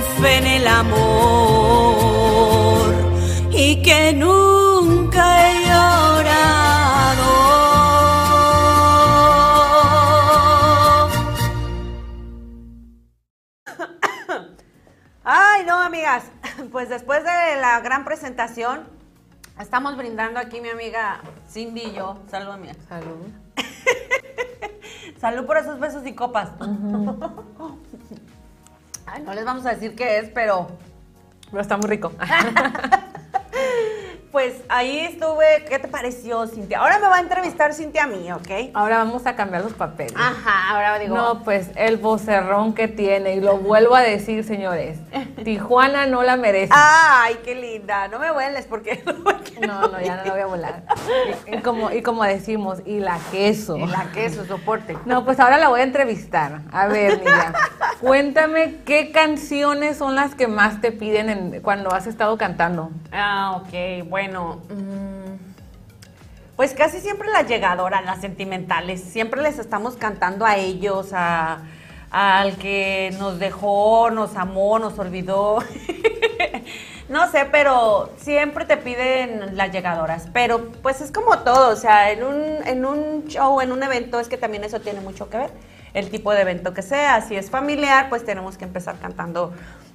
triunfe 0.00 0.36
en 0.38 0.46
el 0.46 0.66
amor 0.66 2.00
y 3.50 3.82
que 3.82 4.12
nunca 4.12 5.50
he 5.50 5.64
llorado. 5.66 7.30
Ay, 15.24 15.64
no, 15.66 15.78
amigas. 15.78 16.24
Pues 16.72 16.88
después 16.88 17.22
de 17.24 17.60
la 17.60 17.80
gran 17.80 18.04
presentación, 18.04 18.88
estamos 19.60 19.96
brindando 19.96 20.40
aquí 20.40 20.60
mi 20.60 20.68
amiga 20.68 21.20
Cindy 21.48 21.82
y 21.82 21.92
yo. 21.92 22.18
Salud, 22.30 22.56
mía. 22.56 22.74
Salud. 22.88 23.28
Salud 25.20 25.46
por 25.46 25.58
esos 25.58 25.78
besos 25.78 26.06
y 26.06 26.14
copas. 26.14 26.50
No 29.18 29.34
les 29.34 29.44
vamos 29.44 29.66
a 29.66 29.70
decir 29.70 29.94
qué 29.94 30.18
es, 30.18 30.30
pero 30.30 30.68
Pero 31.50 31.60
está 31.60 31.76
muy 31.76 31.88
rico. 31.88 32.12
pues 34.32 34.54
ahí 34.68 34.98
estuve. 35.00 35.64
¿Qué 35.68 35.78
te 35.78 35.88
pareció, 35.88 36.46
Cintia? 36.46 36.78
Ahora 36.80 36.98
me 36.98 37.08
va 37.08 37.16
a 37.16 37.20
entrevistar 37.20 37.74
Cintia 37.74 38.04
a 38.04 38.06
mí, 38.06 38.30
¿ok? 38.32 38.70
Ahora 38.74 38.98
vamos 38.98 39.26
a 39.26 39.34
cambiar 39.36 39.62
los 39.62 39.72
papeles. 39.72 40.14
Ajá, 40.16 40.70
ahora 40.70 40.98
digo. 40.98 41.16
No, 41.16 41.42
pues 41.42 41.70
el 41.76 41.96
vocerrón 41.96 42.72
que 42.74 42.88
tiene, 42.88 43.34
y 43.34 43.40
lo 43.40 43.58
vuelvo 43.58 43.94
a 43.96 44.00
decir, 44.02 44.44
señores, 44.44 44.98
Tijuana 45.44 46.06
no 46.06 46.22
la 46.22 46.36
merece. 46.36 46.72
Ay, 46.74 47.38
qué 47.44 47.54
linda. 47.54 48.08
No 48.08 48.18
me 48.18 48.30
vueles 48.30 48.66
porque. 48.66 49.02
No, 49.60 49.82
no, 49.88 50.00
ya 50.00 50.16
no 50.16 50.24
la 50.24 50.32
voy 50.32 50.40
a 50.40 50.46
volar. 50.46 50.82
Y, 51.46 51.56
y 51.56 51.60
como, 51.60 51.90
y 51.90 52.00
como 52.00 52.24
decimos, 52.24 52.78
y 52.86 52.98
la 53.00 53.18
queso. 53.30 53.76
Y 53.76 53.84
la 53.86 54.10
queso, 54.10 54.46
soporte. 54.46 54.96
No, 55.04 55.26
pues 55.26 55.38
ahora 55.38 55.58
la 55.58 55.68
voy 55.68 55.80
a 55.80 55.82
entrevistar. 55.82 56.62
A 56.72 56.86
ver, 56.86 57.18
Miriam, 57.18 57.52
cuéntame 58.00 58.76
qué 58.86 59.12
canciones 59.12 59.98
son 59.98 60.14
las 60.14 60.34
que 60.34 60.46
más 60.48 60.80
te 60.80 60.92
piden 60.92 61.28
en- 61.28 61.60
cuando 61.60 61.92
has 61.92 62.06
estado 62.06 62.38
cantando. 62.38 62.90
Ah, 63.12 63.60
ok, 63.62 64.08
bueno. 64.08 64.19
Mm, 64.28 65.38
Pues 66.56 66.74
casi 66.74 67.00
siempre 67.00 67.28
las 67.30 67.48
llegadoras, 67.48 68.04
las 68.04 68.20
sentimentales. 68.20 69.00
Siempre 69.02 69.40
les 69.42 69.58
estamos 69.58 69.96
cantando 69.96 70.44
a 70.44 70.56
ellos, 70.56 71.12
a, 71.12 71.62
al 72.10 72.56
que 72.56 73.14
nos 73.18 73.38
dejó, 73.38 74.10
nos 74.10 74.36
amó, 74.36 74.78
nos 74.78 74.98
olvidó. 74.98 75.58
no 77.08 77.30
sé, 77.30 77.46
pero 77.50 78.10
siempre 78.18 78.64
te 78.64 78.76
piden 78.76 79.56
las 79.56 79.72
llegadoras. 79.72 80.28
Pero 80.32 80.70
pues 80.82 81.00
es 81.00 81.12
como 81.12 81.38
todo, 81.38 81.70
o 81.72 81.76
sea, 81.76 82.10
en 82.10 82.24
un, 82.24 82.66
en 82.66 82.84
un 82.84 83.26
show, 83.26 83.60
en 83.60 83.72
un 83.72 83.82
evento, 83.82 84.20
es 84.20 84.28
que 84.28 84.36
también 84.36 84.64
eso 84.64 84.80
tiene 84.80 85.00
mucho 85.00 85.30
que 85.30 85.38
ver. 85.38 85.50
El 85.94 86.10
tipo 86.10 86.32
de 86.32 86.42
evento 86.42 86.72
que 86.72 86.82
sea. 86.82 87.20
Si 87.22 87.34
es 87.36 87.50
familiar, 87.50 88.08
pues 88.08 88.24
tenemos 88.24 88.56
que 88.56 88.64
empezar 88.64 88.96
cantando 89.00 89.52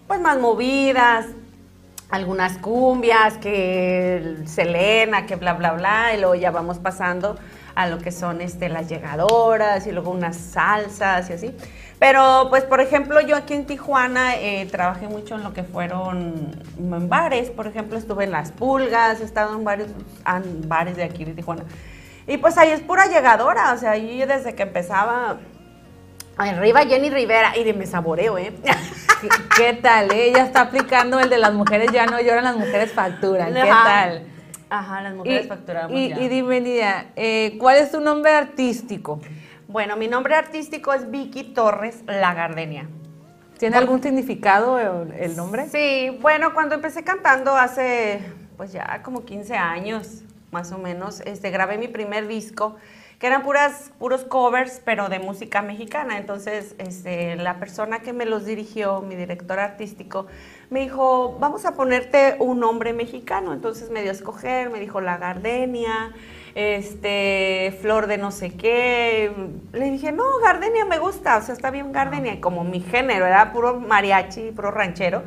pues 0.08 0.20
más 0.20 0.38
movidas, 0.40 1.26
algunas 2.10 2.58
cumbias, 2.58 3.38
que 3.38 4.18
el 4.18 4.48
Selena, 4.48 5.26
que 5.26 5.36
bla, 5.36 5.54
bla, 5.54 5.74
bla, 5.74 6.14
y 6.14 6.20
luego 6.20 6.36
ya 6.36 6.52
vamos 6.52 6.80
pasando 6.80 7.38
a 7.76 7.88
lo 7.88 8.00
que 8.00 8.12
son 8.12 8.42
este, 8.42 8.70
las 8.70 8.88
llegadoras 8.88 9.86
y 9.86 9.92
luego 9.92 10.12
unas 10.12 10.38
salsas 10.38 11.30
y 11.30 11.34
así. 11.34 11.56
Pero, 12.00 12.48
pues, 12.50 12.64
por 12.64 12.82
ejemplo, 12.82 13.22
yo 13.22 13.36
aquí 13.36 13.54
en 13.54 13.66
Tijuana 13.66 14.36
eh, 14.36 14.68
trabajé 14.70 15.08
mucho 15.08 15.36
en 15.36 15.44
lo 15.44 15.54
que 15.54 15.64
fueron 15.64 16.56
en 16.78 17.10
bares, 17.10 17.50
por 17.50 17.68
ejemplo, 17.68 17.98
estuve 17.98 18.26
en 18.26 18.32
Las 18.32 18.52
Pulgas, 18.52 19.22
he 19.22 19.24
estado 19.24 19.56
en 19.56 19.64
varios 19.64 19.90
ah, 20.26 20.42
bares 20.68 20.98
de 20.98 21.04
aquí 21.04 21.24
de 21.24 21.34
Tijuana. 21.34 21.64
Y 22.28 22.38
pues 22.38 22.58
ahí 22.58 22.72
es 22.72 22.82
pura 22.82 23.06
llegadora, 23.06 23.74
o 23.74 23.78
sea, 23.78 23.92
ahí 23.92 24.26
desde 24.26 24.56
que 24.56 24.64
empezaba, 24.64 25.38
arriba 26.38 26.86
Jenny 26.86 27.10
Rivera, 27.10 27.58
y 27.58 27.64
de 27.64 27.74
me 27.74 27.86
saboreo, 27.86 28.38
¿eh? 28.38 28.54
¿Qué, 29.22 29.30
qué 29.56 29.74
tal? 29.74 30.12
eh? 30.12 30.30
Ella 30.30 30.44
está 30.44 30.62
aplicando 30.62 31.20
el 31.20 31.30
de 31.30 31.38
las 31.38 31.54
mujeres 31.54 31.92
ya 31.92 32.06
no 32.06 32.20
lloran, 32.22 32.44
las 32.44 32.58
mujeres 32.58 32.92
facturan. 32.92 33.54
¿Qué 33.54 33.62
Ajá. 33.62 33.84
tal? 33.84 34.24
Ajá, 34.70 35.02
las 35.02 35.14
mujeres 35.14 35.48
facturamos 35.48 35.96
y, 35.98 36.10
ya. 36.10 36.20
y 36.20 36.28
dime, 36.28 36.60
Nidia, 36.60 37.08
eh, 37.16 37.56
¿cuál 37.60 37.78
es 37.78 37.92
tu 37.92 38.02
nombre 38.02 38.32
artístico? 38.32 39.20
Bueno, 39.68 39.96
mi 39.96 40.08
nombre 40.08 40.36
artístico 40.36 40.94
es 40.94 41.10
Vicky 41.10 41.44
Torres 41.44 42.04
La 42.08 42.34
Gardenia. 42.34 42.88
¿Tiene 43.58 43.78
algún 43.78 44.02
significado 44.04 44.80
el, 44.80 45.14
el 45.14 45.36
nombre? 45.38 45.70
Sí, 45.70 46.18
bueno, 46.22 46.54
cuando 46.54 46.76
empecé 46.76 47.04
cantando 47.04 47.56
hace, 47.56 48.20
pues 48.58 48.74
ya 48.74 49.02
como 49.02 49.24
15 49.24 49.56
años, 49.56 50.24
más 50.52 50.72
o 50.72 50.78
menos, 50.78 51.22
este, 51.22 51.52
grabé 51.52 51.78
mi 51.78 51.88
primer 51.88 52.28
disco, 52.28 52.76
que 53.20 53.28
eran 53.28 53.44
puras, 53.44 53.92
puros 53.98 54.24
covers, 54.24 54.82
pero 54.84 55.10
de 55.10 55.20
música 55.20 55.62
mexicana. 55.62 56.18
Entonces, 56.18 56.76
este, 56.78 57.36
la 57.36 57.60
persona 57.60 58.00
que 58.00 58.14
me 58.14 58.26
los 58.26 58.46
dirigió, 58.46 59.02
mi 59.02 59.16
director 59.16 59.60
artístico, 59.60 60.28
me 60.70 60.82
dijo, 60.82 61.38
vamos 61.40 61.66
a 61.66 61.76
ponerte 61.76 62.36
un 62.40 62.60
nombre 62.60 62.94
mexicano. 62.94 63.54
Entonces 63.54 63.90
me 63.90 64.02
dio 64.02 64.12
a 64.12 64.14
escoger, 64.14 64.70
me 64.70 64.80
dijo 64.80 65.00
La 65.00 65.18
Gardenia, 65.18 66.14
este, 66.56 67.78
Flor 67.82 68.08
de 68.08 68.18
no 68.18 68.32
sé 68.32 68.52
qué. 68.52 69.32
Le 69.72 69.92
dije, 69.92 70.12
no, 70.12 70.24
Gardenia 70.44 70.86
me 70.86 71.00
gusta, 71.00 71.38
o 71.38 71.42
sea, 71.42 71.54
está 71.54 71.72
bien 71.72 71.92
Gardenia, 71.92 72.42
como 72.42 72.64
mi 72.64 72.82
género, 72.82 73.26
era 73.26 73.54
puro 73.54 73.80
mariachi, 73.80 74.52
puro 74.52 74.72
ranchero. 74.72 75.24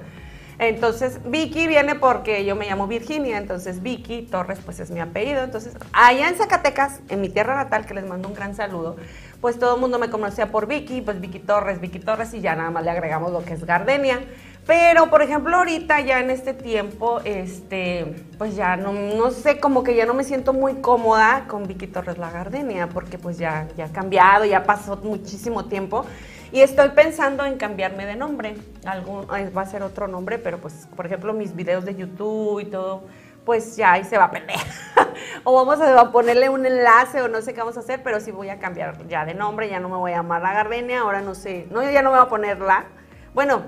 Entonces, 0.58 1.20
Vicky 1.24 1.68
viene 1.68 1.94
porque 1.94 2.44
yo 2.44 2.56
me 2.56 2.66
llamo 2.66 2.88
Virginia, 2.88 3.38
entonces 3.38 3.80
Vicky 3.80 4.22
Torres, 4.22 4.58
pues 4.64 4.80
es 4.80 4.90
mi 4.90 4.98
apellido. 4.98 5.44
Entonces, 5.44 5.74
allá 5.92 6.28
en 6.28 6.36
Zacatecas, 6.36 7.00
en 7.08 7.20
mi 7.20 7.28
tierra 7.28 7.54
natal, 7.54 7.86
que 7.86 7.94
les 7.94 8.04
mando 8.04 8.28
un 8.28 8.34
gran 8.34 8.56
saludo, 8.56 8.96
pues 9.40 9.58
todo 9.60 9.76
el 9.76 9.80
mundo 9.80 10.00
me 10.00 10.10
conocía 10.10 10.50
por 10.50 10.66
Vicky, 10.66 11.00
pues 11.00 11.20
Vicky 11.20 11.38
Torres, 11.38 11.80
Vicky 11.80 12.00
Torres, 12.00 12.34
y 12.34 12.40
ya 12.40 12.56
nada 12.56 12.70
más 12.70 12.82
le 12.82 12.90
agregamos 12.90 13.30
lo 13.30 13.44
que 13.44 13.54
es 13.54 13.64
Gardenia. 13.64 14.20
Pero, 14.66 15.08
por 15.08 15.22
ejemplo, 15.22 15.56
ahorita 15.56 16.00
ya 16.00 16.18
en 16.18 16.30
este 16.30 16.54
tiempo, 16.54 17.20
este, 17.24 18.16
pues 18.36 18.56
ya 18.56 18.76
no, 18.76 18.92
no 18.92 19.30
sé, 19.30 19.60
como 19.60 19.84
que 19.84 19.94
ya 19.94 20.06
no 20.06 20.12
me 20.12 20.24
siento 20.24 20.52
muy 20.52 20.74
cómoda 20.82 21.44
con 21.46 21.68
Vicky 21.68 21.86
Torres 21.86 22.18
La 22.18 22.30
Gardenia, 22.30 22.88
porque 22.88 23.16
pues 23.16 23.38
ya, 23.38 23.68
ya 23.76 23.86
ha 23.86 23.92
cambiado, 23.92 24.44
ya 24.44 24.64
pasó 24.64 24.96
muchísimo 24.96 25.66
tiempo. 25.66 26.04
Y 26.50 26.60
estoy 26.60 26.90
pensando 26.90 27.44
en 27.44 27.58
cambiarme 27.58 28.06
de 28.06 28.16
nombre. 28.16 28.56
Algún, 28.86 29.24
eh, 29.36 29.50
va 29.50 29.62
a 29.62 29.66
ser 29.66 29.82
otro 29.82 30.08
nombre, 30.08 30.38
pero 30.38 30.58
pues, 30.58 30.88
por 30.96 31.04
ejemplo, 31.06 31.32
mis 31.34 31.54
videos 31.54 31.84
de 31.84 31.94
YouTube 31.94 32.60
y 32.60 32.64
todo, 32.66 33.04
pues 33.44 33.76
ya 33.76 33.92
ahí 33.92 34.04
se 34.04 34.16
va 34.16 34.24
a 34.24 34.30
perder. 34.30 34.56
o 35.44 35.54
vamos 35.54 35.80
a 35.80 36.10
ponerle 36.10 36.48
un 36.48 36.64
enlace 36.64 37.20
o 37.20 37.28
no 37.28 37.42
sé 37.42 37.52
qué 37.52 37.60
vamos 37.60 37.76
a 37.76 37.80
hacer, 37.80 38.02
pero 38.02 38.20
sí 38.20 38.30
voy 38.30 38.48
a 38.48 38.58
cambiar 38.58 39.06
ya 39.08 39.24
de 39.24 39.34
nombre, 39.34 39.68
ya 39.68 39.78
no 39.78 39.88
me 39.88 39.96
voy 39.96 40.12
a 40.12 40.16
llamar 40.16 40.40
La 40.40 40.52
Gardenia, 40.54 41.00
ahora 41.00 41.20
no 41.20 41.34
sé, 41.34 41.66
no, 41.70 41.82
ya 41.82 42.02
no 42.02 42.10
me 42.10 42.18
voy 42.18 42.26
a 42.26 42.30
poner 42.30 42.60
La. 42.60 42.86
Bueno, 43.34 43.62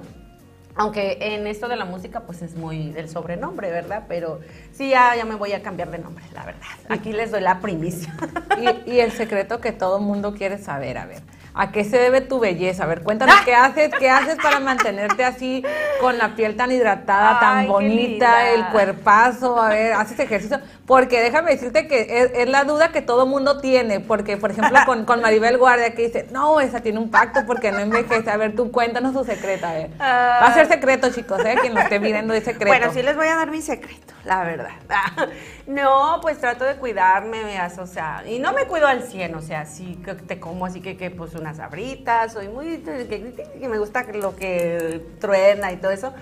aunque 0.75 1.19
en 1.21 1.47
esto 1.47 1.69
de 1.69 1.77
la 1.77 1.85
música, 1.85 2.21
pues 2.21 2.41
es 2.41 2.55
muy 2.55 2.91
del 2.93 3.11
sobrenombre, 3.11 3.71
¿verdad? 3.71 4.05
Pero 4.09 4.41
sí, 4.73 4.89
ya, 4.89 5.15
ya 5.17 5.27
me 5.27 5.35
voy 5.35 5.53
a 5.53 5.63
cambiar 5.63 5.91
de 5.91 5.99
nombre, 5.99 6.25
la 6.33 6.45
verdad. 6.45 6.67
Aquí 6.89 7.13
les 7.13 7.31
doy 7.31 7.43
la 7.43 7.61
primicia. 7.61 8.15
Y, 8.59 8.93
y 8.93 9.01
el 9.01 9.13
secreto 9.13 9.61
que 9.61 9.73
todo 9.73 9.99
mundo 9.99 10.35
quiere 10.35 10.57
saber, 10.57 10.97
a 10.97 11.07
ver. 11.07 11.23
¿A 11.61 11.73
qué 11.73 11.85
se 11.85 11.99
debe 11.99 12.23
tu 12.23 12.41
belleza? 12.41 12.85
A 12.85 12.87
ver, 12.87 13.03
cuéntanos 13.03 13.35
qué 13.45 13.55
haces, 13.55 13.91
qué 13.99 14.09
haces 14.09 14.37
para 14.43 14.61
mantenerte 14.61 15.27
así 15.27 15.63
con 16.01 16.17
la 16.17 16.35
piel 16.35 16.57
tan 16.57 16.73
hidratada, 16.73 17.39
tan 17.39 17.59
Ay, 17.59 17.67
bonita, 17.67 18.49
el 18.49 18.65
cuerpazo, 18.69 19.61
a 19.61 19.69
ver, 19.69 19.93
haces 19.93 20.19
ejercicio. 20.19 20.59
Porque 20.87 21.21
déjame 21.21 21.51
decirte 21.51 21.87
que 21.87 22.23
es, 22.23 22.31
es 22.35 22.49
la 22.49 22.65
duda 22.65 22.93
que 22.93 23.03
todo 23.03 23.27
mundo 23.27 23.61
tiene, 23.61 24.01
porque 24.01 24.39
por 24.39 24.53
ejemplo 24.53 24.79
con, 24.87 25.05
con 25.05 25.21
Maribel 25.21 25.59
Guardia 25.59 25.95
que 25.95 26.07
dice, 26.07 26.29
no, 26.33 26.61
esa 26.61 26.81
tiene 26.81 26.99
un 26.99 27.11
pacto 27.11 27.45
porque 27.47 27.71
no 27.73 27.81
envejece. 27.81 28.31
A 28.31 28.39
ver, 28.39 28.57
tú 28.57 28.73
cuéntanos 28.73 29.13
tu 29.13 29.23
secreto, 29.23 29.67
a 29.67 29.75
ver. 29.75 29.91
Va 30.01 30.47
a 30.47 30.55
ser 30.55 30.67
secreto, 30.67 31.11
chicos, 31.13 31.45
¿eh? 31.45 31.57
Quien 31.61 31.75
lo 31.75 31.81
esté 31.81 31.99
viendo 31.99 32.33
es 32.33 32.43
secreto. 32.45 32.75
Bueno, 32.75 32.91
sí 32.91 33.03
les 33.03 33.17
voy 33.17 33.27
a 33.27 33.37
dar 33.37 33.51
mi 33.51 33.61
secreto, 33.61 34.15
la 34.25 34.45
verdad. 34.45 34.71
No, 35.67 36.19
pues 36.21 36.39
trato 36.39 36.65
de 36.65 36.75
cuidarme, 36.75 37.45
veas, 37.45 37.79
o 37.79 37.87
sea, 37.87 38.25
y 38.27 38.41
no 38.41 38.53
me 38.53 38.65
cuido 38.65 38.89
al 38.89 39.05
100, 39.05 39.37
o 39.37 39.41
sea, 39.41 39.67
sí 39.67 40.01
que 40.05 40.15
te 40.15 40.41
como 40.41 40.67
así 40.67 40.81
que, 40.81 40.97
que 40.97 41.13
pues 41.13 41.33
unas 41.51 41.59
abritas, 41.59 42.33
soy 42.33 42.49
muy, 42.49 42.79
que, 42.79 43.69
me 43.69 43.79
gusta 43.79 44.05
lo 44.13 44.37
que 44.37 45.05
truena 45.19 45.73
y 45.73 45.77
todo 45.77 45.91
eso. 45.91 46.15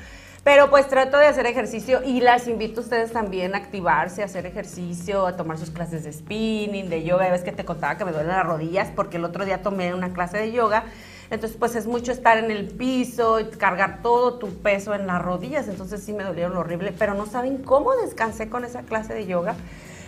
Pero 0.44 0.70
pues 0.70 0.88
trato 0.88 1.18
de 1.18 1.26
hacer 1.26 1.44
ejercicio 1.46 2.00
y 2.02 2.20
las 2.20 2.48
invito 2.48 2.80
a 2.80 2.84
ustedes 2.84 3.12
también 3.12 3.54
a 3.54 3.58
activarse, 3.58 4.22
a 4.22 4.24
hacer 4.24 4.46
ejercicio, 4.46 5.26
a 5.26 5.36
tomar 5.36 5.58
sus 5.58 5.70
clases 5.70 6.04
de 6.04 6.12
spinning, 6.12 6.88
de 6.88 7.04
yoga. 7.04 7.26
Ya 7.26 7.32
ves 7.32 7.42
que 7.42 7.52
te 7.52 7.66
contaba 7.66 7.98
que 7.98 8.04
me 8.06 8.12
duelen 8.12 8.28
las 8.28 8.46
rodillas 8.46 8.88
porque 8.94 9.18
el 9.18 9.24
otro 9.24 9.44
día 9.44 9.62
tomé 9.62 9.92
una 9.92 10.14
clase 10.14 10.38
de 10.38 10.52
yoga. 10.52 10.84
Entonces, 11.30 11.58
pues 11.58 11.76
es 11.76 11.86
mucho 11.86 12.12
estar 12.12 12.38
en 12.38 12.50
el 12.50 12.68
piso 12.68 13.38
cargar 13.58 14.00
todo 14.00 14.38
tu 14.38 14.48
peso 14.62 14.94
en 14.94 15.06
las 15.06 15.20
rodillas. 15.20 15.68
Entonces 15.68 16.02
sí 16.02 16.14
me 16.14 16.24
dolieron 16.24 16.56
horrible, 16.56 16.94
pero 16.98 17.12
no 17.12 17.26
saben 17.26 17.58
cómo 17.58 17.94
descansé 17.96 18.48
con 18.48 18.64
esa 18.64 18.82
clase 18.82 19.12
de 19.12 19.26
yoga. 19.26 19.54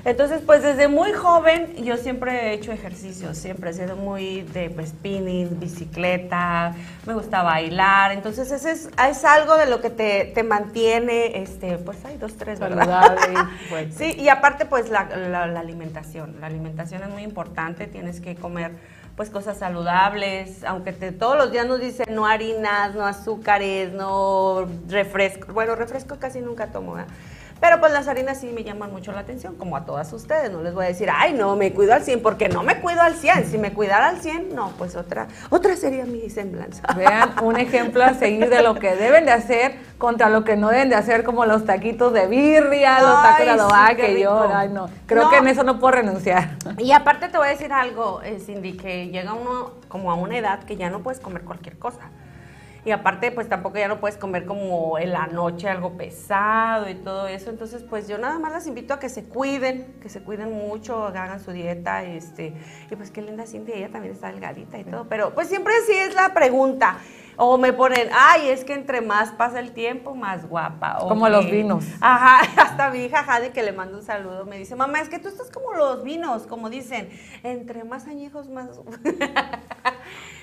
Entonces, 0.04 0.40
pues 0.46 0.62
desde 0.62 0.88
muy 0.88 1.12
joven 1.12 1.74
yo 1.84 1.96
siempre 1.98 2.32
he 2.48 2.52
hecho 2.54 2.72
ejercicio, 2.72 3.34
siempre 3.34 3.70
he 3.70 3.72
sido 3.74 3.96
muy 3.96 4.42
de 4.42 4.70
pues, 4.70 4.90
spinning, 4.90 5.60
bicicleta, 5.60 6.74
me 7.06 7.12
gusta 7.14 7.42
bailar. 7.42 8.12
Entonces, 8.12 8.50
ese 8.50 8.72
es, 8.72 8.88
es 9.08 9.24
algo 9.24 9.56
de 9.56 9.66
lo 9.66 9.80
que 9.80 9.90
te, 9.90 10.24
te 10.34 10.42
mantiene, 10.42 11.42
este, 11.42 11.76
pues 11.78 12.02
hay 12.04 12.16
dos, 12.16 12.34
tres, 12.36 12.58
¿verdad? 12.60 13.16
Fuerte. 13.68 13.92
Sí, 13.96 14.18
y 14.20 14.28
aparte 14.28 14.64
pues 14.64 14.88
la, 14.90 15.04
la- 15.04 15.46
la 15.46 15.60
alimentación. 15.60 16.36
La 16.40 16.46
alimentación 16.46 17.02
es 17.02 17.10
muy 17.10 17.22
importante, 17.22 17.86
tienes 17.86 18.20
que 18.20 18.36
comer 18.36 18.72
pues 19.16 19.28
cosas 19.28 19.58
saludables, 19.58 20.64
aunque 20.64 20.92
te, 20.92 21.12
todos 21.12 21.36
los 21.36 21.52
días 21.52 21.66
nos 21.66 21.78
dicen 21.78 22.06
no 22.14 22.24
harinas, 22.26 22.94
no 22.94 23.04
azúcares, 23.04 23.92
no 23.92 24.66
refresco. 24.88 25.52
Bueno, 25.52 25.74
refresco 25.74 26.16
casi 26.18 26.40
nunca 26.40 26.68
tomo, 26.68 26.94
¿verdad? 26.94 27.12
Pero 27.60 27.78
pues 27.78 27.92
las 27.92 28.08
harinas 28.08 28.40
sí 28.40 28.50
me 28.54 28.64
llaman 28.64 28.90
mucho 28.90 29.12
la 29.12 29.20
atención, 29.20 29.54
como 29.56 29.76
a 29.76 29.84
todas 29.84 30.10
ustedes. 30.14 30.50
No 30.50 30.62
les 30.62 30.72
voy 30.72 30.86
a 30.86 30.88
decir, 30.88 31.08
ay, 31.14 31.34
no, 31.34 31.56
me 31.56 31.72
cuido 31.74 31.92
al 31.92 32.02
100, 32.02 32.22
porque 32.22 32.48
no 32.48 32.62
me 32.62 32.80
cuido 32.80 33.02
al 33.02 33.14
100. 33.14 33.50
Si 33.50 33.58
me 33.58 33.72
cuidara 33.74 34.08
al 34.08 34.20
100, 34.20 34.54
no, 34.54 34.70
pues 34.78 34.96
otra, 34.96 35.28
otra 35.50 35.76
sería 35.76 36.06
mi 36.06 36.30
semblanza. 36.30 36.82
Vean 36.96 37.34
un 37.42 37.58
ejemplo 37.58 38.02
a 38.02 38.14
seguir 38.14 38.48
de 38.48 38.62
lo 38.62 38.76
que 38.76 38.96
deben 38.96 39.26
de 39.26 39.32
hacer 39.32 39.74
contra 39.98 40.30
lo 40.30 40.42
que 40.44 40.56
no 40.56 40.68
deben 40.70 40.88
de 40.88 40.94
hacer, 40.96 41.22
como 41.22 41.44
los 41.44 41.66
taquitos 41.66 42.14
de 42.14 42.26
birria, 42.26 43.00
los 43.02 43.22
tacos 43.22 43.38
de 43.44 43.50
Ay, 43.50 43.58
adoba, 43.58 43.88
sí, 43.90 43.96
que 43.96 44.20
yo, 44.20 44.48
ay, 44.54 44.68
no. 44.70 44.88
Creo 45.04 45.24
No. 45.24 45.30
que 45.30 45.36
en 45.36 45.48
eso 45.48 45.62
no 45.62 45.78
puedo 45.78 45.92
renunciar. 45.92 46.56
Y 46.78 46.92
aparte 46.92 47.28
te 47.28 47.36
voy 47.36 47.48
a 47.48 47.50
decir 47.50 47.72
algo, 47.74 48.22
eh, 48.22 48.38
Cindy, 48.40 48.78
que 48.78 49.08
llega 49.08 49.34
uno 49.34 49.72
como 49.88 50.10
a 50.10 50.14
una 50.14 50.38
edad 50.38 50.60
que 50.64 50.76
ya 50.76 50.88
no 50.88 51.00
puedes 51.00 51.20
comer 51.20 51.42
cualquier 51.42 51.78
cosa. 51.78 52.00
Y 52.84 52.92
aparte, 52.92 53.30
pues 53.30 53.48
tampoco 53.48 53.78
ya 53.78 53.88
no 53.88 54.00
puedes 54.00 54.16
comer 54.16 54.46
como 54.46 54.98
en 54.98 55.12
la 55.12 55.26
noche 55.26 55.68
algo 55.68 55.96
pesado 55.96 56.88
y 56.88 56.94
todo 56.94 57.26
eso. 57.28 57.50
Entonces, 57.50 57.82
pues 57.82 58.08
yo 58.08 58.16
nada 58.18 58.38
más 58.38 58.52
las 58.52 58.66
invito 58.66 58.94
a 58.94 58.98
que 58.98 59.08
se 59.08 59.24
cuiden, 59.24 59.94
que 60.00 60.08
se 60.08 60.22
cuiden 60.22 60.52
mucho, 60.52 61.06
hagan 61.06 61.40
su 61.40 61.52
dieta. 61.52 62.04
Este, 62.04 62.54
y 62.90 62.96
pues 62.96 63.10
qué 63.10 63.22
linda 63.22 63.46
Cindy, 63.46 63.72
ella 63.72 63.90
también 63.90 64.14
está 64.14 64.28
delgadita 64.28 64.78
y 64.78 64.84
todo. 64.84 65.06
Pero 65.08 65.34
pues 65.34 65.48
siempre 65.48 65.74
sí 65.86 65.92
es 65.92 66.14
la 66.14 66.32
pregunta. 66.32 66.96
O 67.42 67.56
me 67.56 67.72
ponen, 67.72 68.10
ay, 68.12 68.50
es 68.50 68.64
que 68.64 68.74
entre 68.74 69.00
más 69.00 69.30
pasa 69.30 69.60
el 69.60 69.72
tiempo, 69.72 70.14
más 70.14 70.46
guapa. 70.46 70.98
Como 71.00 71.26
los 71.28 71.50
vinos. 71.50 71.86
Ajá, 72.00 72.40
hasta 72.62 72.90
mi 72.90 73.04
hija 73.04 73.24
Jade, 73.24 73.50
que 73.50 73.62
le 73.62 73.72
mando 73.72 73.96
un 73.96 74.04
saludo, 74.04 74.44
me 74.44 74.58
dice, 74.58 74.76
mamá, 74.76 75.00
es 75.00 75.08
que 75.08 75.18
tú 75.18 75.28
estás 75.28 75.50
como 75.50 75.72
los 75.72 76.04
vinos, 76.04 76.46
como 76.46 76.68
dicen, 76.68 77.08
entre 77.42 77.84
más 77.84 78.06
añejos, 78.08 78.50
más... 78.50 78.68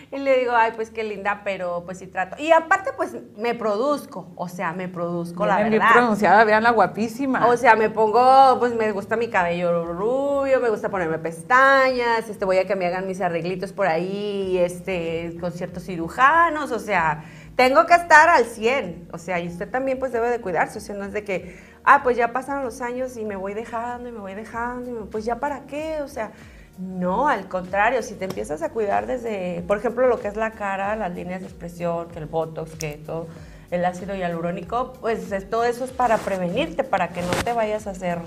y 0.11 0.17
le 0.17 0.39
digo, 0.39 0.53
ay, 0.55 0.71
pues 0.75 0.89
qué 0.89 1.03
linda, 1.03 1.41
pero 1.43 1.83
pues 1.85 1.99
sí 1.99 2.07
trato. 2.07 2.35
Y 2.41 2.51
aparte, 2.51 2.91
pues 2.95 3.15
me 3.37 3.55
produzco, 3.55 4.31
o 4.35 4.47
sea, 4.47 4.73
me 4.73 4.87
produzco, 4.87 5.45
la 5.45 5.55
Viene 5.57 5.69
bien 5.71 5.81
verdad. 5.81 5.93
pronunciada, 5.95 6.43
vean 6.43 6.63
la 6.63 6.71
guapísima. 6.71 7.45
O 7.47 7.57
sea, 7.57 7.75
me 7.75 7.89
pongo, 7.89 8.57
pues 8.59 8.73
me 8.75 8.91
gusta 8.91 9.15
mi 9.17 9.29
cabello 9.29 9.93
rubio, 9.93 10.59
me 10.61 10.69
gusta 10.69 10.89
ponerme 10.89 11.19
pestañas, 11.19 12.29
este, 12.29 12.45
voy 12.45 12.57
a 12.57 12.65
que 12.67 12.75
me 12.75 12.85
hagan 12.87 13.07
mis 13.07 13.21
arreglitos 13.21 13.73
por 13.73 13.87
ahí, 13.87 14.57
este, 14.57 15.35
con 15.39 15.51
ciertos 15.51 15.83
cirujanos, 15.83 16.71
o 16.71 16.79
sea, 16.79 17.23
tengo 17.55 17.85
que 17.85 17.95
estar 17.95 18.29
al 18.29 18.45
100, 18.45 19.09
o 19.11 19.17
sea, 19.17 19.39
y 19.39 19.47
usted 19.47 19.69
también 19.69 19.97
pues 19.99 20.11
debe 20.11 20.29
de 20.29 20.39
cuidarse, 20.39 20.77
o 20.77 20.81
sea, 20.81 20.95
no 20.95 21.05
es 21.05 21.11
de 21.13 21.23
que, 21.23 21.59
ah, 21.83 22.01
pues 22.03 22.15
ya 22.15 22.31
pasaron 22.31 22.63
los 22.63 22.81
años 22.81 23.17
y 23.17 23.25
me 23.25 23.35
voy 23.35 23.53
dejando 23.55 24.07
y 24.07 24.11
me 24.11 24.19
voy 24.19 24.35
dejando, 24.35 24.89
y 24.89 24.93
me- 24.93 25.05
pues 25.07 25.25
ya 25.25 25.39
para 25.39 25.65
qué, 25.65 26.01
o 26.01 26.07
sea, 26.07 26.31
no, 26.77 27.27
al 27.27 27.47
contrario, 27.47 28.01
si 28.03 28.13
te 28.15 28.25
empiezas 28.25 28.61
a 28.61 28.69
cuidar 28.69 29.07
desde, 29.07 29.63
por 29.67 29.77
ejemplo, 29.77 30.07
lo 30.07 30.19
que 30.19 30.27
es 30.27 30.35
la 30.35 30.51
cara, 30.51 30.95
las 30.95 31.13
líneas 31.13 31.41
de 31.41 31.47
expresión, 31.47 32.07
que 32.09 32.19
el 32.19 32.25
botox, 32.25 32.75
que 32.75 33.01
todo 33.05 33.27
el 33.71 33.83
ácido 33.83 34.15
hialurónico, 34.15 34.93
pues 35.01 35.31
es- 35.31 35.49
todo 35.49 35.63
eso 35.65 35.83
es 35.85 35.91
para 35.91 36.17
prevenirte, 36.17 36.83
para 36.83 37.09
que 37.09 37.21
no 37.21 37.31
te 37.43 37.53
vayas 37.53 37.87
a 37.87 37.91
hacer, 37.91 38.19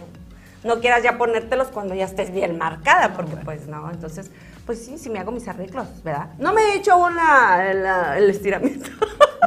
no 0.65 0.81
quieras 0.81 1.03
ya 1.03 1.17
ponértelos 1.19 1.69
cuando 1.69 1.95
ya 1.95 2.05
estés 2.05 2.33
bien 2.33 2.59
marcada, 2.59 3.15
porque 3.15 3.37
pues 3.37 3.67
no, 3.67 3.91
entonces, 3.91 4.31
pues 4.67 4.85
sí, 4.85 4.99
sí 4.99 5.09
me 5.11 5.19
hago 5.19 5.33
mis 5.33 5.49
arreglos, 5.49 5.87
¿verdad? 6.05 6.31
No 6.39 6.53
me 6.53 6.61
he 6.63 6.75
hecho 6.77 6.97
una, 6.99 7.73
la- 7.75 8.19
el 8.19 8.31
estiramiento. 8.31 8.91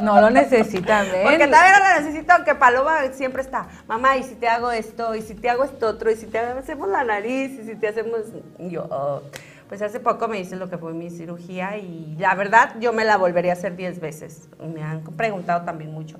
no 0.02 0.20
lo 0.20 0.30
necesitan, 0.30 1.06
ven. 1.10 1.22
Porque 1.22 1.46
también 1.46 1.74
lo 1.78 2.00
necesito, 2.00 2.32
aunque 2.34 2.54
Paloma 2.54 2.98
siempre 3.12 3.42
está, 3.42 3.68
mamá, 3.86 4.16
y 4.16 4.24
si 4.24 4.34
te 4.34 4.48
hago 4.48 4.70
esto, 4.72 5.14
y 5.14 5.22
si 5.22 5.34
te 5.34 5.48
hago 5.48 5.64
esto 5.64 5.86
otro, 5.86 6.10
y 6.10 6.16
si 6.16 6.26
te 6.26 6.38
hacemos 6.38 6.88
la 6.88 7.04
nariz, 7.04 7.52
y 7.60 7.64
si 7.64 7.76
te 7.76 7.88
hacemos, 7.88 8.20
yo, 8.58 8.86
oh. 8.90 9.22
pues 9.68 9.80
hace 9.82 10.00
poco 10.00 10.26
me 10.28 10.40
hice 10.40 10.56
lo 10.56 10.68
que 10.68 10.78
fue 10.78 10.92
mi 10.92 11.10
cirugía, 11.10 11.76
y 11.78 12.16
la 12.18 12.34
verdad, 12.34 12.74
yo 12.80 12.92
me 12.92 13.04
la 13.04 13.16
volvería 13.16 13.52
a 13.52 13.54
hacer 13.54 13.76
10 13.76 14.00
veces. 14.00 14.48
Me 14.74 14.82
han 14.82 15.02
preguntado 15.02 15.64
también 15.64 15.92
mucho. 15.92 16.18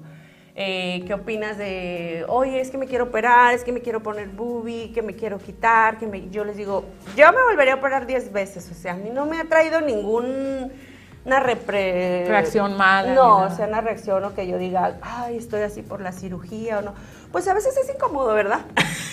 Eh, 0.57 1.03
¿Qué 1.07 1.15
opinas 1.15 1.59
de, 1.59 2.25
oye, 2.29 2.61
es 2.61 2.71
que 2.71 2.79
me 2.79 2.87
quiero 2.87 3.05
operar, 3.05 3.55
es 3.55 3.65
que 3.65 3.73
me 3.73 3.81
quiero 3.81 4.03
poner 4.03 4.29
boobie, 4.29 4.93
que 4.93 5.03
me 5.03 5.15
quiero 5.15 5.39
quitar? 5.39 5.99
que 5.99 6.07
me... 6.07 6.31
Yo 6.31 6.45
les 6.45 6.57
digo, 6.57 6.85
yo 7.17 7.33
me 7.33 7.43
volvería 7.43 7.75
a 7.75 7.77
operar 7.77 8.07
10 8.07 8.33
veces, 8.33 8.71
o 8.71 8.75
sea, 8.75 8.93
a 8.93 8.97
mí 8.97 9.11
no 9.11 9.27
me 9.27 9.41
ha 9.41 9.45
traído 9.45 9.81
ningún 9.81 10.71
una 11.25 11.41
repre... 11.41 12.27
Reacción 12.29 12.77
mala, 12.77 13.15
No, 13.15 13.39
o 13.39 13.51
sea, 13.51 13.67
una 13.67 13.81
reacción 13.81 14.23
o 14.25 14.35
que 14.35 14.47
yo 14.47 14.59
diga, 14.59 14.99
ay, 15.01 15.39
estoy 15.39 15.63
así 15.63 15.83
por 15.83 16.01
la 16.01 16.13
cirugía 16.13 16.79
o 16.79 16.83
no. 16.83 16.95
Pues 17.33 17.49
a 17.49 17.55
veces 17.55 17.77
es 17.77 17.93
incómodo, 17.93 18.35
¿verdad? 18.35 18.61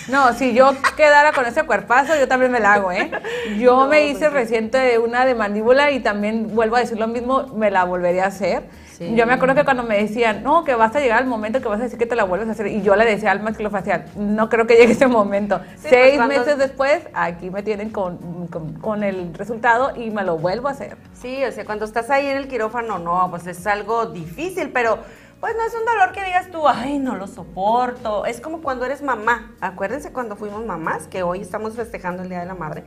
No, 0.08 0.32
si 0.34 0.52
yo 0.52 0.72
quedara 0.96 1.32
con 1.32 1.46
ese 1.46 1.64
cuerpazo, 1.64 2.14
yo 2.16 2.28
también 2.28 2.52
me 2.52 2.60
la 2.60 2.74
hago, 2.74 2.92
¿eh? 2.92 3.10
Yo 3.58 3.76
No, 3.76 3.88
me 3.88 4.06
hice 4.06 4.30
pues 4.30 4.30
sí. 4.30 4.34
reciente 4.34 4.98
una 4.98 5.24
de 5.24 5.34
mandíbula 5.34 5.90
y 5.90 6.00
también 6.00 6.54
vuelvo 6.54 6.76
a 6.76 6.80
decir 6.80 6.98
lo 6.98 7.08
mismo, 7.08 7.46
me 7.54 7.70
la 7.70 7.84
volvería 7.84 8.24
a 8.24 8.28
hacer. 8.28 8.64
Sí. 9.10 9.14
Yo 9.16 9.26
me 9.26 9.32
acuerdo 9.32 9.54
que 9.54 9.64
cuando 9.64 9.82
me 9.82 9.96
decían, 9.98 10.42
no, 10.42 10.64
que 10.64 10.74
vas 10.74 10.94
a 10.96 11.00
llegar 11.00 11.20
el 11.22 11.28
momento 11.28 11.60
que 11.60 11.68
vas 11.68 11.80
a 11.80 11.84
decir 11.84 11.98
que 11.98 12.06
te 12.06 12.16
la 12.16 12.24
vuelves 12.24 12.48
a 12.48 12.52
hacer, 12.52 12.66
y 12.68 12.82
yo 12.82 12.96
le 12.96 13.04
decía 13.04 13.30
al 13.32 13.42
maxilofacial, 13.42 14.06
no 14.16 14.48
creo 14.48 14.66
que 14.66 14.74
llegue 14.76 14.92
ese 14.92 15.06
momento. 15.06 15.60
Sí, 15.76 15.88
Seis 15.88 15.92
pues, 15.92 16.16
cuando- 16.16 16.38
meses 16.38 16.58
después, 16.58 17.00
aquí 17.14 17.50
me 17.50 17.62
tienen 17.62 17.90
con, 17.90 18.46
con- 18.48 18.74
con 18.74 19.02
el 19.02 19.34
resultado 19.34 19.92
y 19.96 20.10
me 20.10 20.22
lo 20.24 20.38
vuelvo 20.38 20.68
a 20.68 20.72
hacer. 20.72 20.96
Sí, 21.14 21.44
o 21.44 21.52
sea, 21.52 21.64
cuando 21.64 21.84
estás 21.84 22.10
ahí 22.10 22.26
en 22.26 22.36
el 22.36 22.48
quirófano, 22.48 22.98
no, 22.98 23.28
pues 23.30 23.46
es 23.46 23.66
algo 23.66 24.06
difícil, 24.06 24.70
pero 24.70 24.98
pues 25.40 25.56
no 25.56 25.64
es 25.66 25.74
un 25.74 25.84
dolor 25.84 26.12
que 26.12 26.22
digas 26.24 26.48
tú, 26.52 26.68
ay, 26.68 26.98
no 27.00 27.16
lo 27.16 27.26
soporto. 27.26 28.26
Es 28.26 28.40
como 28.40 28.60
cuando 28.62 28.84
eres 28.84 29.02
mamá. 29.02 29.50
Acuérdense 29.60 30.12
cuando 30.12 30.36
fuimos 30.36 30.64
mamás, 30.64 31.08
que 31.08 31.24
hoy 31.24 31.40
estamos 31.40 31.74
festejando 31.74 32.22
el 32.22 32.28
Día 32.28 32.38
de 32.40 32.46
la 32.46 32.54
Madre. 32.54 32.84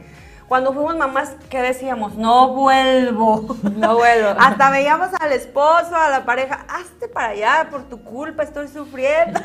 Cuando 0.48 0.74
fuimos 0.74 0.96
mamás, 0.96 1.36
¿qué 1.50 1.62
decíamos? 1.62 2.16
No 2.16 2.54
vuelvo. 2.54 3.58
No 3.64 3.96
vuelvo. 3.96 4.30
Hasta 4.40 4.70
veíamos 4.70 5.10
al 5.20 5.32
esposo, 5.32 5.96
a 5.96 6.10
la 6.10 6.24
pareja, 6.24 6.66
hazte 6.70 7.08
para 7.08 7.30
allá, 7.30 7.68
por 7.72 7.84
tu 7.84 8.04
culpa 8.04 8.44
estoy 8.44 8.68
sufriendo. 8.68 9.40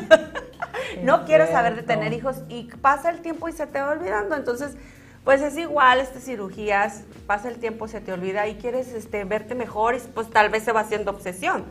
no 1.03 1.25
quiero 1.25 1.47
saber 1.47 1.75
de 1.75 1.83
tener 1.83 2.13
hijos 2.13 2.43
y 2.49 2.63
pasa 2.81 3.09
el 3.09 3.21
tiempo 3.21 3.49
y 3.49 3.53
se 3.53 3.65
te 3.65 3.81
va 3.81 3.89
olvidando. 3.89 4.35
Entonces, 4.35 4.75
pues 5.23 5.41
es 5.41 5.57
igual 5.57 5.99
estas 5.99 6.23
cirugías, 6.23 7.03
pasa 7.25 7.49
el 7.49 7.57
tiempo, 7.57 7.87
se 7.87 7.99
te 7.99 8.13
olvida 8.13 8.47
y 8.47 8.55
quieres 8.55 8.93
este, 8.93 9.23
verte 9.23 9.55
mejor 9.55 9.95
y 9.95 9.99
pues 9.99 10.29
tal 10.29 10.49
vez 10.49 10.63
se 10.63 10.71
va 10.71 10.81
haciendo 10.81 11.11
obsesión, 11.11 11.65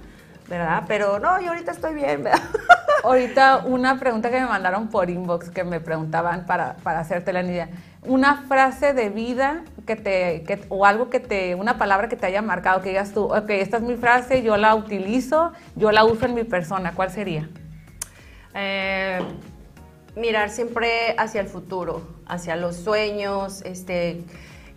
¿verdad? 0.49 0.85
Pero 0.89 1.18
no, 1.18 1.41
yo 1.41 1.51
ahorita 1.51 1.72
estoy 1.72 1.95
bien, 1.95 2.24
¿verdad? 2.24 2.43
Ahorita 3.03 3.62
una 3.64 3.98
pregunta 3.98 4.30
que 4.30 4.40
me 4.40 4.46
mandaron 4.46 4.88
por 4.88 5.09
inbox 5.11 5.51
que 5.51 5.64
me 5.64 5.80
preguntaban 5.80 6.44
para, 6.46 6.76
para 6.82 7.01
hacerte 7.01 7.32
la 7.32 7.42
idea. 7.42 7.68
Una 8.05 8.42
frase 8.48 8.92
de 8.92 9.09
vida 9.11 9.62
que 9.86 9.96
te, 9.96 10.42
que- 10.42 10.64
o 10.68 10.84
algo 10.86 11.09
que 11.11 11.20
te, 11.20 11.55
una 11.55 11.78
palabra 11.78 12.09
que 12.09 12.16
te 12.16 12.26
haya 12.26 12.42
marcado, 12.42 12.80
que 12.82 12.90
digas 12.90 13.12
tú, 13.12 13.24
ok, 13.34 13.48
esta 13.51 13.78
es 13.78 13.82
mi 13.82 13.96
frase, 13.96 14.42
yo 14.42 14.57
la 14.57 14.74
utilizo, 14.74 15.53
yo 15.76 15.92
la 15.92 16.05
uso 16.05 16.26
en 16.26 16.34
mi 16.34 16.44
persona, 16.44 16.92
¿cuál 16.94 17.11
sería? 17.11 17.48
Eh, 18.55 19.20
mirar 20.16 20.51
siempre 20.51 21.14
hacia 21.18 21.40
el 21.40 21.46
futuro, 21.46 22.03
hacia 22.26 22.57
los 22.57 22.76
sueños, 22.76 23.62
este, 23.62 24.22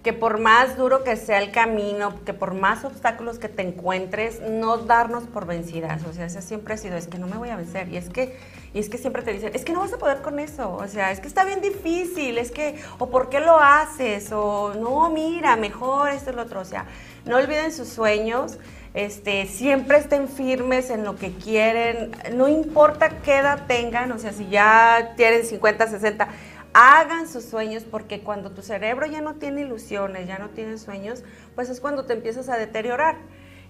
que 0.04 0.12
por 0.12 0.38
más 0.38 0.76
duro 0.76 1.06
que 1.06 1.16
sea 1.16 1.40
el 1.42 1.52
camino, 1.52 2.14
que 2.26 2.34
por 2.34 2.54
más 2.54 2.84
obstáculos 2.84 3.40
que 3.40 3.48
te 3.48 3.62
encuentres, 3.62 4.42
no 4.42 4.78
darnos 4.78 5.24
por 5.24 5.46
vencidas. 5.46 6.04
O 6.06 6.12
sea, 6.12 6.26
ese 6.26 6.42
siempre 6.42 6.74
ha 6.74 6.78
sido, 6.78 6.98
es 6.98 7.08
que 7.08 7.18
no 7.18 7.28
me 7.28 7.38
voy 7.38 7.50
a 7.50 7.56
vencer. 7.56 7.88
Y 7.88 7.96
es 7.96 8.10
que, 8.10 8.38
y 8.74 8.80
es 8.80 8.90
que 8.90 8.98
siempre 8.98 9.22
te 9.22 9.32
dicen, 9.32 9.52
es 9.54 9.64
que 9.64 9.72
no 9.72 9.80
vas 9.80 9.94
a 9.94 9.98
poder 9.98 10.22
con 10.22 10.40
eso. 10.40 10.74
O 10.74 10.88
sea, 10.90 11.12
es 11.12 11.22
que 11.22 11.28
está 11.30 11.46
bien 11.46 11.62
difícil, 11.62 12.38
es 12.38 12.52
que, 12.52 12.82
o 13.00 13.10
por 13.10 13.30
qué 13.30 13.40
lo 13.40 13.58
haces, 13.58 14.30
o 14.34 14.74
no, 14.74 15.10
mira, 15.10 15.56
mejor 15.56 16.10
esto 16.10 16.32
y 16.32 16.36
lo 16.36 16.42
otro. 16.42 16.60
O 16.60 16.66
sea, 16.66 16.86
no 17.24 17.38
olviden 17.38 17.72
sus 17.72 17.88
sueños. 17.88 18.60
Este, 18.94 19.48
siempre 19.48 19.98
estén 19.98 20.28
firmes 20.28 20.92
en 20.92 21.04
lo 21.04 21.16
que 21.16 21.32
quieren, 21.32 22.12
no 22.34 22.48
importa 22.48 23.10
qué 23.24 23.38
edad 23.38 23.66
tengan, 23.66 24.12
o 24.12 24.20
sea, 24.20 24.32
si 24.34 24.48
ya 24.50 25.14
tienen 25.18 25.44
50, 25.44 25.88
60, 25.88 26.28
hagan 26.74 27.28
sus 27.28 27.46
sueños 27.46 27.84
porque 27.84 28.22
cuando 28.22 28.52
tu 28.52 28.62
cerebro 28.62 29.06
ya 29.06 29.22
no 29.22 29.36
tiene 29.36 29.62
ilusiones, 29.62 30.28
ya 30.28 30.40
no 30.40 30.50
tiene 30.50 30.78
sueños, 30.78 31.24
pues 31.56 31.70
es 31.70 31.80
cuando 31.80 32.06
te 32.06 32.14
empiezas 32.14 32.50
a 32.50 32.58
deteriorar. 32.58 33.18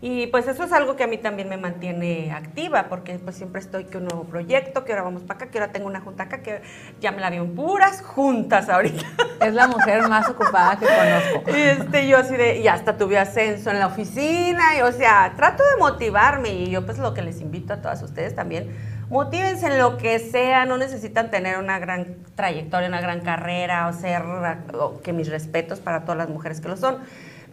Y 0.05 0.27
pues 0.27 0.49
eso 0.49 0.65
es 0.65 0.73
algo 0.73 0.97
que 0.97 1.05
a 1.05 1.07
mí 1.07 1.17
también 1.17 1.47
me 1.47 1.55
mantiene 1.55 2.33
activa, 2.33 2.89
porque 2.89 3.19
pues 3.19 3.37
siempre 3.37 3.61
estoy 3.61 3.85
que 3.85 3.99
un 3.99 4.03
nuevo 4.03 4.25
proyecto, 4.25 4.83
que 4.83 4.91
ahora 4.91 5.03
vamos 5.03 5.21
para 5.21 5.35
acá, 5.35 5.45
que 5.49 5.59
ahora 5.59 5.71
tengo 5.71 5.87
una 5.87 6.01
junta 6.01 6.23
acá, 6.23 6.41
que 6.41 6.61
ya 6.99 7.13
me 7.13 7.21
la 7.21 7.29
veo 7.29 7.45
en 7.45 7.55
puras 7.55 8.01
juntas 8.01 8.67
ahorita. 8.67 9.05
Es 9.39 9.53
la 9.53 9.67
mujer 9.67 10.09
más 10.09 10.27
ocupada 10.27 10.77
que 10.77 10.87
conozco. 10.87 11.57
Y 11.57 11.61
este, 11.81 12.07
yo 12.09 12.17
así 12.17 12.35
de, 12.35 12.59
y 12.59 12.67
hasta 12.67 12.97
tuve 12.97 13.17
ascenso 13.17 13.71
en 13.71 13.79
la 13.79 13.87
oficina, 13.87 14.77
y 14.77 14.81
o 14.81 14.91
sea, 14.91 15.31
trato 15.37 15.63
de 15.63 15.77
motivarme, 15.79 16.49
y 16.49 16.69
yo 16.69 16.85
pues 16.85 16.97
lo 16.97 17.13
que 17.13 17.21
les 17.21 17.39
invito 17.39 17.71
a 17.71 17.81
todas 17.81 18.03
ustedes 18.03 18.35
también, 18.35 18.75
motívense 19.09 19.67
en 19.67 19.77
lo 19.77 19.97
que 19.97 20.19
sea, 20.19 20.65
no 20.65 20.77
necesitan 20.77 21.31
tener 21.31 21.57
una 21.57 21.79
gran 21.79 22.17
trayectoria, 22.35 22.87
una 22.87 23.01
gran 23.01 23.21
carrera, 23.21 23.87
o 23.87 23.93
ser, 23.93 24.21
o 24.73 25.01
que 25.01 25.13
mis 25.13 25.29
respetos 25.29 25.79
para 25.79 26.01
todas 26.01 26.17
las 26.17 26.29
mujeres 26.29 26.61
que 26.61 26.67
lo 26.67 26.77
son. 26.77 26.97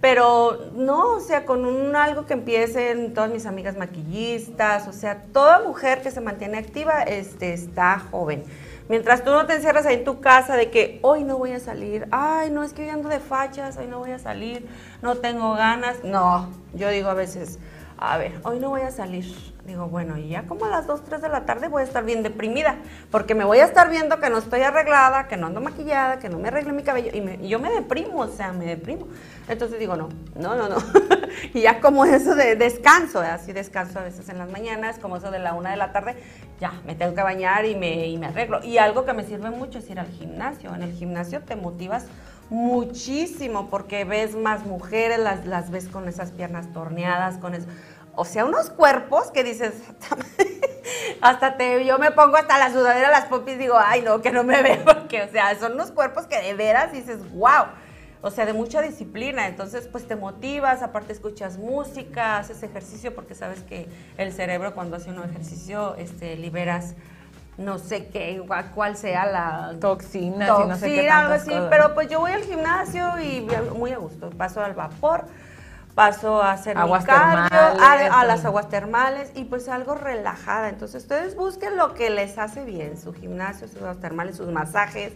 Pero 0.01 0.71
no, 0.75 1.17
o 1.17 1.21
sea, 1.21 1.45
con 1.45 1.67
un 1.67 1.95
algo 1.95 2.25
que 2.25 2.33
empiecen 2.33 3.13
todas 3.13 3.31
mis 3.31 3.45
amigas 3.45 3.77
maquillistas, 3.77 4.89
o 4.89 4.93
sea, 4.93 5.25
toda 5.33 5.61
mujer 5.61 6.01
que 6.01 6.11
se 6.11 6.23
mantiene 6.23 6.57
activa 6.57 7.03
este, 7.03 7.53
está 7.53 7.99
joven. 8.11 8.45
Mientras 8.89 9.23
tú 9.23 9.31
no 9.31 9.47
te 9.47 9.55
encierras 9.55 9.87
ahí 9.87 9.97
en 9.97 10.05
tu 10.05 10.21
casa 10.21 10.57
de 10.57 10.71
que 10.71 10.99
hoy 11.03 11.23
no 11.23 11.39
voy 11.39 11.53
a 11.53 11.61
salir, 11.61 12.09
ay, 12.11 12.51
no, 12.51 12.65
es 12.65 12.73
que 12.73 12.83
hoy 12.83 12.89
ando 12.89 13.09
de 13.09 13.21
fachas, 13.21 13.77
hoy 13.77 13.87
no 13.87 14.01
voy 14.01 14.11
a 14.11 14.19
salir, 14.19 14.67
no 15.01 15.17
tengo 15.17 15.53
ganas. 15.55 16.03
No, 16.03 16.49
yo 16.75 16.89
digo 16.89 17.09
a 17.09 17.15
veces, 17.15 17.61
a 18.03 18.17
ver, 18.17 18.33
hoy 18.45 18.59
no 18.61 18.71
voy 18.71 18.81
a 18.81 18.91
salir. 18.91 19.27
Digo, 19.67 19.87
bueno, 19.89 20.17
y 20.17 20.29
ya 20.31 20.45
como 20.45 20.65
a 20.65 20.69
las 20.71 20.87
2, 20.87 21.05
3 21.05 21.21
de 21.21 21.29
la 21.29 21.45
tarde 21.45 21.69
voy 21.69 21.83
a 21.83 21.85
estar 21.85 22.03
bien 22.03 22.23
deprimida, 22.23 22.77
porque 23.11 23.35
me 23.35 23.45
voy 23.45 23.59
a 23.59 23.65
estar 23.67 23.91
viendo 23.91 24.19
que 24.19 24.31
no 24.31 24.39
estoy 24.39 24.63
arreglada, 24.63 25.29
que 25.29 25.37
no 25.37 25.47
ando 25.49 25.61
maquillada, 25.61 26.19
que 26.19 26.31
no 26.31 26.39
me 26.39 26.49
arreglé 26.49 26.73
mi 26.73 26.83
cabello, 26.83 27.11
y, 27.13 27.21
me- 27.21 27.35
y 27.37 27.49
yo 27.49 27.59
me 27.61 27.71
deprimo, 27.71 28.21
o 28.21 28.29
sea, 28.29 28.53
me 28.53 28.65
deprimo. 28.65 29.07
Entonces 29.49 29.79
digo, 29.79 29.97
no, 29.97 30.09
no, 30.35 30.57
no, 30.57 30.69
no. 30.71 30.77
y 31.55 31.61
ya 31.61 31.81
como 31.81 32.05
eso 32.07 32.35
de 32.35 32.57
descanso, 32.57 33.21
así 33.21 33.53
descanso 33.53 33.99
a 33.99 34.03
veces 34.03 34.29
en 34.31 34.39
las 34.39 34.51
mañanas, 34.51 34.99
como 34.99 35.19
eso 35.19 35.31
de 35.31 35.39
la 35.39 35.53
1 35.53 35.69
de 35.69 35.77
la 35.77 35.93
tarde, 35.93 36.17
ya 36.59 36.73
me 36.87 36.95
tengo 36.95 37.15
que 37.15 37.23
bañar 37.23 37.67
y 37.67 37.77
me, 37.77 38.07
y 38.09 38.17
me 38.17 38.27
arreglo. 38.27 38.65
Y 38.65 38.79
algo 38.79 39.05
que 39.05 39.13
me 39.13 39.25
sirve 39.25 39.51
mucho 39.51 39.79
es 39.79 39.91
ir 39.91 40.01
al 40.01 40.09
gimnasio. 40.09 40.75
En 40.75 40.83
el 40.83 40.93
gimnasio 40.93 41.43
te 41.43 41.55
motivas 41.55 42.07
muchísimo 42.51 43.71
porque 43.71 44.05
ves 44.05 44.35
más 44.37 44.67
mujeres, 44.67 45.19
las, 45.19 45.47
las 45.47 45.71
ves 45.71 45.89
con 45.89 46.09
esas 46.09 46.33
piernas 46.33 46.73
torneadas, 46.73 47.39
con 47.39 47.55
eso. 47.55 47.67
O 48.15 48.25
sea, 48.25 48.45
unos 48.45 48.71
cuerpos 48.71 49.31
que 49.31 49.45
dices, 49.45 49.73
hasta 51.21 51.57
te, 51.57 51.85
yo 51.85 51.99
me 51.99 52.11
pongo 52.11 52.37
hasta 52.37 52.59
la 52.59 52.73
sudadera, 52.73 53.11
las 53.11 53.27
popis, 53.27 53.57
digo, 53.57 53.77
ay 53.79 54.03
no, 54.03 54.21
que 54.21 54.33
no 54.33 54.43
me 54.45 54.63
veo, 54.65 54.85
porque, 54.85 55.23
o 55.23 55.29
sea, 55.29 55.59
son 55.59 55.73
unos 55.73 55.93
cuerpos 55.93 56.27
que 56.27 56.41
de 56.41 56.55
veras 56.55 56.93
dices, 56.93 57.19
wow. 57.33 57.67
O 58.23 58.31
sea, 58.31 58.45
de 58.45 58.53
mucha 58.53 58.83
disciplina, 58.83 59.49
entonces 59.49 59.89
pues 59.89 60.07
te 60.07 60.15
motivas, 60.15 60.83
aparte 60.83 61.11
escuchas 61.11 61.57
música, 61.57 62.37
haces 62.37 62.63
ejercicio, 62.63 63.15
porque 63.15 63.35
sabes 63.35 63.63
que 63.63 63.89
el 64.19 64.35
cerebro 64.35 64.75
cuando 64.75 64.97
hace 64.97 65.09
un 65.09 65.25
ejercicio, 65.25 65.95
este, 65.97 66.37
liberas, 66.37 66.97
no 67.59 67.79
sé 67.79 68.09
qué, 68.09 68.43
cuál 68.75 68.97
sea 68.97 69.27
la 69.27 69.75
Toxinas 69.81 70.49
y 70.65 70.69
no 70.69 70.77
sé 70.77 70.87
qué 70.89 70.95
Toxina, 70.97 71.19
algo 71.21 71.35
así, 71.35 71.51
cosas. 71.51 71.67
pero 71.71 71.95
pues 71.95 72.09
yo 72.09 72.21
voy 72.21 72.33
al 72.33 72.43
gimnasio 72.43 73.21
y 73.21 73.47
muy 73.75 73.93
a 73.93 73.99
gusto. 73.99 74.31
Paso 74.31 74.63
al 74.63 74.75
vapor, 74.75 75.25
paso 75.95 76.43
a 76.43 76.53
hacer 76.53 76.79
Aguas 76.79 77.03
mi 77.03 77.07
cardio, 77.09 77.49
termales, 77.51 78.11
a, 78.11 78.21
a 78.21 78.25
las 78.25 78.45
aguas 78.45 78.69
termales 78.69 79.33
y 79.35 79.45
pues 79.45 79.69
algo 79.69 79.95
relajada. 79.95 80.69
Entonces 80.69 81.03
ustedes 81.03 81.37
busquen 81.37 81.77
lo 81.77 81.95
que 81.95 82.11
les 82.11 82.39
hace 82.39 82.65
bien, 82.65 82.99
su 82.99 83.13
gimnasio, 83.13 83.69
sus 83.69 83.79
aguas 83.83 84.01
termales, 84.01 84.37
sus 84.37 84.49
masajes, 84.49 85.13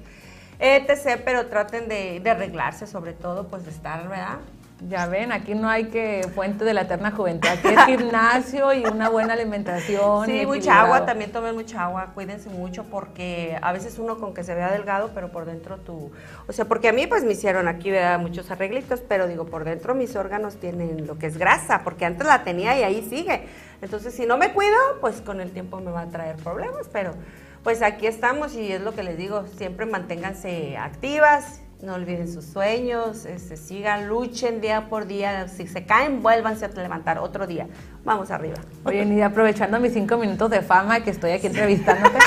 etc. 0.58 1.22
Pero 1.24 1.46
traten 1.46 1.88
de, 1.88 2.20
de 2.20 2.30
arreglarse, 2.30 2.86
sobre 2.86 3.12
todo, 3.14 3.48
pues 3.48 3.64
de 3.64 3.70
estar, 3.70 4.06
¿verdad? 4.08 4.38
Ya 4.80 5.06
ven, 5.06 5.30
aquí 5.30 5.54
no 5.54 5.68
hay 5.68 5.84
que 5.84 6.28
fuente 6.34 6.64
de 6.64 6.74
la 6.74 6.82
eterna 6.82 7.12
juventud, 7.12 7.48
aquí 7.48 7.68
es 7.68 7.84
gimnasio 7.86 8.72
y 8.72 8.84
una 8.84 9.08
buena 9.08 9.34
alimentación. 9.34 10.26
Sí, 10.26 10.44
mucha 10.44 10.80
agua, 10.80 11.06
también 11.06 11.30
tomen 11.30 11.54
mucha 11.54 11.84
agua, 11.84 12.10
cuídense 12.12 12.50
mucho 12.50 12.82
porque 12.84 13.56
a 13.62 13.72
veces 13.72 14.00
uno 14.00 14.18
con 14.18 14.34
que 14.34 14.42
se 14.42 14.52
vea 14.52 14.72
delgado, 14.72 15.12
pero 15.14 15.30
por 15.30 15.46
dentro 15.46 15.78
tú, 15.78 16.10
o 16.48 16.52
sea, 16.52 16.64
porque 16.64 16.88
a 16.88 16.92
mí 16.92 17.06
pues 17.06 17.22
me 17.22 17.32
hicieron 17.32 17.68
aquí 17.68 17.92
¿verdad? 17.92 18.18
muchos 18.18 18.50
arreglitos, 18.50 19.00
pero 19.00 19.28
digo, 19.28 19.46
por 19.46 19.64
dentro 19.64 19.94
mis 19.94 20.16
órganos 20.16 20.56
tienen 20.56 21.06
lo 21.06 21.18
que 21.18 21.26
es 21.26 21.38
grasa, 21.38 21.82
porque 21.84 22.04
antes 22.04 22.26
la 22.26 22.42
tenía 22.42 22.76
y 22.76 22.82
ahí 22.82 23.06
sigue. 23.08 23.46
Entonces, 23.80 24.12
si 24.12 24.26
no 24.26 24.38
me 24.38 24.52
cuido, 24.52 24.76
pues 25.00 25.20
con 25.20 25.40
el 25.40 25.52
tiempo 25.52 25.78
me 25.78 25.92
va 25.92 26.02
a 26.02 26.08
traer 26.08 26.36
problemas, 26.36 26.88
pero 26.92 27.14
pues 27.62 27.80
aquí 27.80 28.06
estamos 28.06 28.54
y 28.54 28.72
es 28.72 28.80
lo 28.80 28.92
que 28.94 29.04
les 29.04 29.16
digo, 29.16 29.46
siempre 29.56 29.86
manténganse 29.86 30.76
activas, 30.76 31.60
no 31.84 31.94
olviden 31.94 32.32
sus 32.32 32.44
sueños, 32.44 33.24
este, 33.26 33.56
sigan, 33.56 34.08
luchen 34.08 34.60
día 34.60 34.88
por 34.88 35.06
día, 35.06 35.48
si 35.48 35.66
se 35.66 35.84
caen, 35.84 36.22
vuélvanse 36.22 36.64
a 36.64 36.68
levantar 36.68 37.18
otro 37.18 37.46
día. 37.46 37.68
Vamos 38.04 38.30
arriba. 38.30 38.56
Oye, 38.84 39.04
Nidia, 39.04 39.26
aprovechando 39.26 39.78
mis 39.80 39.92
cinco 39.92 40.16
minutos 40.16 40.50
de 40.50 40.62
fama 40.62 41.00
que 41.00 41.10
estoy 41.10 41.32
aquí 41.32 41.46
entrevistándote, 41.46 42.18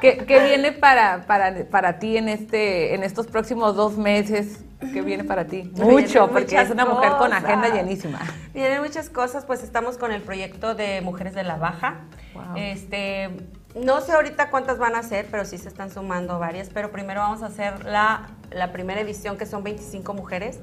¿qué, 0.00 0.24
qué 0.26 0.44
viene 0.44 0.72
para, 0.72 1.26
para, 1.26 1.64
para 1.70 1.98
ti 1.98 2.16
en, 2.16 2.28
este, 2.28 2.94
en 2.94 3.02
estos 3.02 3.26
próximos 3.26 3.76
dos 3.76 3.96
meses? 3.96 4.64
¿Qué 4.92 5.00
viene 5.00 5.22
para 5.24 5.46
ti? 5.46 5.70
Mucho, 5.76 6.28
porque 6.28 6.60
es 6.60 6.70
una 6.70 6.84
mujer 6.84 7.10
con 7.10 7.30
cosas. 7.30 7.44
agenda 7.44 7.68
llenísima. 7.68 8.18
Vienen 8.52 8.82
muchas 8.82 9.08
cosas, 9.10 9.44
pues 9.44 9.62
estamos 9.62 9.96
con 9.96 10.10
el 10.10 10.22
proyecto 10.22 10.74
de 10.74 11.00
Mujeres 11.02 11.34
de 11.34 11.44
la 11.44 11.56
Baja. 11.56 12.00
Wow. 12.34 12.56
Este, 12.56 13.30
no 13.74 14.00
sé 14.00 14.12
ahorita 14.12 14.50
cuántas 14.50 14.78
van 14.78 14.94
a 14.94 15.02
ser, 15.02 15.26
pero 15.30 15.44
sí 15.44 15.58
se 15.58 15.68
están 15.68 15.90
sumando 15.90 16.38
varias, 16.38 16.68
pero 16.68 16.90
primero 16.90 17.20
vamos 17.20 17.42
a 17.42 17.46
hacer 17.46 17.84
la, 17.84 18.30
la 18.50 18.72
primera 18.72 19.00
edición 19.00 19.38
que 19.38 19.46
son 19.46 19.62
25 19.62 20.12
mujeres, 20.14 20.60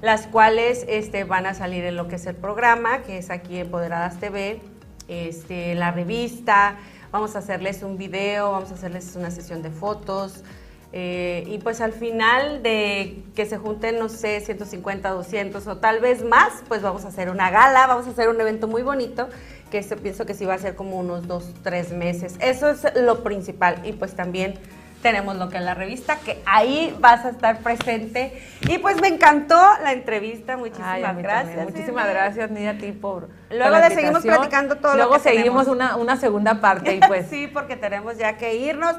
las 0.00 0.26
cuales 0.26 0.84
este, 0.88 1.24
van 1.24 1.46
a 1.46 1.54
salir 1.54 1.84
en 1.84 1.96
lo 1.96 2.08
que 2.08 2.16
es 2.16 2.26
el 2.26 2.34
programa, 2.34 3.02
que 3.02 3.18
es 3.18 3.30
aquí 3.30 3.58
Empoderadas 3.58 4.18
TV, 4.18 4.60
este, 5.08 5.74
la 5.74 5.92
revista, 5.92 6.76
vamos 7.10 7.36
a 7.36 7.38
hacerles 7.38 7.82
un 7.82 7.96
video, 7.96 8.52
vamos 8.52 8.70
a 8.70 8.74
hacerles 8.74 9.14
una 9.16 9.30
sesión 9.30 9.62
de 9.62 9.70
fotos, 9.70 10.44
eh, 10.92 11.44
y 11.46 11.58
pues 11.58 11.80
al 11.80 11.92
final 11.92 12.62
de 12.62 13.22
que 13.34 13.46
se 13.46 13.56
junten, 13.56 13.98
no 13.98 14.10
sé, 14.10 14.40
150, 14.40 15.08
200 15.08 15.66
o 15.66 15.76
tal 15.78 16.00
vez 16.00 16.22
más, 16.22 16.52
pues 16.68 16.82
vamos 16.82 17.04
a 17.06 17.08
hacer 17.08 17.30
una 17.30 17.50
gala, 17.50 17.86
vamos 17.86 18.06
a 18.06 18.10
hacer 18.10 18.28
un 18.28 18.38
evento 18.40 18.68
muy 18.68 18.82
bonito, 18.82 19.28
que 19.70 19.78
eso 19.78 19.96
pienso 19.96 20.26
que 20.26 20.34
sí 20.34 20.44
va 20.44 20.54
a 20.54 20.58
ser 20.58 20.74
como 20.74 20.98
unos 20.98 21.26
dos, 21.26 21.50
tres 21.62 21.92
meses. 21.92 22.34
Eso 22.40 22.68
es 22.68 22.84
lo 22.94 23.22
principal. 23.22 23.80
Y 23.84 23.92
pues 23.92 24.14
también 24.14 24.58
tenemos 25.00 25.36
lo 25.36 25.48
que 25.48 25.56
es 25.56 25.62
la 25.62 25.74
revista, 25.74 26.16
que 26.16 26.40
ahí 26.44 26.94
vas 27.00 27.24
a 27.24 27.30
estar 27.30 27.58
presente. 27.58 28.40
Y 28.68 28.76
pues 28.78 29.00
me 29.00 29.08
encantó 29.08 29.58
la 29.82 29.92
entrevista, 29.92 30.58
muchísimas 30.58 30.92
Ay, 30.92 31.02
gracias. 31.02 31.56
también. 31.56 31.64
Muchísimas 31.64 32.08
gracias, 32.08 32.50
Nidia, 32.50 32.70
a 32.70 32.78
ti 32.78 32.92
por. 32.92 33.28
Luego 33.50 33.76
le 33.78 33.90
seguimos 33.94 34.22
platicando 34.22 34.76
todo 34.76 34.92
lo 34.92 34.98
Luego 34.98 35.14
que 35.14 35.20
seguimos 35.20 35.66
una, 35.66 35.96
una 35.96 36.16
segunda 36.16 36.60
parte 36.60 36.96
y 36.96 37.00
pues. 37.08 37.26
sí, 37.28 37.48
porque 37.48 37.76
tenemos 37.76 38.18
ya 38.18 38.36
que 38.36 38.54
irnos. 38.54 38.96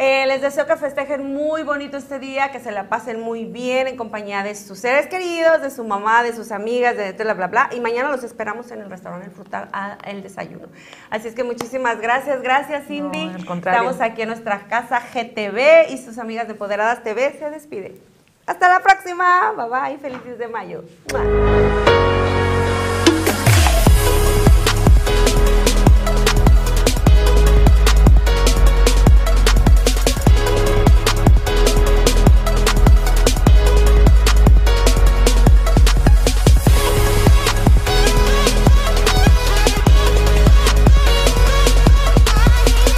Eh, 0.00 0.26
les 0.28 0.40
deseo 0.40 0.64
que 0.64 0.76
festejen 0.76 1.34
muy 1.34 1.64
bonito 1.64 1.96
este 1.96 2.20
día, 2.20 2.52
que 2.52 2.60
se 2.60 2.70
la 2.70 2.88
pasen 2.88 3.18
muy 3.18 3.44
bien 3.46 3.88
en 3.88 3.96
compañía 3.96 4.44
de 4.44 4.54
sus 4.54 4.78
seres 4.78 5.08
queridos, 5.08 5.60
de 5.60 5.70
su 5.70 5.82
mamá, 5.82 6.22
de 6.22 6.32
sus 6.32 6.52
amigas, 6.52 6.96
de 6.96 7.12
bla, 7.14 7.34
bla, 7.34 7.48
bla. 7.48 7.68
Y 7.72 7.80
mañana 7.80 8.08
los 8.08 8.22
esperamos 8.22 8.70
en 8.70 8.80
el 8.80 8.90
restaurante 8.90 9.26
El 9.26 9.32
Frutal 9.32 9.68
a 9.72 9.98
el 10.04 10.22
desayuno. 10.22 10.68
Así 11.10 11.26
es 11.26 11.34
que 11.34 11.42
muchísimas 11.42 12.00
gracias, 12.00 12.40
gracias 12.42 12.86
Cindy. 12.86 13.26
No, 13.26 13.34
al 13.34 13.44
contrario. 13.44 13.80
Estamos 13.80 14.00
aquí 14.00 14.22
en 14.22 14.28
nuestra 14.28 14.68
casa 14.68 15.00
GTV 15.00 15.90
y 15.90 15.98
sus 15.98 16.18
amigas 16.18 16.46
de 16.46 16.54
Poderadas 16.54 17.02
TV 17.02 17.36
se 17.36 17.50
despiden. 17.50 18.00
Hasta 18.46 18.68
la 18.68 18.78
próxima. 18.80 19.52
Bye 19.56 19.68
bye. 19.68 19.98
Feliz 19.98 20.22
10 20.24 20.38
de 20.38 20.46
mayo. 20.46 20.84
Bye. 21.12 21.97